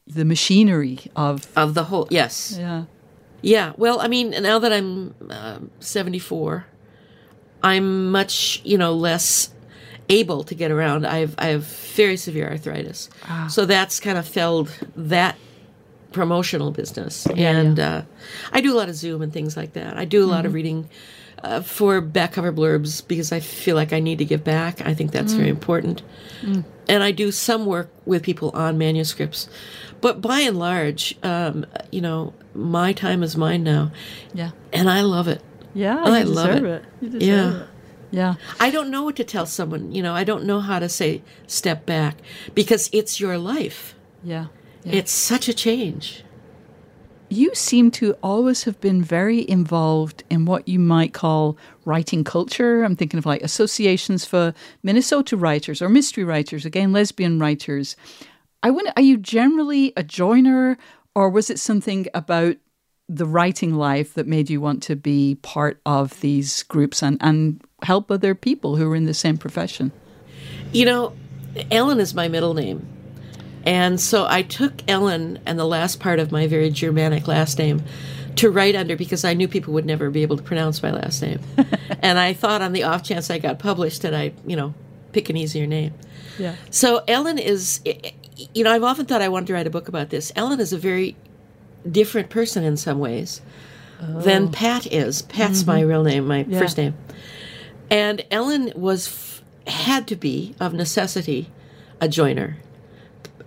the 0.06 0.26
machinery 0.26 1.00
of 1.16 1.48
Of 1.56 1.74
the 1.74 1.86
whole, 1.86 2.08
yes. 2.12 2.56
yeah. 2.60 2.84
Yeah, 3.42 3.74
well, 3.78 4.00
I 4.00 4.08
mean, 4.08 4.30
now 4.42 4.60
that 4.60 4.72
I'm 4.72 5.16
um 5.32 5.72
74, 5.80 6.66
I'm 7.64 8.12
much, 8.12 8.62
you 8.64 8.78
know, 8.78 8.94
less. 8.94 9.50
Able 10.10 10.44
to 10.44 10.56
get 10.56 10.72
around. 10.72 11.06
I 11.06 11.20
have 11.20 11.36
I 11.38 11.48
have 11.48 11.64
very 11.66 12.18
severe 12.18 12.50
arthritis, 12.50 13.10
so 13.50 13.66
that's 13.66 14.00
kind 14.00 14.18
of 14.18 14.28
felled 14.28 14.70
that 14.96 15.36
promotional 16.12 16.72
business. 16.72 17.26
and 17.36 17.80
Uh, 17.80 18.02
I 18.52 18.62
do 18.62 18.74
a 18.74 18.78
lot 18.78 18.90
of 18.90 18.96
Zoom 18.96 19.22
and 19.22 19.34
things 19.34 19.58
like 19.58 19.74
that. 19.74 19.98
I 19.98 20.06
do 20.06 20.24
a 20.24 20.28
lot 20.28 20.46
of 20.46 20.54
reading 20.54 20.88
uh, 21.44 21.62
for 21.62 22.02
back 22.02 22.34
cover 22.34 22.54
blurbs 22.54 23.06
because 23.08 23.32
I 23.32 23.40
feel 23.40 23.76
like 23.76 23.92
I 23.94 24.00
need 24.00 24.20
to 24.20 24.26
give 24.26 24.44
back. 24.44 24.86
I 24.86 24.94
think 24.94 25.12
that's 25.12 25.34
very 25.34 25.50
important. 25.50 26.04
And 26.90 27.02
I 27.04 27.12
do 27.12 27.32
some 27.32 27.66
work 27.66 27.90
with 28.06 28.24
people 28.24 28.52
on 28.54 28.78
manuscripts. 28.78 29.48
But 30.02 30.20
by 30.22 30.42
and 30.42 30.60
large, 30.60 31.16
um, 31.24 31.66
you 31.92 32.02
know, 32.02 32.34
my 32.54 32.92
time 32.94 33.24
is 33.24 33.36
mine 33.38 33.64
now. 33.64 33.92
Yeah. 34.34 34.52
And 34.74 34.90
I 34.90 35.02
love 35.02 35.28
it. 35.30 35.42
Yeah, 35.74 35.98
I 36.04 36.24
love 36.24 36.50
it. 36.50 36.64
it. 36.64 36.84
You 37.02 37.10
deserve 37.10 37.22
Yeah. 37.22 37.62
it. 37.62 37.68
Yeah. 38.14 38.36
I 38.60 38.70
don't 38.70 38.92
know 38.92 39.02
what 39.02 39.16
to 39.16 39.24
tell 39.24 39.48
someone. 39.48 39.92
You 39.92 40.04
know, 40.04 40.14
I 40.14 40.24
don't 40.24 40.46
know 40.46 40.60
how 40.60 40.78
to 40.78 40.88
say 40.88 41.24
step 41.48 41.86
back 41.88 42.18
because 42.54 42.88
it's 42.94 43.20
your 43.20 43.40
life. 43.40 43.96
Yeah. 44.24 44.48
It's 44.86 45.12
such 45.12 45.48
a 45.48 45.54
change. 45.54 46.24
You 47.30 47.56
seem 47.56 47.90
to 47.92 48.14
always 48.22 48.66
have 48.66 48.80
been 48.80 49.02
very 49.02 49.50
involved 49.50 50.24
in 50.30 50.46
what 50.46 50.68
you 50.68 50.78
might 50.78 51.14
call 51.14 51.58
writing 51.86 52.24
culture. 52.24 52.84
I'm 52.84 52.96
thinking 52.96 53.18
of 53.18 53.26
like 53.26 53.42
associations 53.42 54.26
for 54.26 54.54
Minnesota 54.84 55.36
writers 55.36 55.82
or 55.82 55.90
mystery 55.90 56.24
writers, 56.24 56.66
again, 56.66 56.92
lesbian 56.92 57.40
writers. 57.40 57.96
I 58.62 58.70
wonder, 58.70 58.94
are 58.96 59.02
you 59.02 59.18
generally 59.18 59.92
a 59.98 60.04
joiner 60.04 60.78
or 61.16 61.30
was 61.30 61.50
it 61.50 61.60
something 61.60 62.06
about 62.14 62.58
the 63.10 63.26
writing 63.26 63.74
life 63.74 64.14
that 64.14 64.28
made 64.28 64.50
you 64.50 64.62
want 64.62 64.84
to 64.84 64.96
be 64.96 65.36
part 65.42 65.82
of 65.86 66.20
these 66.22 66.64
groups 66.64 67.02
and, 67.02 67.18
and 67.20 67.62
help 67.84 68.12
other 68.12 68.36
people 68.36 68.76
who 68.76 68.92
are 68.92 68.96
in 68.96 69.06
the 69.06 69.14
same 69.14 69.38
profession? 69.38 69.92
You 70.72 70.86
know, 70.86 71.14
Ellen 71.72 72.00
is 72.00 72.14
my 72.14 72.28
middle 72.28 72.54
name. 72.54 72.88
And 73.66 74.00
so 74.00 74.26
I 74.28 74.42
took 74.42 74.74
Ellen 74.90 75.40
and 75.46 75.58
the 75.58 75.66
last 75.66 76.00
part 76.00 76.20
of 76.20 76.32
my 76.32 76.48
very 76.48 76.70
Germanic 76.70 77.28
last 77.28 77.58
name 77.58 77.82
to 78.36 78.50
write 78.50 78.76
under 78.76 78.96
because 78.96 79.24
I 79.24 79.34
knew 79.34 79.48
people 79.48 79.74
would 79.74 79.86
never 79.86 80.10
be 80.10 80.22
able 80.24 80.38
to 80.38 80.44
pronounce 80.44 80.82
my 80.82 80.92
last 80.92 81.22
name. 81.22 81.40
and 82.02 82.20
I 82.20 82.34
thought 82.34 82.62
on 82.62 82.74
the 82.74 82.84
off 82.84 83.04
chance 83.04 83.30
I 83.30 83.38
got 83.38 83.60
published 83.60 84.02
that 84.02 84.14
I, 84.14 84.34
you 84.46 84.56
know, 84.56 84.74
pick 85.12 85.30
an 85.30 85.38
easier 85.38 85.68
name. 85.68 85.94
Yeah. 86.38 86.56
So 86.72 87.04
Ellen 87.08 87.38
is, 87.38 87.80
you 88.54 88.64
know, 88.64 88.72
I've 88.72 88.84
often 88.84 89.06
thought 89.06 89.22
I 89.22 89.30
wanted 89.30 89.48
to 89.48 89.54
write 89.54 89.68
a 89.68 89.70
book 89.70 89.88
about 89.88 90.10
this. 90.10 90.32
Ellen 90.36 90.60
is 90.60 90.74
a 90.74 90.78
very 90.78 91.16
different 91.90 92.30
person 92.30 92.64
in 92.64 92.76
some 92.76 93.00
ways 93.00 93.42
than 94.02 94.48
oh. 94.48 94.52
Pat 94.52 94.92
is. 94.92 95.22
Pat's 95.22 95.66
my 95.66 95.80
mm-hmm. 95.80 95.90
real 95.90 96.04
name, 96.04 96.28
my 96.28 96.46
Yeah. 96.48 96.60
first 96.60 96.78
name. 96.78 96.96
And 97.94 98.26
Ellen 98.32 98.74
was 98.76 99.44
had 99.68 100.08
to 100.08 100.16
be 100.16 100.56
of 100.60 100.74
necessity 100.74 101.52
a 102.02 102.10
joiner. 102.10 102.58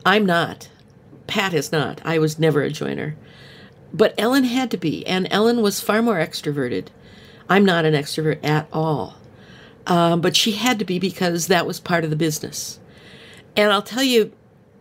I'm 0.07 0.25
not. 0.25 0.69
Pat 1.27 1.53
is 1.53 1.73
not. 1.73 2.01
I 2.05 2.21
was 2.21 2.39
never 2.39 2.63
a 2.63 2.71
joiner. 2.71 3.17
But 3.93 4.15
Ellen 4.17 4.45
had 4.45 4.71
to 4.71 4.77
be, 4.77 5.05
and 5.05 5.27
Ellen 5.33 5.63
was 5.63 5.81
far 5.81 6.01
more 6.01 6.19
extroverted. 6.21 6.91
I'm 7.49 7.65
not 7.65 7.85
an 7.85 7.95
extrovert 7.95 8.39
at 8.45 8.69
all. 8.73 9.17
Um, 9.85 10.21
but 10.21 10.37
she 10.37 10.53
had 10.53 10.79
to 10.79 10.85
be 10.85 11.01
because 11.01 11.49
that 11.49 11.67
was 11.67 11.81
part 11.81 12.05
of 12.05 12.11
the 12.11 12.17
business. 12.17 12.79
And 13.57 13.73
I'll 13.73 13.83
tell 13.83 14.05
you 14.05 14.31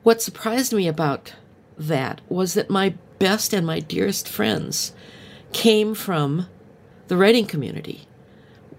what 0.04 0.22
surprised 0.22 0.74
me 0.74 0.88
about 0.88 1.34
that 1.76 2.22
was 2.30 2.54
that 2.54 2.70
my 2.70 2.94
best 3.18 3.52
and 3.52 3.66
my 3.66 3.80
dearest 3.80 4.30
friends 4.30 4.94
came 5.54 5.96
from 5.96 6.46
the 7.08 7.18
writing 7.18 7.48
community, 7.48 8.08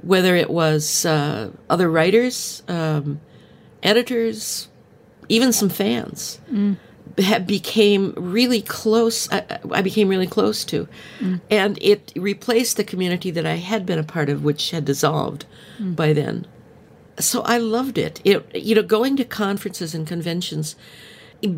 whether 0.02 0.36
it 0.36 0.50
was 0.50 1.04
uh, 1.04 1.50
other 1.68 1.90
writers, 1.90 2.62
um, 2.68 3.20
editors, 3.82 4.68
even 5.28 5.52
some 5.52 5.68
fans. 5.68 6.40
Had 7.18 7.46
became 7.46 8.12
really 8.16 8.60
close. 8.60 9.32
I, 9.32 9.60
I 9.70 9.80
became 9.80 10.08
really 10.08 10.26
close 10.26 10.66
to, 10.66 10.86
and 11.50 11.78
it 11.80 12.12
replaced 12.14 12.76
the 12.76 12.84
community 12.84 13.30
that 13.30 13.46
I 13.46 13.54
had 13.54 13.86
been 13.86 13.98
a 13.98 14.02
part 14.02 14.28
of, 14.28 14.44
which 14.44 14.72
had 14.72 14.84
dissolved 14.84 15.46
by 15.80 16.12
then 16.12 16.46
so 17.18 17.42
I 17.42 17.58
loved 17.58 17.98
it. 17.98 18.20
It 18.24 18.54
you 18.54 18.74
know 18.74 18.82
going 18.82 19.16
to 19.16 19.24
conferences 19.24 19.94
and 19.94 20.06
conventions 20.06 20.76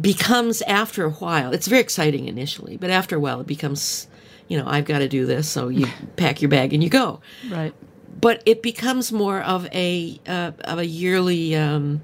becomes 0.01 0.63
after 0.63 1.05
a 1.05 1.11
while. 1.11 1.53
It's 1.53 1.67
very 1.67 1.81
exciting 1.81 2.27
initially, 2.27 2.77
but 2.77 2.91
after 2.91 3.17
a 3.17 3.21
while 3.21 3.41
it 3.41 3.47
becomes 3.47 4.09
you 4.47 4.59
know 4.59 4.65
I've 4.67 4.85
got 4.85 4.99
to 4.99 5.09
do 5.09 5.27
this, 5.27 5.49
so 5.49 5.69
you 5.69 5.87
pack 6.17 6.43
your 6.43 6.49
bag 6.49 6.73
and 6.73 6.83
you 6.83 6.91
go. 6.91 7.21
Right. 7.51 7.75
But 8.21 8.43
it 8.47 8.63
becomes 8.63 9.13
more 9.13 9.41
of 9.43 9.67
a 9.73 10.21
uh, 10.27 10.53
of 10.65 10.79
a 10.79 10.87
yearly 10.87 11.55
um, 11.57 12.01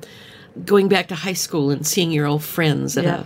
going 0.64 0.88
back 0.88 1.08
to 1.08 1.14
high 1.14 1.32
school 1.34 1.70
and 1.70 1.86
seeing 1.86 2.12
your 2.12 2.26
old 2.26 2.44
friends 2.44 2.96
at 2.96 3.04
Yeah. 3.04 3.20
a 3.20 3.24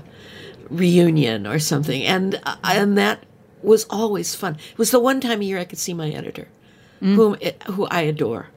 reunion 0.70 1.46
or 1.46 1.58
something, 1.58 2.02
and 2.04 2.40
uh, 2.44 2.56
and 2.62 2.96
that 2.98 3.24
was 3.62 3.84
always 3.90 4.34
fun. 4.34 4.54
It 4.72 4.78
was 4.78 4.90
the 4.90 5.00
one 5.00 5.20
time 5.20 5.40
a 5.40 5.44
year 5.44 5.58
I 5.58 5.64
could 5.64 5.78
see 5.78 5.94
my 5.94 6.10
editor, 6.10 6.48
whom 7.00 7.36
who 7.66 7.86
I 7.86 8.02
adore. 8.02 8.48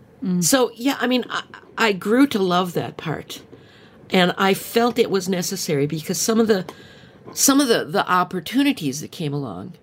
So 0.41 0.71
yeah, 0.75 0.97
I 1.01 1.07
mean, 1.07 1.25
I, 1.29 1.41
I 1.77 1.91
grew 1.93 2.27
to 2.27 2.37
love 2.39 2.73
that 2.73 2.95
part, 2.95 3.41
and 4.11 4.33
I 4.37 4.53
felt 4.53 4.99
it 4.99 5.09
was 5.09 5.27
necessary 5.27 5.87
because 5.87 6.19
some 6.21 6.39
of 6.39 6.47
the 6.47 6.65
some 7.33 7.59
of 7.59 7.67
the 7.67 7.85
the 7.85 8.07
opportunities 8.09 9.01
that 9.01 9.11
came 9.11 9.33
along 9.33 9.73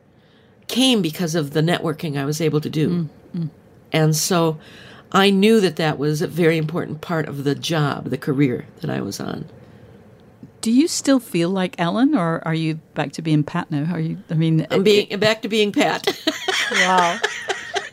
came 0.69 1.03
because 1.03 1.35
of 1.35 1.51
the 1.51 1.61
networking 1.61 2.17
I 2.17 2.25
was 2.25 2.41
able 2.41 2.61
to 2.61 2.71
do, 2.71 3.09
and 3.93 4.15
so 4.15 4.59
I 5.13 5.31
knew 5.31 5.61
that 5.61 5.77
that 5.77 5.99
was 5.99 6.21
a 6.21 6.27
very 6.27 6.59
important 6.59 7.01
part 7.01 7.29
of 7.29 7.45
the 7.45 7.55
job, 7.55 8.07
the 8.07 8.19
career 8.19 8.67
that 8.81 8.91
I 8.91 9.01
was 9.01 9.21
on. 9.21 9.47
Do 10.61 10.71
you 10.73 10.89
still 10.89 11.21
feel 11.21 11.51
like 11.51 11.77
Ellen, 11.79 12.15
or 12.15 12.43
are 12.47 12.55
you 12.55 12.75
back 12.95 13.13
to 13.13 13.23
being 13.23 13.45
Pat 13.45 13.71
now? 13.71 13.93
Are 13.93 14.01
you? 14.01 14.19
I 14.29 14.35
mean, 14.35 14.67
I'm 14.71 14.83
being 14.83 15.19
back 15.19 15.43
to 15.43 15.49
being 15.49 15.73
Pat. 15.73 16.07
wow, 16.73 17.19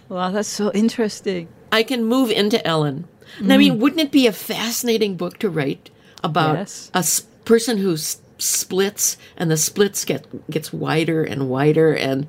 wow, 0.09 0.31
that's 0.31 0.49
so 0.49 0.71
interesting. 0.73 1.47
I 1.71 1.83
can 1.83 2.03
move 2.05 2.31
into 2.31 2.65
Ellen. 2.65 3.07
And 3.39 3.51
I 3.53 3.57
mean, 3.57 3.75
mm. 3.75 3.79
wouldn't 3.79 4.01
it 4.01 4.11
be 4.11 4.27
a 4.27 4.31
fascinating 4.31 5.15
book 5.15 5.39
to 5.39 5.49
write 5.49 5.89
about 6.23 6.55
Yes. 6.57 6.89
a 6.93 6.99
s- 6.99 7.21
person 7.43 7.77
who 7.77 7.93
s- 7.93 8.17
splits 8.37 9.17
and 9.37 9.51
the 9.51 9.57
splits 9.57 10.05
get 10.05 10.25
gets 10.49 10.71
wider 10.73 11.23
and 11.23 11.49
wider 11.49 11.93
and 11.93 12.27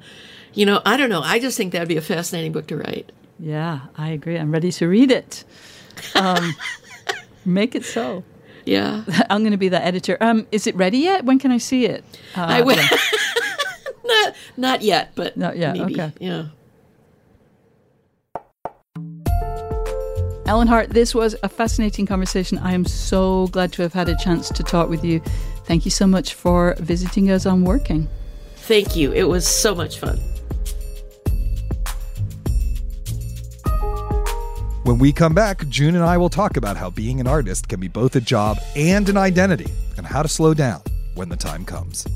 you 0.53 0.65
know, 0.67 0.81
I 0.85 0.97
don't 0.97 1.11
know. 1.11 1.21
I 1.23 1.39
just 1.39 1.57
think 1.57 1.73
that'd 1.73 1.87
be 1.89 1.97
a 1.99 2.03
fascinating 2.03 2.53
book 2.53 2.67
to 2.69 2.77
write. 2.77 3.13
Yeah, 3.39 3.81
I 3.97 4.11
agree. 4.11 4.37
I'm 4.39 4.51
ready 4.51 4.73
to 4.73 4.89
read 4.89 5.11
it. 5.11 5.45
Um, 6.15 6.55
make 7.45 7.75
it 7.75 7.85
so. 7.85 8.25
Yeah. 8.65 9.05
I'm 9.31 9.43
going 9.43 9.53
to 9.53 9.59
be 9.59 9.69
the 9.69 9.83
editor. 9.85 10.17
Um, 10.21 10.47
is 10.53 10.67
it 10.67 10.75
ready 10.77 10.99
yet? 10.99 11.25
When 11.25 11.39
can 11.39 11.51
I 11.51 11.59
see 11.59 11.87
it? 11.87 12.05
Uh, 12.37 12.47
I 12.49 12.61
will. 12.63 12.77
not 14.05 14.35
not 14.57 14.83
yet, 14.83 15.13
but 15.15 15.37
Not 15.37 15.57
yet, 15.57 15.77
Maybe. 15.77 15.95
okay. 15.95 16.13
Yeah. 16.21 16.47
Ellen 20.47 20.69
Hart, 20.69 20.91
this 20.91 21.13
was 21.13 21.35
a 21.43 21.49
fascinating 21.49 22.07
conversation. 22.07 22.57
I 22.59 22.73
am 22.73 22.85
so 22.85 23.49
glad 23.49 23.73
to 23.73 23.83
have 23.83 23.93
had 23.93 24.09
a 24.09 24.17
chance 24.17 24.49
to 24.51 24.63
talk 24.63 24.89
with 24.89 25.05
you. 25.05 25.21
Thank 25.65 25.85
you 25.85 25.91
so 25.91 26.07
much 26.07 26.35
for 26.35 26.77
visiting 26.79 27.31
us 27.33 27.47
on 27.47 27.65
Working. 27.65 28.09
Thank 28.55 28.95
you. 28.95 29.13
It 29.13 29.25
was 29.25 29.47
so 29.47 29.75
much 29.75 29.99
fun. 29.99 30.21
When 34.87 35.01
we 35.01 35.13
come 35.13 35.35
back, 35.35 35.67
June 35.67 35.97
and 35.97 36.05
I 36.05 36.17
will 36.17 36.29
talk 36.29 36.57
about 36.57 36.77
how 36.77 36.91
being 36.91 37.19
an 37.19 37.27
artist 37.27 37.69
can 37.69 37.81
be 37.81 37.89
both 37.89 38.15
a 38.15 38.21
job 38.21 38.59
and 38.77 39.09
an 39.09 39.17
identity, 39.17 39.67
and 39.97 40.07
how 40.07 40.23
to 40.23 40.29
slow 40.29 40.55
down 40.55 40.81
when 41.17 41.29
the 41.29 41.35
time 41.35 41.65
comes. 41.65 42.07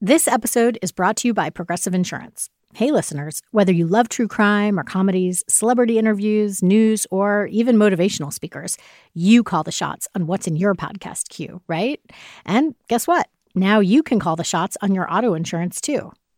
This 0.00 0.28
episode 0.28 0.78
is 0.80 0.92
brought 0.92 1.16
to 1.16 1.26
you 1.26 1.34
by 1.34 1.50
Progressive 1.50 1.92
Insurance. 1.92 2.50
Hey, 2.72 2.92
listeners, 2.92 3.42
whether 3.50 3.72
you 3.72 3.88
love 3.88 4.08
true 4.08 4.28
crime 4.28 4.78
or 4.78 4.84
comedies, 4.84 5.42
celebrity 5.48 5.98
interviews, 5.98 6.62
news, 6.62 7.04
or 7.10 7.48
even 7.48 7.74
motivational 7.74 8.32
speakers, 8.32 8.78
you 9.12 9.42
call 9.42 9.64
the 9.64 9.72
shots 9.72 10.06
on 10.14 10.28
what's 10.28 10.46
in 10.46 10.54
your 10.54 10.76
podcast 10.76 11.30
queue, 11.30 11.60
right? 11.66 12.00
And 12.44 12.76
guess 12.86 13.08
what? 13.08 13.26
Now 13.56 13.80
you 13.80 14.04
can 14.04 14.20
call 14.20 14.36
the 14.36 14.44
shots 14.44 14.76
on 14.80 14.94
your 14.94 15.12
auto 15.12 15.34
insurance 15.34 15.80
too. 15.80 16.12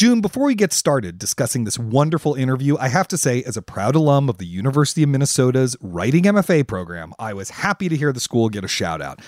June, 0.00 0.22
before 0.22 0.46
we 0.46 0.54
get 0.54 0.72
started 0.72 1.18
discussing 1.18 1.64
this 1.64 1.78
wonderful 1.78 2.34
interview, 2.34 2.74
I 2.78 2.88
have 2.88 3.06
to 3.08 3.18
say, 3.18 3.42
as 3.42 3.58
a 3.58 3.60
proud 3.60 3.94
alum 3.94 4.30
of 4.30 4.38
the 4.38 4.46
University 4.46 5.02
of 5.02 5.10
Minnesota's 5.10 5.76
Writing 5.82 6.24
MFA 6.24 6.66
program, 6.66 7.12
I 7.18 7.34
was 7.34 7.50
happy 7.50 7.90
to 7.90 7.96
hear 7.98 8.10
the 8.10 8.18
school 8.18 8.48
get 8.48 8.64
a 8.64 8.66
shout 8.66 9.02
out. 9.02 9.20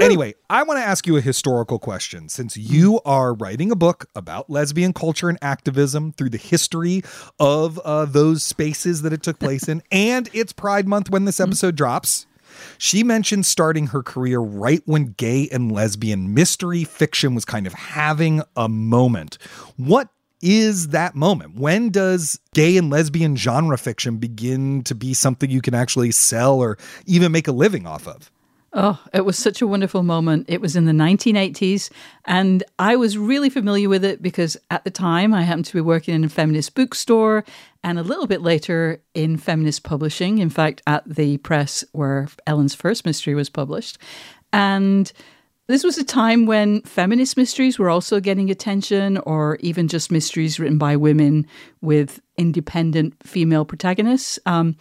Anyway, 0.00 0.34
I 0.48 0.62
want 0.62 0.78
to 0.78 0.84
ask 0.84 1.04
you 1.04 1.16
a 1.16 1.20
historical 1.20 1.80
question. 1.80 2.28
Since 2.28 2.56
you 2.56 3.00
are 3.04 3.34
writing 3.34 3.72
a 3.72 3.74
book 3.74 4.06
about 4.14 4.48
lesbian 4.48 4.92
culture 4.92 5.28
and 5.28 5.36
activism 5.42 6.12
through 6.12 6.30
the 6.30 6.38
history 6.38 7.02
of 7.40 7.80
uh, 7.80 8.04
those 8.04 8.44
spaces 8.44 9.02
that 9.02 9.12
it 9.12 9.24
took 9.24 9.38
place 9.40 9.68
in, 9.68 9.82
and 9.90 10.30
it's 10.32 10.52
Pride 10.52 10.86
Month 10.86 11.10
when 11.10 11.24
this 11.24 11.40
episode 11.40 11.74
drops. 11.74 12.28
She 12.78 13.02
mentioned 13.02 13.46
starting 13.46 13.88
her 13.88 14.04
career 14.04 14.38
right 14.38 14.82
when 14.84 15.06
gay 15.06 15.48
and 15.50 15.72
lesbian 15.72 16.34
mystery 16.34 16.84
fiction 16.84 17.34
was 17.34 17.44
kind 17.44 17.66
of 17.66 17.72
having 17.72 18.42
a 18.54 18.68
moment. 18.68 19.38
What 19.76 20.08
is 20.40 20.88
that 20.88 21.14
moment? 21.14 21.56
When 21.56 21.90
does 21.90 22.38
gay 22.54 22.76
and 22.76 22.90
lesbian 22.90 23.36
genre 23.36 23.78
fiction 23.78 24.16
begin 24.16 24.82
to 24.84 24.94
be 24.94 25.14
something 25.14 25.50
you 25.50 25.62
can 25.62 25.74
actually 25.74 26.10
sell 26.10 26.58
or 26.58 26.78
even 27.06 27.32
make 27.32 27.48
a 27.48 27.52
living 27.52 27.86
off 27.86 28.06
of? 28.06 28.30
Oh, 28.72 29.02
it 29.12 29.24
was 29.24 29.36
such 29.36 29.60
a 29.60 29.66
wonderful 29.66 30.04
moment. 30.04 30.46
It 30.48 30.60
was 30.60 30.76
in 30.76 30.84
the 30.84 30.92
1980s, 30.92 31.90
and 32.24 32.62
I 32.78 32.94
was 32.94 33.18
really 33.18 33.50
familiar 33.50 33.88
with 33.88 34.04
it 34.04 34.22
because 34.22 34.56
at 34.70 34.84
the 34.84 34.92
time 34.92 35.34
I 35.34 35.42
happened 35.42 35.64
to 35.66 35.74
be 35.74 35.80
working 35.80 36.14
in 36.14 36.22
a 36.22 36.28
feminist 36.28 36.76
bookstore 36.76 37.44
and 37.82 37.98
a 37.98 38.04
little 38.04 38.28
bit 38.28 38.42
later 38.42 39.02
in 39.12 39.38
feminist 39.38 39.82
publishing. 39.82 40.38
In 40.38 40.50
fact, 40.50 40.82
at 40.86 41.02
the 41.04 41.38
press 41.38 41.82
where 41.92 42.28
Ellen's 42.46 42.74
first 42.74 43.04
mystery 43.04 43.34
was 43.34 43.50
published. 43.50 43.98
And 44.52 45.12
this 45.70 45.84
was 45.84 45.98
a 45.98 46.04
time 46.04 46.46
when 46.46 46.82
feminist 46.82 47.36
mysteries 47.36 47.78
were 47.78 47.90
also 47.90 48.18
getting 48.18 48.50
attention, 48.50 49.18
or 49.18 49.56
even 49.60 49.88
just 49.88 50.10
mysteries 50.10 50.58
written 50.58 50.78
by 50.78 50.96
women 50.96 51.46
with 51.80 52.20
independent 52.36 53.14
female 53.22 53.64
protagonists. 53.64 54.38
Um, 54.46 54.76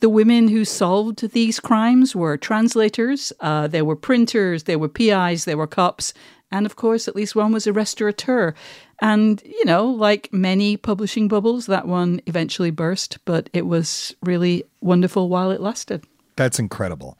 the 0.00 0.08
women 0.08 0.48
who 0.48 0.64
solved 0.64 1.30
these 1.30 1.60
crimes 1.60 2.16
were 2.16 2.36
translators, 2.36 3.32
uh, 3.38 3.68
they 3.68 3.82
were 3.82 3.94
printers, 3.94 4.64
they 4.64 4.74
were 4.74 4.88
PIs, 4.88 5.44
they 5.44 5.54
were 5.54 5.68
cops, 5.68 6.12
and 6.50 6.66
of 6.66 6.76
course, 6.76 7.08
at 7.08 7.16
least 7.16 7.34
one 7.34 7.52
was 7.52 7.66
a 7.66 7.72
restaurateur. 7.72 8.54
And, 9.00 9.42
you 9.44 9.64
know, 9.64 9.86
like 9.86 10.28
many 10.32 10.76
publishing 10.76 11.28
bubbles, 11.28 11.66
that 11.66 11.88
one 11.88 12.20
eventually 12.26 12.70
burst, 12.70 13.18
but 13.24 13.48
it 13.52 13.66
was 13.66 14.14
really 14.22 14.64
wonderful 14.80 15.28
while 15.28 15.50
it 15.50 15.60
lasted. 15.60 16.04
That's 16.36 16.58
incredible. 16.58 17.18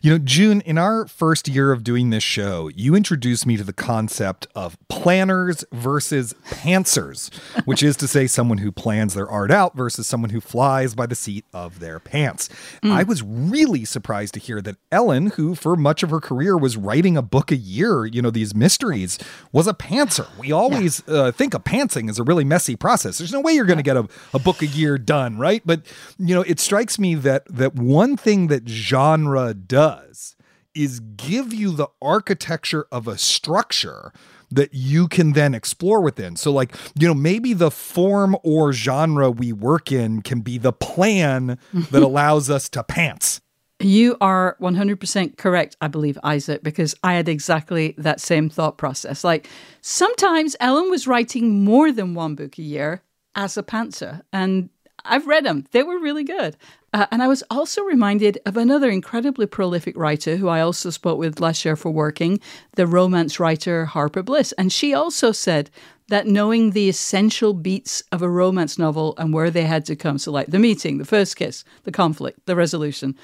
You 0.00 0.12
know, 0.12 0.18
June, 0.18 0.60
in 0.62 0.78
our 0.78 1.06
first 1.06 1.48
year 1.48 1.70
of 1.70 1.84
doing 1.84 2.10
this 2.10 2.24
show, 2.24 2.70
you 2.74 2.94
introduced 2.94 3.46
me 3.46 3.56
to 3.58 3.64
the 3.64 3.74
concept 3.74 4.46
of 4.54 4.78
planners 4.88 5.64
versus 5.70 6.34
pantsers, 6.46 7.32
which 7.66 7.82
is 7.82 7.96
to 7.98 8.08
say, 8.08 8.26
someone 8.26 8.58
who 8.58 8.72
plans 8.72 9.14
their 9.14 9.28
art 9.28 9.50
out 9.50 9.76
versus 9.76 10.06
someone 10.06 10.30
who 10.30 10.40
flies 10.40 10.94
by 10.94 11.06
the 11.06 11.14
seat 11.14 11.44
of 11.52 11.78
their 11.78 12.00
pants. 12.00 12.48
Mm. 12.82 12.92
I 12.92 13.02
was 13.02 13.22
really 13.22 13.84
surprised 13.84 14.34
to 14.34 14.40
hear 14.40 14.62
that 14.62 14.76
Ellen, 14.90 15.26
who 15.32 15.54
for 15.54 15.76
much 15.76 16.02
of 16.02 16.10
her 16.10 16.20
career 16.20 16.56
was 16.56 16.76
writing 16.76 17.16
a 17.16 17.22
book 17.22 17.52
a 17.52 17.56
year, 17.56 18.06
you 18.06 18.22
know, 18.22 18.30
these 18.30 18.54
mysteries, 18.54 19.18
was 19.52 19.66
a 19.66 19.74
pantser. 19.74 20.26
We 20.38 20.52
always 20.52 21.02
yeah. 21.06 21.14
uh, 21.14 21.32
think 21.32 21.52
of 21.54 21.64
pantsing 21.64 22.08
as 22.08 22.18
a 22.18 22.22
really 22.22 22.44
messy 22.44 22.76
process. 22.76 23.18
There's 23.18 23.32
no 23.32 23.40
way 23.40 23.52
you're 23.52 23.66
going 23.66 23.78
to 23.78 23.82
get 23.82 23.96
a, 23.96 24.08
a 24.32 24.38
book 24.38 24.62
a 24.62 24.66
year 24.66 24.96
done, 24.96 25.38
right? 25.38 25.62
But, 25.64 25.82
you 26.18 26.34
know, 26.34 26.42
it 26.42 26.60
strikes 26.60 26.98
me 26.98 27.14
that 27.16 27.44
that 27.46 27.74
one 27.74 28.16
thing 28.16 28.46
that 28.48 28.53
that 28.54 28.68
genre 28.68 29.52
does 29.52 30.36
is 30.76 31.00
give 31.00 31.52
you 31.52 31.72
the 31.72 31.88
architecture 32.00 32.86
of 32.92 33.08
a 33.08 33.18
structure 33.18 34.12
that 34.48 34.72
you 34.72 35.08
can 35.08 35.32
then 35.32 35.54
explore 35.54 36.00
within. 36.00 36.36
So, 36.36 36.52
like, 36.52 36.72
you 36.96 37.08
know, 37.08 37.14
maybe 37.14 37.52
the 37.52 37.72
form 37.72 38.36
or 38.44 38.72
genre 38.72 39.28
we 39.28 39.52
work 39.52 39.90
in 39.90 40.22
can 40.22 40.40
be 40.40 40.56
the 40.56 40.72
plan 40.72 41.58
that 41.72 42.02
allows 42.04 42.48
us 42.48 42.68
to 42.70 42.84
pants. 42.84 43.40
You 43.80 44.16
are 44.20 44.56
100% 44.60 45.36
correct, 45.36 45.76
I 45.80 45.88
believe, 45.88 46.16
Isaac, 46.22 46.62
because 46.62 46.94
I 47.02 47.14
had 47.14 47.28
exactly 47.28 47.96
that 47.98 48.20
same 48.20 48.48
thought 48.48 48.78
process. 48.78 49.24
Like, 49.24 49.48
sometimes 49.80 50.54
Ellen 50.60 50.90
was 50.90 51.08
writing 51.08 51.64
more 51.64 51.90
than 51.90 52.14
one 52.14 52.36
book 52.36 52.56
a 52.56 52.62
year 52.62 53.02
as 53.34 53.56
a 53.56 53.64
pantser, 53.64 54.22
and 54.32 54.70
I've 55.04 55.26
read 55.26 55.44
them. 55.44 55.66
They 55.72 55.82
were 55.82 55.98
really 55.98 56.24
good. 56.24 56.56
Uh, 56.92 57.06
and 57.10 57.22
I 57.22 57.28
was 57.28 57.42
also 57.50 57.82
reminded 57.82 58.38
of 58.46 58.56
another 58.56 58.88
incredibly 58.88 59.46
prolific 59.46 59.96
writer 59.96 60.36
who 60.36 60.48
I 60.48 60.60
also 60.60 60.90
spoke 60.90 61.18
with 61.18 61.40
last 61.40 61.64
year 61.64 61.76
for 61.76 61.90
working, 61.90 62.40
the 62.76 62.86
romance 62.86 63.40
writer 63.40 63.84
Harper 63.84 64.22
Bliss. 64.22 64.52
And 64.52 64.72
she 64.72 64.94
also 64.94 65.32
said 65.32 65.70
that 66.08 66.26
knowing 66.26 66.70
the 66.70 66.88
essential 66.88 67.52
beats 67.52 68.02
of 68.12 68.22
a 68.22 68.28
romance 68.28 68.78
novel 68.78 69.14
and 69.18 69.34
where 69.34 69.50
they 69.50 69.64
had 69.64 69.84
to 69.86 69.96
come, 69.96 70.18
so 70.18 70.30
like 70.30 70.48
the 70.48 70.58
meeting, 70.58 70.98
the 70.98 71.04
first 71.04 71.36
kiss, 71.36 71.64
the 71.82 71.92
conflict, 71.92 72.46
the 72.46 72.56
resolution, 72.56 73.16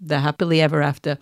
the 0.00 0.20
happily 0.20 0.60
ever 0.60 0.80
after, 0.80 1.18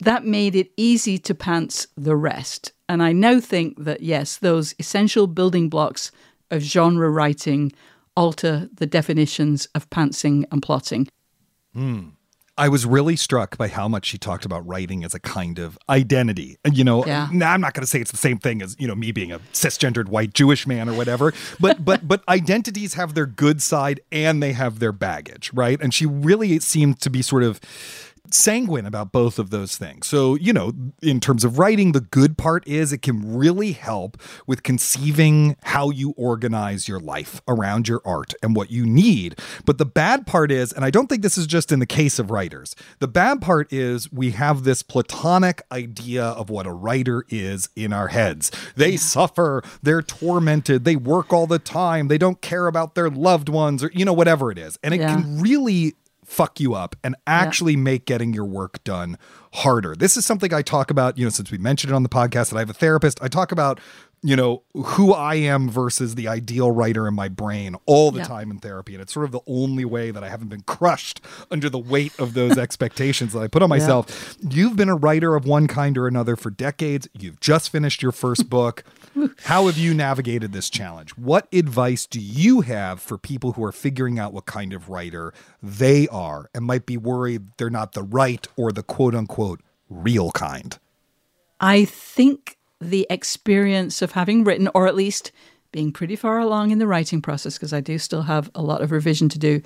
that 0.00 0.24
made 0.26 0.54
it 0.54 0.72
easy 0.76 1.18
to 1.18 1.34
pants 1.34 1.86
the 1.96 2.16
rest. 2.16 2.72
And 2.88 3.02
I 3.02 3.12
now 3.12 3.40
think 3.40 3.82
that, 3.84 4.02
yes, 4.02 4.36
those 4.36 4.74
essential 4.78 5.26
building 5.26 5.68
blocks 5.68 6.10
of 6.50 6.60
genre 6.60 7.08
writing 7.08 7.72
alter 8.16 8.68
the 8.72 8.86
definitions 8.86 9.66
of 9.74 9.88
pantsing 9.90 10.44
and 10.50 10.62
plotting. 10.62 11.08
Mm. 11.76 12.12
I 12.56 12.68
was 12.68 12.86
really 12.86 13.16
struck 13.16 13.58
by 13.58 13.66
how 13.66 13.88
much 13.88 14.06
she 14.06 14.16
talked 14.16 14.44
about 14.44 14.64
writing 14.64 15.02
as 15.02 15.12
a 15.12 15.18
kind 15.18 15.58
of 15.58 15.76
identity. 15.88 16.56
And, 16.64 16.78
you 16.78 16.84
know, 16.84 17.04
yeah. 17.04 17.28
I'm 17.28 17.60
not 17.60 17.74
going 17.74 17.82
to 17.82 17.86
say 17.86 18.00
it's 18.00 18.12
the 18.12 18.16
same 18.16 18.38
thing 18.38 18.62
as, 18.62 18.76
you 18.78 18.86
know, 18.86 18.94
me 18.94 19.10
being 19.10 19.32
a 19.32 19.40
cisgendered 19.52 20.06
white 20.06 20.34
Jewish 20.34 20.64
man 20.64 20.88
or 20.88 20.94
whatever, 20.94 21.34
but, 21.58 21.84
but, 21.84 22.06
but 22.06 22.22
identities 22.28 22.94
have 22.94 23.14
their 23.14 23.26
good 23.26 23.60
side 23.60 24.00
and 24.12 24.40
they 24.40 24.52
have 24.52 24.78
their 24.78 24.92
baggage, 24.92 25.50
right? 25.52 25.80
And 25.80 25.92
she 25.92 26.06
really 26.06 26.60
seemed 26.60 27.00
to 27.00 27.10
be 27.10 27.22
sort 27.22 27.42
of 27.42 27.60
sanguine 28.30 28.86
about 28.86 29.12
both 29.12 29.38
of 29.38 29.50
those 29.50 29.76
things. 29.76 30.06
So, 30.06 30.34
you 30.36 30.52
know, 30.52 30.72
in 31.02 31.20
terms 31.20 31.44
of 31.44 31.58
writing, 31.58 31.92
the 31.92 32.00
good 32.00 32.38
part 32.38 32.66
is 32.66 32.92
it 32.92 33.02
can 33.02 33.36
really 33.36 33.72
help 33.72 34.20
with 34.46 34.62
conceiving 34.62 35.56
how 35.62 35.90
you 35.90 36.14
organize 36.16 36.88
your 36.88 37.00
life 37.00 37.42
around 37.46 37.86
your 37.86 38.00
art 38.04 38.34
and 38.42 38.56
what 38.56 38.70
you 38.70 38.86
need. 38.86 39.38
But 39.64 39.78
the 39.78 39.86
bad 39.86 40.26
part 40.26 40.50
is, 40.50 40.72
and 40.72 40.84
I 40.84 40.90
don't 40.90 41.08
think 41.08 41.22
this 41.22 41.36
is 41.36 41.46
just 41.46 41.70
in 41.70 41.78
the 41.78 41.86
case 41.86 42.18
of 42.18 42.30
writers, 42.30 42.74
the 42.98 43.08
bad 43.08 43.40
part 43.40 43.72
is 43.72 44.10
we 44.10 44.30
have 44.32 44.64
this 44.64 44.82
platonic 44.82 45.62
idea 45.70 46.24
of 46.24 46.50
what 46.50 46.66
a 46.66 46.72
writer 46.72 47.24
is 47.28 47.68
in 47.76 47.92
our 47.92 48.08
heads. 48.08 48.50
They 48.74 48.92
yeah. 48.92 48.98
suffer, 48.98 49.62
they're 49.82 50.02
tormented, 50.02 50.84
they 50.84 50.96
work 50.96 51.32
all 51.32 51.46
the 51.46 51.58
time, 51.58 52.08
they 52.08 52.18
don't 52.18 52.40
care 52.40 52.66
about 52.66 52.94
their 52.94 53.10
loved 53.10 53.48
ones 53.48 53.84
or, 53.84 53.90
you 53.94 54.04
know, 54.04 54.12
whatever 54.12 54.50
it 54.50 54.58
is. 54.58 54.78
And 54.82 54.94
it 54.94 55.00
yeah. 55.00 55.14
can 55.14 55.40
really 55.40 55.94
fuck 56.24 56.60
you 56.60 56.74
up 56.74 56.96
and 57.04 57.16
actually 57.26 57.72
yeah. 57.72 57.78
make 57.78 58.06
getting 58.06 58.32
your 58.32 58.44
work 58.44 58.82
done 58.84 59.18
harder. 59.52 59.94
This 59.94 60.16
is 60.16 60.26
something 60.26 60.52
I 60.52 60.62
talk 60.62 60.90
about, 60.90 61.18
you 61.18 61.24
know, 61.24 61.30
since 61.30 61.50
we 61.50 61.58
mentioned 61.58 61.92
it 61.92 61.94
on 61.94 62.02
the 62.02 62.08
podcast 62.08 62.50
that 62.50 62.56
I 62.56 62.60
have 62.60 62.70
a 62.70 62.74
therapist. 62.74 63.22
I 63.22 63.28
talk 63.28 63.52
about 63.52 63.80
you 64.24 64.36
know, 64.36 64.62
who 64.72 65.12
I 65.12 65.34
am 65.34 65.68
versus 65.68 66.14
the 66.14 66.28
ideal 66.28 66.70
writer 66.70 67.06
in 67.06 67.12
my 67.12 67.28
brain 67.28 67.76
all 67.84 68.10
the 68.10 68.20
yeah. 68.20 68.24
time 68.24 68.50
in 68.50 68.58
therapy. 68.58 68.94
And 68.94 69.02
it's 69.02 69.12
sort 69.12 69.26
of 69.26 69.32
the 69.32 69.42
only 69.46 69.84
way 69.84 70.10
that 70.10 70.24
I 70.24 70.30
haven't 70.30 70.48
been 70.48 70.62
crushed 70.62 71.20
under 71.50 71.68
the 71.68 71.78
weight 71.78 72.18
of 72.18 72.32
those 72.32 72.56
expectations 72.58 73.34
that 73.34 73.40
I 73.40 73.48
put 73.48 73.62
on 73.62 73.68
myself. 73.68 74.38
Yeah. 74.40 74.48
You've 74.50 74.76
been 74.76 74.88
a 74.88 74.96
writer 74.96 75.36
of 75.36 75.44
one 75.44 75.66
kind 75.66 75.98
or 75.98 76.06
another 76.06 76.36
for 76.36 76.48
decades. 76.48 77.06
You've 77.12 77.38
just 77.38 77.68
finished 77.68 78.00
your 78.00 78.12
first 78.12 78.48
book. 78.48 78.82
How 79.42 79.66
have 79.66 79.76
you 79.76 79.92
navigated 79.92 80.52
this 80.52 80.70
challenge? 80.70 81.10
What 81.18 81.46
advice 81.52 82.06
do 82.06 82.18
you 82.18 82.62
have 82.62 83.02
for 83.02 83.18
people 83.18 83.52
who 83.52 83.62
are 83.62 83.72
figuring 83.72 84.18
out 84.18 84.32
what 84.32 84.46
kind 84.46 84.72
of 84.72 84.88
writer 84.88 85.34
they 85.62 86.08
are 86.08 86.48
and 86.54 86.64
might 86.64 86.86
be 86.86 86.96
worried 86.96 87.48
they're 87.58 87.68
not 87.68 87.92
the 87.92 88.02
right 88.02 88.46
or 88.56 88.72
the 88.72 88.82
quote 88.82 89.14
unquote 89.14 89.60
real 89.90 90.30
kind? 90.30 90.78
I 91.60 91.84
think 91.84 92.56
the 92.90 93.06
experience 93.10 94.02
of 94.02 94.12
having 94.12 94.44
written, 94.44 94.68
or 94.74 94.86
at 94.86 94.94
least 94.94 95.32
being 95.72 95.92
pretty 95.92 96.16
far 96.16 96.38
along 96.38 96.70
in 96.70 96.78
the 96.78 96.86
writing 96.86 97.20
process, 97.20 97.54
because 97.54 97.72
I 97.72 97.80
do 97.80 97.98
still 97.98 98.22
have 98.22 98.50
a 98.54 98.62
lot 98.62 98.82
of 98.82 98.92
revision 98.92 99.28
to 99.30 99.38
do. 99.38 99.62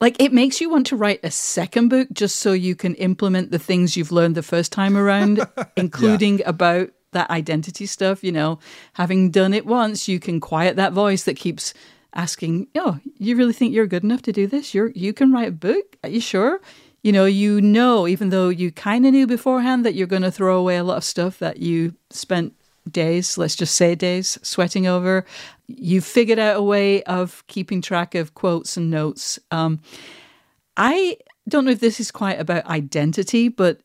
Like 0.00 0.20
it 0.22 0.32
makes 0.32 0.60
you 0.60 0.70
want 0.70 0.86
to 0.88 0.96
write 0.96 1.20
a 1.24 1.30
second 1.30 1.88
book 1.88 2.08
just 2.12 2.36
so 2.36 2.52
you 2.52 2.76
can 2.76 2.94
implement 2.94 3.50
the 3.50 3.58
things 3.58 3.96
you've 3.96 4.12
learned 4.12 4.36
the 4.36 4.42
first 4.42 4.72
time 4.72 4.96
around, 4.96 5.44
including 5.76 6.38
yeah. 6.38 6.48
about 6.48 6.90
that 7.12 7.30
identity 7.30 7.86
stuff. 7.86 8.22
You 8.22 8.32
know, 8.32 8.60
having 8.92 9.30
done 9.30 9.52
it 9.54 9.66
once, 9.66 10.06
you 10.08 10.20
can 10.20 10.40
quiet 10.40 10.76
that 10.76 10.92
voice 10.92 11.24
that 11.24 11.36
keeps 11.36 11.74
asking, 12.14 12.68
"Oh, 12.76 13.00
you 13.18 13.36
really 13.36 13.52
think 13.52 13.74
you're 13.74 13.86
good 13.86 14.04
enough 14.04 14.22
to 14.22 14.32
do 14.32 14.46
this? 14.46 14.72
You're 14.72 14.90
you 14.90 15.12
can 15.12 15.32
write 15.32 15.48
a 15.48 15.52
book? 15.52 15.96
Are 16.04 16.10
you 16.10 16.20
sure?" 16.20 16.60
You 17.08 17.12
know, 17.12 17.24
you 17.24 17.62
know, 17.62 18.06
even 18.06 18.28
though 18.28 18.50
you 18.50 18.70
kind 18.70 19.06
of 19.06 19.12
knew 19.12 19.26
beforehand 19.26 19.82
that 19.82 19.94
you're 19.94 20.06
going 20.06 20.20
to 20.20 20.30
throw 20.30 20.58
away 20.58 20.76
a 20.76 20.84
lot 20.84 20.98
of 20.98 21.04
stuff 21.04 21.38
that 21.38 21.56
you 21.56 21.94
spent 22.10 22.52
days, 22.86 23.38
let's 23.38 23.56
just 23.56 23.76
say 23.76 23.94
days, 23.94 24.38
sweating 24.42 24.86
over. 24.86 25.24
you 25.68 26.02
figured 26.02 26.38
out 26.38 26.58
a 26.58 26.62
way 26.62 27.02
of 27.04 27.42
keeping 27.46 27.80
track 27.80 28.14
of 28.14 28.34
quotes 28.34 28.76
and 28.76 28.90
notes. 28.90 29.38
Um, 29.50 29.80
I 30.76 31.16
don't 31.48 31.64
know 31.64 31.70
if 31.70 31.80
this 31.80 31.98
is 31.98 32.10
quite 32.10 32.38
about 32.38 32.66
identity, 32.66 33.48
but 33.48 33.80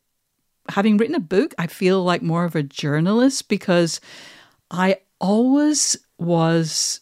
having 0.67 0.97
written 0.97 1.15
a 1.15 1.21
book, 1.21 1.53
I 1.57 1.67
feel 1.67 2.03
like 2.03 2.21
more 2.21 2.43
of 2.43 2.57
a 2.57 2.61
journalist 2.61 3.47
because 3.47 4.01
I 4.69 4.97
always 5.21 5.95
was 6.19 6.99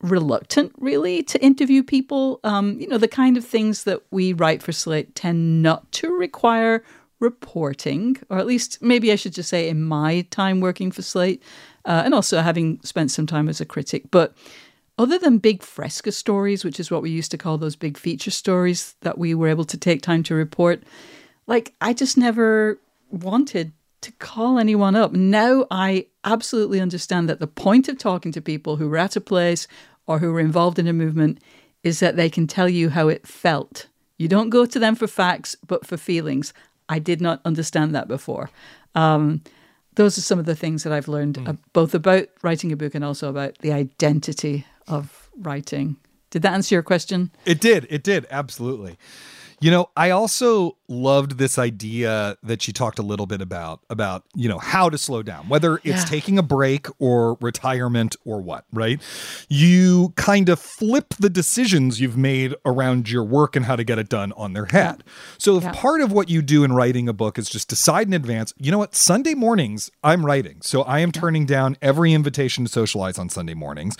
reluctant 0.00 0.72
really 0.78 1.22
to 1.24 1.42
interview 1.42 1.82
people. 1.82 2.40
Um, 2.44 2.78
you 2.80 2.86
know, 2.88 2.98
the 2.98 3.08
kind 3.08 3.36
of 3.36 3.44
things 3.44 3.84
that 3.84 4.02
we 4.10 4.32
write 4.32 4.62
for 4.62 4.72
Slate 4.72 5.14
tend 5.14 5.62
not 5.62 5.90
to 5.92 6.16
require 6.16 6.84
reporting, 7.20 8.16
or 8.30 8.38
at 8.38 8.46
least 8.46 8.80
maybe 8.80 9.10
I 9.10 9.16
should 9.16 9.32
just 9.32 9.48
say 9.48 9.68
in 9.68 9.82
my 9.82 10.22
time 10.30 10.60
working 10.60 10.92
for 10.92 11.02
Slate, 11.02 11.42
uh, 11.84 12.02
and 12.04 12.14
also 12.14 12.40
having 12.40 12.80
spent 12.84 13.10
some 13.10 13.26
time 13.26 13.48
as 13.48 13.60
a 13.60 13.66
critic. 13.66 14.04
But 14.10 14.36
other 14.98 15.18
than 15.18 15.38
big 15.38 15.62
fresco 15.62 16.10
stories, 16.10 16.64
which 16.64 16.78
is 16.80 16.90
what 16.90 17.02
we 17.02 17.10
used 17.10 17.30
to 17.30 17.38
call 17.38 17.58
those 17.58 17.76
big 17.76 17.96
feature 17.96 18.30
stories 18.30 18.94
that 19.00 19.18
we 19.18 19.34
were 19.34 19.48
able 19.48 19.64
to 19.64 19.76
take 19.76 20.02
time 20.02 20.22
to 20.24 20.34
report, 20.34 20.82
like 21.46 21.74
I 21.80 21.92
just 21.92 22.16
never 22.16 22.78
wanted 23.10 23.72
to 24.00 24.12
call 24.12 24.58
anyone 24.58 24.96
up. 24.96 25.12
Now 25.12 25.66
I 25.70 26.06
absolutely 26.24 26.80
understand 26.80 27.28
that 27.28 27.40
the 27.40 27.46
point 27.46 27.88
of 27.88 27.98
talking 27.98 28.32
to 28.32 28.40
people 28.40 28.76
who 28.76 28.88
were 28.88 28.98
at 28.98 29.16
a 29.16 29.20
place 29.20 29.66
or 30.06 30.18
who 30.18 30.32
were 30.32 30.40
involved 30.40 30.78
in 30.78 30.86
a 30.86 30.92
movement 30.92 31.40
is 31.82 32.00
that 32.00 32.16
they 32.16 32.30
can 32.30 32.46
tell 32.46 32.68
you 32.68 32.90
how 32.90 33.08
it 33.08 33.26
felt. 33.26 33.86
You 34.16 34.28
don't 34.28 34.50
go 34.50 34.66
to 34.66 34.78
them 34.78 34.94
for 34.94 35.06
facts, 35.06 35.56
but 35.66 35.86
for 35.86 35.96
feelings. 35.96 36.52
I 36.88 36.98
did 36.98 37.20
not 37.20 37.40
understand 37.44 37.94
that 37.94 38.08
before. 38.08 38.50
Um, 38.94 39.42
those 39.94 40.16
are 40.16 40.22
some 40.22 40.38
of 40.38 40.46
the 40.46 40.56
things 40.56 40.84
that 40.84 40.92
I've 40.92 41.08
learned 41.08 41.36
mm. 41.36 41.48
uh, 41.48 41.54
both 41.72 41.94
about 41.94 42.28
writing 42.42 42.72
a 42.72 42.76
book 42.76 42.94
and 42.94 43.04
also 43.04 43.28
about 43.28 43.58
the 43.58 43.72
identity 43.72 44.64
of 44.86 45.28
writing. 45.36 45.96
Did 46.30 46.42
that 46.42 46.52
answer 46.52 46.74
your 46.74 46.82
question? 46.82 47.30
It 47.44 47.60
did. 47.60 47.86
It 47.90 48.02
did. 48.02 48.26
Absolutely. 48.30 48.96
You 49.60 49.70
know, 49.70 49.90
I 49.96 50.10
also 50.10 50.76
loved 50.88 51.32
this 51.32 51.58
idea 51.58 52.36
that 52.42 52.62
she 52.62 52.72
talked 52.72 52.98
a 52.98 53.02
little 53.02 53.26
bit 53.26 53.42
about 53.42 53.80
about, 53.90 54.24
you 54.34 54.48
know, 54.48 54.58
how 54.58 54.88
to 54.88 54.96
slow 54.96 55.22
down, 55.22 55.48
whether 55.48 55.76
it's 55.78 55.86
yeah. 55.86 56.04
taking 56.04 56.38
a 56.38 56.42
break 56.42 56.86
or 56.98 57.36
retirement 57.40 58.16
or 58.24 58.40
what, 58.40 58.64
right? 58.72 59.00
You 59.48 60.14
kind 60.16 60.48
of 60.48 60.58
flip 60.58 61.14
the 61.18 61.28
decisions 61.28 62.00
you've 62.00 62.16
made 62.16 62.54
around 62.64 63.10
your 63.10 63.24
work 63.24 63.54
and 63.54 63.66
how 63.66 63.76
to 63.76 63.84
get 63.84 63.98
it 63.98 64.08
done 64.08 64.32
on 64.32 64.54
their 64.54 64.66
head. 64.66 65.02
Yeah. 65.04 65.12
So 65.38 65.56
if 65.56 65.64
yeah. 65.64 65.72
part 65.72 66.00
of 66.00 66.10
what 66.12 66.30
you 66.30 66.40
do 66.40 66.64
in 66.64 66.72
writing 66.72 67.08
a 67.08 67.12
book 67.12 67.38
is 67.38 67.50
just 67.50 67.68
decide 67.68 68.06
in 68.06 68.14
advance, 68.14 68.54
you 68.58 68.70
know 68.70 68.78
what, 68.78 68.94
Sunday 68.94 69.34
mornings 69.34 69.90
I'm 70.02 70.24
writing. 70.24 70.62
So 70.62 70.82
I 70.82 71.00
am 71.00 71.12
turning 71.12 71.44
down 71.44 71.76
every 71.82 72.12
invitation 72.12 72.64
to 72.64 72.70
socialize 72.70 73.18
on 73.18 73.28
Sunday 73.28 73.54
mornings 73.54 73.96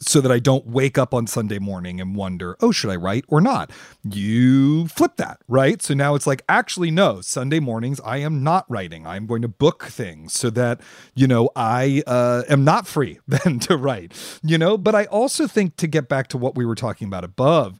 so 0.00 0.20
that 0.20 0.32
I 0.32 0.38
don't 0.38 0.66
wake 0.66 0.96
up 0.96 1.12
on 1.12 1.26
Sunday 1.26 1.58
morning 1.58 2.00
and 2.00 2.16
wonder, 2.16 2.56
oh, 2.60 2.72
should 2.72 2.90
I 2.90 2.96
write 2.96 3.24
or 3.28 3.40
not? 3.40 3.70
You 4.02 4.88
flip 4.88 5.16
that, 5.16 5.40
right? 5.46 5.82
So 5.82 5.92
now 5.94 6.14
it's 6.14 6.26
like, 6.26 6.42
actually, 6.48 6.90
no, 6.90 7.20
Sunday 7.20 7.60
mornings, 7.60 8.00
I 8.00 8.18
am 8.18 8.42
not 8.42 8.64
writing. 8.68 9.06
I'm 9.06 9.26
going 9.26 9.42
to 9.42 9.48
book 9.48 9.84
things 9.84 10.32
so 10.32 10.48
that, 10.50 10.80
you 11.14 11.26
know, 11.26 11.50
I 11.54 12.02
uh, 12.06 12.42
am 12.48 12.64
not 12.64 12.86
free 12.86 13.20
then 13.28 13.58
to 13.60 13.76
write, 13.76 14.12
you 14.42 14.56
know? 14.56 14.78
But 14.78 14.94
I 14.94 15.04
also 15.06 15.46
think 15.46 15.76
to 15.76 15.86
get 15.86 16.08
back 16.08 16.28
to 16.28 16.38
what 16.38 16.54
we 16.54 16.64
were 16.64 16.74
talking 16.74 17.06
about 17.06 17.24
above, 17.24 17.78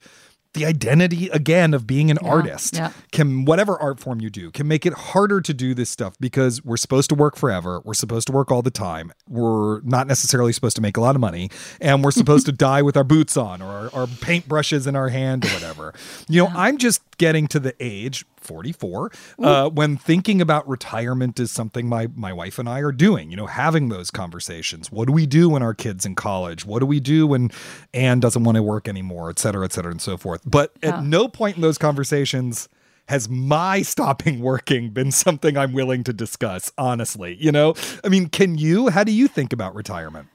the 0.55 0.67
identity 0.67 1.29
again 1.29 1.75
of 1.75 1.87
being 1.87 2.11
an 2.11 2.19
yeah, 2.23 2.29
artist 2.29 2.75
yeah. 2.75 2.93
can 3.13 3.45
whatever 3.45 3.81
art 3.81 4.01
form 4.01 4.21
you 4.21 4.31
do 4.31 4.51
can 4.51 4.67
make 4.67 4.85
it 4.85 4.93
harder 4.93 5.41
to 5.41 5.55
do 5.55 5.75
this 5.75 5.89
stuff 5.89 6.15
because 6.19 6.65
we're 6.65 6.77
supposed 6.77 7.09
to 7.09 7.15
work 7.15 7.37
forever 7.37 7.81
we're 7.85 7.95
supposed 7.95 8.27
to 8.27 8.33
work 8.33 8.51
all 8.51 8.63
the 8.63 8.71
time 8.71 9.13
we're 9.29 9.81
not 9.83 10.07
necessarily 10.09 10.53
supposed 10.53 10.75
to 10.75 10.83
make 10.83 10.97
a 10.97 11.01
lot 11.01 11.15
of 11.15 11.21
money 11.21 11.51
and 11.81 12.03
we're 12.03 12.11
supposed 12.21 12.47
to 12.47 12.53
die 12.53 12.83
with 12.83 12.97
our 12.97 13.05
boots 13.05 13.37
on 13.37 13.63
or 13.63 13.67
our, 13.67 14.01
our 14.01 14.07
paintbrushes 14.07 14.87
in 14.87 14.97
our 14.97 15.09
hand 15.09 15.45
or 15.45 15.49
whatever 15.49 15.95
you 16.29 16.43
know 16.43 16.49
yeah. 16.49 16.57
i'm 16.57 16.79
just 16.79 17.01
getting 17.21 17.47
to 17.47 17.61
the 17.61 17.75
age 17.81 18.25
44 18.39 19.13
uh, 19.41 19.69
when 19.69 19.99
thinking 19.99 20.41
about 20.41 20.67
retirement 20.67 21.39
is 21.39 21.53
something 21.53 21.87
my 21.87 22.09
my 22.17 22.33
wife 22.33 22.59
and 22.59 22.67
I 22.67 22.81
are 22.81 22.93
doing 22.93 23.31
you 23.31 23.37
know 23.37 23.47
having 23.47 23.91
those 23.91 24.11
conversations. 24.11 24.91
What 24.91 25.07
do 25.07 25.13
we 25.13 25.27
do 25.27 25.51
when 25.51 25.63
our 25.63 25.75
kids 25.75 26.07
in 26.07 26.15
college? 26.15 26.65
What 26.65 26.79
do 26.79 26.87
we 26.87 26.99
do 26.99 27.27
when 27.27 27.51
Anne 27.93 28.21
doesn't 28.21 28.43
want 28.43 28.57
to 28.57 28.63
work 28.63 28.89
anymore? 28.89 29.29
Et 29.29 29.39
cetera 29.39 29.67
et 29.67 29.73
cetera 29.75 29.91
and 29.91 30.01
so 30.01 30.17
forth. 30.17 30.41
But 30.47 30.73
yeah. 30.83 30.97
at 30.97 31.05
no 31.05 31.29
point 31.29 31.57
in 31.57 31.63
those 31.63 31.77
conversations 31.77 32.71
has 33.09 33.29
my 33.29 33.83
stopping 33.83 34.41
working 34.51 34.89
been 34.89 35.13
something 35.13 35.59
I'm 35.59 35.75
willing 35.75 36.03
to 36.05 36.15
discuss 36.15 36.73
honestly 36.79 37.37
you 37.39 37.53
know? 37.53 37.75
I 38.03 38.09
mean 38.09 38.31
can 38.31 38.57
you? 38.57 38.89
How 38.89 39.05
do 39.05 39.13
you 39.13 39.29
think 39.29 39.53
about 39.53 39.75
retirement 39.75 40.29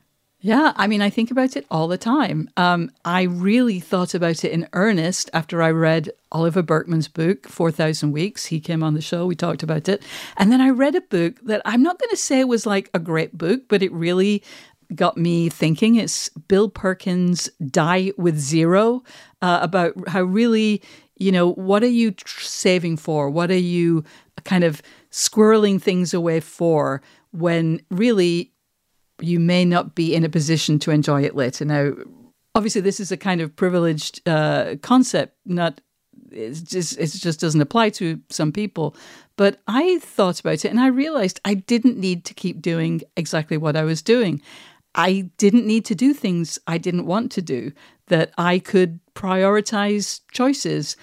yeah, 0.46 0.74
I 0.76 0.86
mean, 0.86 1.02
I 1.02 1.10
think 1.10 1.32
about 1.32 1.58
it 1.58 1.66
all 1.72 1.88
the 1.88 1.98
time. 1.98 2.52
Um, 2.56 2.92
I 3.04 3.24
really 3.24 3.80
thought 3.80 4.14
about 4.14 4.44
it 4.44 4.52
in 4.52 4.70
earnest 4.74 5.28
after 5.34 5.60
I 5.60 5.72
read 5.72 6.12
Oliver 6.32 6.62
Burkeman's 6.62 7.08
book, 7.08 7.48
4,000 7.48 8.12
Weeks. 8.12 8.46
He 8.46 8.60
came 8.60 8.84
on 8.84 8.94
the 8.94 9.02
show, 9.02 9.26
we 9.26 9.36
talked 9.36 9.64
about 9.64 9.90
it. 9.90 10.04
And 10.38 10.52
then 10.52 10.62
I 10.62 10.70
read 10.70 10.94
a 10.94 11.02
book 11.02 11.40
that 11.46 11.64
I'm 11.66 11.82
not 11.82 11.98
going 11.98 12.12
to 12.12 12.16
say 12.16 12.44
was 12.44 12.68
like 12.68 12.92
a 12.94 13.00
great 13.00 13.36
book, 13.36 13.62
but 13.68 13.82
it 13.82 13.92
really 13.92 14.44
got 14.94 15.18
me 15.18 15.50
thinking. 15.50 15.96
It's 15.96 16.30
Bill 16.30 16.70
Perkins' 16.70 17.50
Die 17.66 18.12
with 18.16 18.38
Zero 18.38 19.04
uh, 19.42 19.58
about 19.64 19.96
how 20.10 20.22
really, 20.22 20.84
you 21.18 21.32
know, 21.32 21.54
what 21.54 21.82
are 21.82 21.88
you 21.88 22.14
saving 22.28 22.98
for? 22.98 23.32
What 23.32 23.50
are 23.50 23.58
you 23.58 24.04
kind 24.44 24.64
of 24.64 24.84
squirreling 25.10 25.82
things 25.82 26.14
away 26.14 26.40
for 26.40 27.02
when 27.32 27.82
really 27.90 28.52
you 29.22 29.40
may 29.40 29.66
not 29.66 29.96
be 29.96 30.16
in 30.16 30.24
a 30.24 30.30
position 30.30 30.80
to 30.80 30.92
enjoy 30.92 31.24
it 31.24 31.36
later. 31.36 31.66
Now, 31.66 31.94
obviously, 32.54 32.82
this 32.82 33.00
is 33.00 33.12
a 33.12 33.18
kind 33.18 33.42
of 33.42 33.56
privileged 33.56 34.28
uh, 34.28 34.76
concept. 34.82 35.36
Not 35.46 35.82
it's 36.32 36.62
just 36.62 36.98
it 36.98 37.08
just 37.08 37.40
doesn't 37.40 37.62
apply 37.62 37.90
to 37.92 38.20
some 38.30 38.52
people. 38.52 38.96
But 39.38 39.62
I 39.68 40.00
thought 40.00 40.40
about 40.40 40.66
it 40.66 40.70
and 40.70 40.80
I 40.80 40.88
realized 40.88 41.40
I 41.44 41.56
didn't 41.56 41.98
need 41.98 42.26
to 42.26 42.34
keep 42.34 42.62
doing 42.62 43.02
exactly 43.18 43.58
what 43.58 43.76
I 43.76 43.84
was 43.84 44.02
doing. 44.02 44.42
I 44.94 45.30
didn't 45.38 45.68
need 45.68 45.84
to 45.86 45.96
do 45.96 46.14
things 46.14 46.58
I 46.68 46.78
didn't 46.78 47.06
want 47.06 47.32
to 47.34 47.42
do. 47.42 47.72
That 48.08 48.32
I 48.38 48.60
could 48.60 49.00
prioritize 49.16 50.22
choices. 50.32 50.96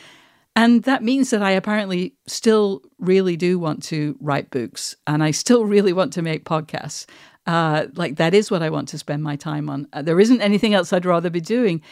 And 0.55 0.82
that 0.82 1.03
means 1.03 1.30
that 1.30 1.42
I 1.42 1.53
apparently 1.53 2.14
still 2.26 2.82
really 2.98 3.36
do 3.36 3.59
want 3.59 3.82
to 3.84 4.16
write 4.20 4.50
books 4.50 4.94
and 5.07 5.22
I 5.22 5.30
still 5.30 5.64
really 5.64 5.92
want 5.92 6.12
to 6.14 6.22
make 6.22 6.44
podcasts. 6.44 7.07
Uh, 7.46 7.86
like 7.94 8.16
that 8.16 8.34
is 8.34 8.50
what 8.50 8.62
I 8.62 8.70
want 8.70 8.88
to 8.88 8.98
spend 8.98 9.22
my 9.22 9.36
time 9.36 9.68
on. 9.70 9.88
Uh, 9.92 10.03
there 10.03 10.20
isn't 10.20 10.40
anything 10.40 10.74
else 10.74 10.92
I'd 10.92 11.07
rather 11.07 11.30
be 11.30 11.40
doing. 11.40 11.82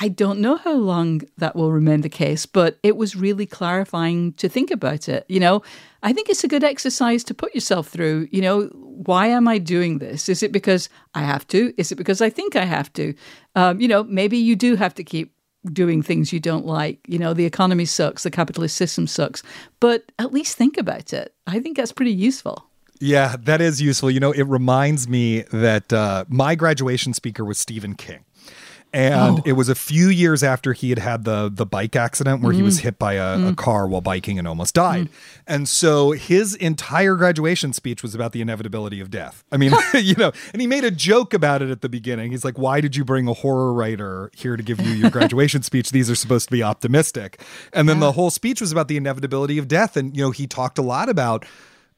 I 0.00 0.08
don't 0.08 0.40
know 0.40 0.56
how 0.56 0.74
long 0.74 1.22
that 1.36 1.54
will 1.54 1.70
remain 1.70 2.00
the 2.00 2.08
case, 2.08 2.46
but 2.46 2.78
it 2.82 2.96
was 2.96 3.14
really 3.14 3.44
clarifying 3.44 4.32
to 4.34 4.48
think 4.48 4.70
about 4.70 5.08
it. 5.08 5.24
You 5.28 5.38
know, 5.38 5.62
I 6.02 6.12
think 6.12 6.28
it's 6.28 6.44
a 6.44 6.48
good 6.48 6.64
exercise 6.64 7.22
to 7.24 7.34
put 7.34 7.54
yourself 7.54 7.88
through. 7.88 8.28
You 8.32 8.40
know, 8.40 8.62
why 8.72 9.26
am 9.26 9.46
I 9.46 9.58
doing 9.58 9.98
this? 9.98 10.28
Is 10.28 10.42
it 10.42 10.50
because 10.50 10.88
I 11.14 11.20
have 11.20 11.46
to? 11.48 11.74
Is 11.76 11.92
it 11.92 11.96
because 11.96 12.22
I 12.22 12.30
think 12.30 12.56
I 12.56 12.64
have 12.64 12.92
to? 12.94 13.14
Um, 13.54 13.80
you 13.80 13.88
know, 13.88 14.02
maybe 14.04 14.38
you 14.38 14.56
do 14.56 14.76
have 14.76 14.94
to 14.94 15.04
keep 15.04 15.34
doing 15.70 16.02
things 16.02 16.32
you 16.32 16.40
don't 16.40 16.66
like. 16.66 17.00
You 17.06 17.18
know, 17.18 17.34
the 17.34 17.44
economy 17.44 17.84
sucks, 17.84 18.22
the 18.22 18.30
capitalist 18.30 18.76
system 18.76 19.06
sucks, 19.06 19.42
but 19.80 20.10
at 20.18 20.32
least 20.32 20.56
think 20.56 20.76
about 20.76 21.12
it. 21.12 21.34
I 21.46 21.60
think 21.60 21.76
that's 21.76 21.92
pretty 21.92 22.12
useful. 22.12 22.66
Yeah, 23.00 23.34
that 23.40 23.60
is 23.60 23.82
useful. 23.82 24.10
You 24.10 24.20
know, 24.20 24.30
it 24.30 24.44
reminds 24.44 25.08
me 25.08 25.42
that 25.52 25.92
uh, 25.92 26.24
my 26.28 26.54
graduation 26.54 27.14
speaker 27.14 27.44
was 27.44 27.58
Stephen 27.58 27.94
King. 27.94 28.24
And 28.94 29.38
oh. 29.38 29.42
it 29.46 29.52
was 29.52 29.70
a 29.70 29.74
few 29.74 30.08
years 30.08 30.42
after 30.42 30.74
he 30.74 30.90
had 30.90 30.98
had 30.98 31.24
the 31.24 31.50
the 31.52 31.64
bike 31.64 31.96
accident 31.96 32.42
where 32.42 32.52
mm. 32.52 32.56
he 32.56 32.62
was 32.62 32.78
mm. 32.78 32.82
hit 32.82 32.98
by 32.98 33.14
a, 33.14 33.38
mm. 33.38 33.52
a, 33.52 33.54
car 33.54 33.88
while 33.88 34.02
biking 34.02 34.38
and 34.38 34.46
almost 34.46 34.74
died. 34.74 35.06
Mm. 35.06 35.12
And 35.46 35.68
so 35.68 36.10
his 36.10 36.54
entire 36.56 37.16
graduation 37.16 37.72
speech 37.72 38.02
was 38.02 38.14
about 38.14 38.32
the 38.32 38.42
inevitability 38.42 39.00
of 39.00 39.10
death. 39.10 39.44
I 39.50 39.56
mean, 39.56 39.72
you 39.94 40.14
know, 40.16 40.32
and 40.52 40.60
he 40.60 40.66
made 40.66 40.84
a 40.84 40.90
joke 40.90 41.32
about 41.32 41.62
it 41.62 41.70
at 41.70 41.80
the 41.80 41.88
beginning. 41.88 42.32
He's 42.32 42.44
like, 42.44 42.58
"Why 42.58 42.82
did 42.82 42.94
you 42.94 43.04
bring 43.04 43.28
a 43.28 43.32
horror 43.32 43.72
writer 43.72 44.30
here 44.34 44.58
to 44.58 44.62
give 44.62 44.78
you 44.80 44.92
your 44.92 45.10
graduation 45.10 45.62
speech? 45.62 45.90
These 45.90 46.10
are 46.10 46.14
supposed 46.14 46.48
to 46.48 46.52
be 46.52 46.62
optimistic." 46.62 47.40
And 47.72 47.88
then 47.88 47.96
yeah. 47.96 48.06
the 48.06 48.12
whole 48.12 48.30
speech 48.30 48.60
was 48.60 48.72
about 48.72 48.88
the 48.88 48.98
inevitability 48.98 49.56
of 49.56 49.68
death. 49.68 49.96
And 49.96 50.14
you 50.14 50.22
know, 50.22 50.32
he 50.32 50.46
talked 50.46 50.76
a 50.76 50.82
lot 50.82 51.08
about 51.08 51.46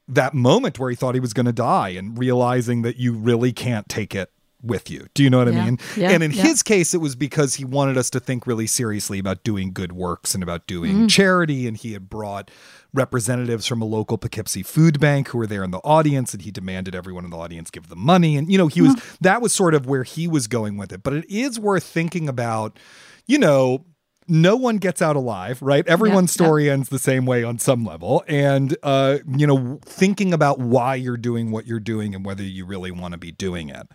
that 0.06 0.34
moment 0.34 0.78
where 0.78 0.90
he 0.90 0.96
thought 0.96 1.14
he 1.14 1.20
was 1.20 1.32
going 1.32 1.46
to 1.46 1.52
die 1.52 1.88
and 1.88 2.16
realizing 2.18 2.82
that 2.82 2.98
you 2.98 3.14
really 3.14 3.52
can't 3.52 3.88
take 3.88 4.14
it 4.14 4.30
with 4.64 4.90
you. 4.90 5.06
Do 5.14 5.22
you 5.22 5.30
know 5.30 5.38
what 5.38 5.52
yeah. 5.52 5.62
I 5.62 5.64
mean? 5.64 5.78
Yeah. 5.96 6.10
And 6.10 6.22
in 6.22 6.32
yeah. 6.32 6.42
his 6.42 6.62
case, 6.62 6.94
it 6.94 6.98
was 6.98 7.14
because 7.14 7.54
he 7.54 7.64
wanted 7.64 7.96
us 7.96 8.10
to 8.10 8.20
think 8.20 8.46
really 8.46 8.66
seriously 8.66 9.18
about 9.18 9.44
doing 9.44 9.72
good 9.72 9.92
works 9.92 10.34
and 10.34 10.42
about 10.42 10.66
doing 10.66 10.94
mm. 10.94 11.10
charity. 11.10 11.68
And 11.68 11.76
he 11.76 11.92
had 11.92 12.08
brought 12.08 12.50
representatives 12.92 13.66
from 13.66 13.82
a 13.82 13.84
local 13.84 14.16
Poughkeepsie 14.16 14.62
food 14.62 15.00
bank 15.00 15.28
who 15.28 15.38
were 15.38 15.46
there 15.46 15.64
in 15.64 15.72
the 15.72 15.78
audience, 15.78 16.32
and 16.32 16.42
he 16.42 16.50
demanded 16.50 16.94
everyone 16.94 17.24
in 17.24 17.30
the 17.30 17.36
audience 17.36 17.70
give 17.70 17.88
them 17.88 17.98
money. 17.98 18.36
And, 18.36 18.50
you 18.50 18.56
know, 18.56 18.68
he 18.68 18.80
was, 18.82 18.94
that 19.20 19.42
was 19.42 19.52
sort 19.52 19.74
of 19.74 19.86
where 19.86 20.04
he 20.04 20.28
was 20.28 20.46
going 20.46 20.76
with 20.76 20.92
it. 20.92 21.02
But 21.02 21.14
it 21.14 21.28
is 21.28 21.58
worth 21.58 21.84
thinking 21.84 22.28
about, 22.28 22.78
you 23.26 23.38
know, 23.38 23.84
no 24.26 24.56
one 24.56 24.78
gets 24.78 25.02
out 25.02 25.16
alive, 25.16 25.60
right? 25.60 25.86
Everyone's 25.86 26.30
yeah, 26.32 26.46
story 26.46 26.66
yeah. 26.66 26.72
ends 26.72 26.88
the 26.88 26.98
same 26.98 27.26
way 27.26 27.44
on 27.44 27.58
some 27.58 27.84
level. 27.84 28.24
And, 28.26 28.74
uh, 28.82 29.18
you 29.36 29.46
know, 29.46 29.80
thinking 29.84 30.32
about 30.32 30.58
why 30.58 30.94
you're 30.94 31.18
doing 31.18 31.50
what 31.50 31.66
you're 31.66 31.80
doing 31.80 32.14
and 32.14 32.24
whether 32.24 32.42
you 32.42 32.64
really 32.64 32.90
want 32.90 33.12
to 33.12 33.18
be 33.18 33.32
doing 33.32 33.68
it. 33.68 33.86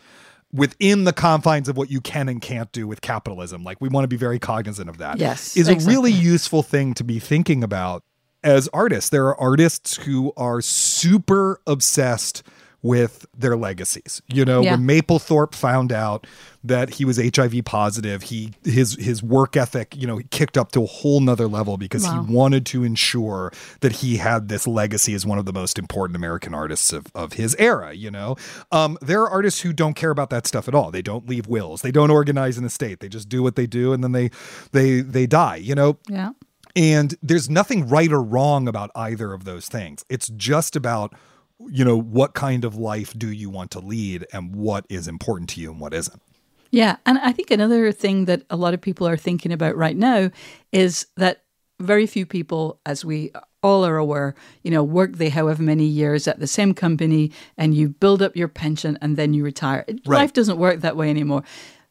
Within 0.51 1.03
the 1.03 1.13
confines 1.13 1.69
of 1.69 1.77
what 1.77 1.91
you 1.91 2.01
can 2.01 2.27
and 2.27 2.41
can't 2.41 2.71
do 2.71 2.87
with 2.87 3.01
capitalism. 3.01 3.63
Like 3.63 3.79
we 3.79 3.89
want 3.89 4.03
to 4.03 4.07
be 4.07 4.17
very 4.17 4.39
cognizant 4.39 4.89
of 4.89 4.97
that. 4.97 5.19
Yes, 5.19 5.55
Is 5.55 5.69
a 5.69 5.75
really 5.75 6.11
useful 6.11 6.63
thing 6.63 6.93
to 6.95 7.03
be 7.03 7.19
thinking 7.19 7.63
about 7.63 8.03
as 8.43 8.67
artists. 8.69 9.09
There 9.09 9.27
are 9.27 9.39
artists 9.39 9.97
who 9.97 10.33
are 10.37 10.61
super 10.61 11.61
obsessed 11.67 12.43
with 12.81 13.25
their 13.37 13.57
legacies. 13.57 14.21
You 14.27 14.45
know, 14.45 14.61
Yeah. 14.61 14.71
when 14.75 14.87
Mapplethorpe 14.87 15.53
found 15.53 15.91
out 15.91 16.25
that 16.63 16.95
he 16.95 17.05
was 17.05 17.17
HIV 17.19 17.61
positive, 17.65 18.23
he 18.23 18.53
his 18.63 18.95
his 18.95 19.21
work 19.21 19.57
ethic, 19.57 19.95
you 19.97 20.07
know, 20.07 20.17
he 20.17 20.23
kicked 20.31 20.57
up 20.57 20.71
to 20.73 20.83
a 20.83 20.85
whole 20.85 21.19
nother 21.19 21.47
level 21.47 21.77
because 21.77 22.03
Wow. 22.05 22.23
he 22.25 22.33
wanted 22.33 22.65
to 22.67 22.83
ensure 22.83 23.51
that 23.81 23.93
he 23.97 24.17
had 24.17 24.47
this 24.49 24.65
legacy 24.67 25.13
as 25.13 25.25
one 25.25 25.37
of 25.37 25.45
the 25.45 25.53
most 25.53 25.77
important 25.79 26.15
American 26.15 26.53
artists 26.53 26.93
of, 26.93 27.07
of 27.15 27.33
his 27.33 27.55
era, 27.59 27.93
you 27.93 28.11
know. 28.11 28.35
Um, 28.71 28.97
there 29.01 29.21
are 29.21 29.29
artists 29.29 29.61
who 29.61 29.73
don't 29.73 29.93
care 29.95 30.11
about 30.11 30.29
that 30.29 30.47
stuff 30.47 30.67
at 30.67 30.75
all. 30.75 30.91
They 30.91 31.01
don't 31.01 31.27
leave 31.27 31.47
wills. 31.47 31.81
They 31.81 31.91
don't 31.91 32.11
organize 32.11 32.57
an 32.57 32.65
estate. 32.65 32.99
They 33.01 33.09
just 33.09 33.29
do 33.29 33.43
what 33.43 33.55
they 33.55 33.67
do 33.67 33.93
and 33.93 34.03
then 34.03 34.11
they 34.13 34.29
they 34.71 35.01
they 35.01 35.27
die, 35.27 35.57
you 35.57 35.75
know. 35.75 35.97
Yeah. 36.07 36.31
And 36.75 37.15
there's 37.23 37.49
nothing 37.49 37.87
right 37.89 38.11
or 38.11 38.21
wrong 38.21 38.67
about 38.67 38.91
either 38.95 39.33
of 39.33 39.43
those 39.43 39.67
things. 39.67 40.05
It's 40.07 40.27
just 40.29 40.75
about, 40.75 41.13
you 41.67 41.83
know, 41.83 41.99
what 41.99 42.33
kind 42.33 42.63
of 42.63 42.75
life 42.75 43.13
do 43.17 43.31
you 43.31 43.49
want 43.49 43.71
to 43.71 43.79
lead 43.79 44.25
and 44.31 44.55
what 44.55 44.85
is 44.89 45.07
important 45.07 45.49
to 45.51 45.61
you 45.61 45.71
and 45.71 45.79
what 45.79 45.93
isn't. 45.93 46.21
Yeah. 46.71 46.97
And 47.05 47.17
I 47.19 47.31
think 47.31 47.51
another 47.51 47.91
thing 47.91 48.25
that 48.25 48.43
a 48.49 48.55
lot 48.55 48.73
of 48.73 48.81
people 48.81 49.07
are 49.07 49.17
thinking 49.17 49.51
about 49.51 49.75
right 49.75 49.97
now 49.97 50.29
is 50.71 51.07
that 51.17 51.43
very 51.79 52.05
few 52.05 52.25
people, 52.25 52.79
as 52.85 53.03
we 53.03 53.31
all 53.63 53.85
are 53.85 53.97
aware, 53.97 54.35
you 54.63 54.71
know, 54.71 54.83
work 54.83 55.17
they 55.17 55.29
however 55.29 55.63
many 55.63 55.85
years 55.85 56.27
at 56.27 56.39
the 56.39 56.47
same 56.47 56.73
company 56.73 57.31
and 57.57 57.73
you 57.73 57.89
build 57.89 58.21
up 58.21 58.35
your 58.35 58.47
pension 58.47 58.97
and 59.01 59.17
then 59.17 59.33
you 59.33 59.43
retire. 59.43 59.83
Right. 59.87 60.19
Life 60.19 60.33
doesn't 60.33 60.57
work 60.57 60.81
that 60.81 60.95
way 60.95 61.09
anymore. 61.09 61.43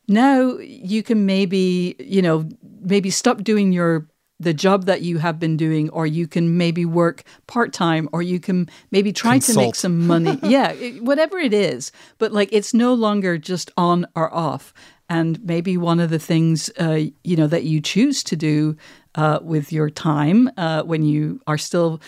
Now 0.06 0.56
you 0.58 1.02
can 1.02 1.26
maybe, 1.26 1.96
you 1.98 2.22
know, 2.22 2.48
maybe 2.80 3.10
stop 3.10 3.42
doing 3.42 3.72
your 3.72 4.08
the 4.40 4.54
job 4.54 4.84
that 4.86 5.02
you 5.02 5.18
have 5.18 5.38
been 5.40 5.56
doing 5.56 5.90
or 5.90 6.06
you 6.06 6.26
can 6.28 6.56
maybe 6.56 6.84
work 6.84 7.24
part-time 7.48 8.08
or 8.12 8.22
you 8.22 8.38
can 8.38 8.68
maybe 8.90 9.12
try 9.12 9.38
to 9.40 9.52
make 9.66 9.74
some 9.74 10.06
money. 10.06 10.38
Yeah 10.42 10.72
it- 10.72 11.02
whatever 11.02 11.38
it 11.38 11.52
is 11.52 11.90
but 12.18 12.32
like 12.32 12.48
it's 12.52 12.72
no 12.72 12.94
longer 12.94 13.38
just 13.38 13.70
on 13.76 14.06
or 14.14 14.32
off. 14.34 14.72
And 15.10 15.42
maybe 15.44 15.76
one 15.78 16.00
of 16.00 16.10
the 16.10 16.18
things 16.18 16.70
uh, 16.78 17.00
you 17.24 17.36
know 17.36 17.46
that 17.48 17.64
you 17.64 17.80
choose 17.80 18.22
to 18.24 18.36
do 18.36 18.76
uh, 19.14 19.38
with 19.42 19.72
your 19.72 19.90
time 19.90 20.50
uh, 20.56 20.82
when 20.82 21.02
you 21.02 21.40
are 21.46 21.58
still 21.58 22.00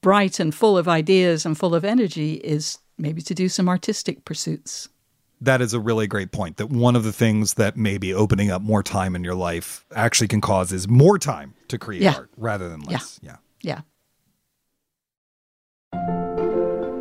bright 0.00 0.40
and 0.40 0.54
full 0.54 0.76
of 0.78 0.88
ideas 0.88 1.46
and 1.46 1.56
full 1.56 1.74
of 1.74 1.84
energy 1.84 2.34
is 2.34 2.78
maybe 2.96 3.22
to 3.22 3.34
do 3.34 3.48
some 3.48 3.68
artistic 3.68 4.24
pursuits 4.24 4.88
That 5.40 5.60
is 5.60 5.72
a 5.74 5.80
really 5.80 6.06
great 6.06 6.32
point. 6.32 6.56
That 6.56 6.68
one 6.70 6.96
of 6.96 7.04
the 7.04 7.12
things 7.12 7.54
that 7.54 7.76
maybe 7.76 8.12
opening 8.12 8.50
up 8.50 8.60
more 8.62 8.82
time 8.82 9.14
in 9.14 9.22
your 9.22 9.34
life 9.36 9.86
actually 9.94 10.28
can 10.28 10.40
cause 10.40 10.72
is 10.72 10.88
more 10.88 11.18
time 11.18 11.54
to 11.68 11.78
create 11.78 12.02
Yeah. 12.02 12.14
art 12.16 12.30
rather 12.36 12.68
than 12.68 12.80
less. 12.80 13.20
yeah. 13.22 13.36
yeah 13.62 13.80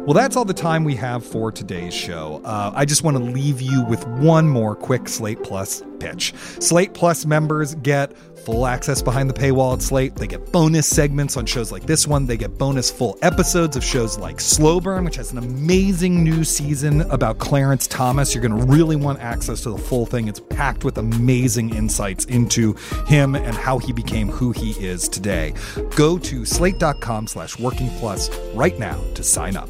Well, 0.08 0.14
that's 0.14 0.38
all 0.38 0.46
the 0.46 0.54
time 0.54 0.86
we 0.86 0.96
have 0.96 1.26
for 1.26 1.52
today's 1.52 1.94
show. 1.94 2.40
Uh, 2.46 2.72
I 2.74 2.86
just 2.86 3.04
want 3.04 3.18
to 3.18 3.24
leave 3.24 3.60
you 3.62 3.84
with 3.84 4.08
one 4.08 4.48
more 4.48 4.74
quick 4.74 5.10
Slate 5.10 5.44
Plus 5.44 5.84
pitch. 6.00 6.34
Slate 6.62 6.94
Plus 6.94 7.26
members 7.26 7.76
get 7.76 8.14
full 8.48 8.66
access 8.66 9.02
behind 9.02 9.30
the 9.30 9.34
paywall 9.34 9.74
at 9.74 9.82
Slate. 9.82 10.16
They 10.16 10.26
get 10.26 10.54
bonus 10.54 10.88
segments 10.88 11.36
on 11.36 11.46
shows 11.46 11.70
like 11.70 11.84
this 11.84 12.08
one. 12.08 12.26
They 12.26 12.38
get 12.38 12.58
bonus 12.58 12.90
full 12.90 13.20
episodes 13.22 13.76
of 13.76 13.84
shows 13.84 14.18
like 14.18 14.40
Slow 14.40 14.80
Burn, 14.80 15.04
which 15.04 15.18
has 15.18 15.34
an 15.34 15.38
amazing 15.38 16.24
new 16.24 16.46
season 16.46 17.02
about 17.12 17.40
Clarence 17.40 17.88
Thomas. 17.88 18.34
You're 18.34 18.42
going 18.42 18.58
to 18.58 18.66
really 18.68 18.96
want 18.96 19.20
access 19.20 19.60
to 19.64 19.72
the 19.72 19.78
full 19.78 20.06
thing. 20.06 20.30
It's 20.30 20.40
packed 20.40 20.86
with 20.86 20.98
amazing 20.98 21.76
insights 21.76 22.24
into 22.24 22.72
him 23.06 23.36
and 23.36 23.54
how 23.54 23.80
he 23.80 23.92
became 23.92 24.30
who 24.30 24.54
he 24.54 24.72
is 24.82 25.10
today. 25.10 25.54
Go 25.98 26.18
to 26.18 26.46
slate.com 26.46 27.28
slash 27.28 27.60
working 27.60 27.90
plus 28.00 28.34
right 28.54 28.80
now 28.80 28.98
to 29.16 29.24
sign 29.24 29.58
up. 29.58 29.68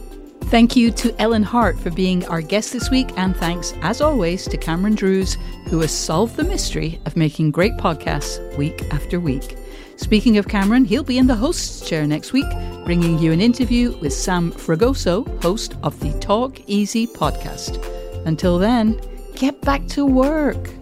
Thank 0.50 0.78
you 0.78 0.92
to 0.92 1.14
Ellen 1.22 1.44
Hart 1.44 1.78
for 1.78 1.92
being 1.92 2.26
our 2.28 2.40
guest 2.40 2.72
this 2.72 2.90
week, 2.90 3.10
and 3.18 3.36
thanks, 3.36 3.74
as 3.82 4.00
always, 4.00 4.48
to 4.48 4.56
Cameron 4.56 4.96
Drews, 4.96 5.38
who 5.68 5.82
has 5.82 5.92
solved 5.92 6.38
the 6.38 6.44
mystery 6.46 7.02
of 7.06 7.18
making 7.18 7.52
great 7.52 7.74
podcasts 7.74 8.40
week 8.58 8.82
after 8.94 9.20
week. 9.20 9.58
Speaking 9.98 10.38
of 10.38 10.48
Cameron, 10.48 10.86
he'll 10.86 11.04
be 11.04 11.18
in 11.18 11.28
the 11.28 11.36
host's 11.36 11.88
chair 11.88 12.08
next 12.08 12.32
week, 12.32 12.50
bringing 12.86 13.20
you 13.20 13.34
an 13.34 13.42
interview 13.42 13.98
with 13.98 14.14
Sam 14.14 14.54
Fragoso, 14.54 15.26
host 15.44 15.76
of 15.84 16.00
the 16.00 16.18
Talk 16.20 16.62
Easy 16.66 17.08
podcast. 17.08 17.86
Until 18.26 18.58
then, 18.58 19.02
get 19.36 19.60
back 19.62 19.86
to 19.88 20.06
work. 20.06 20.77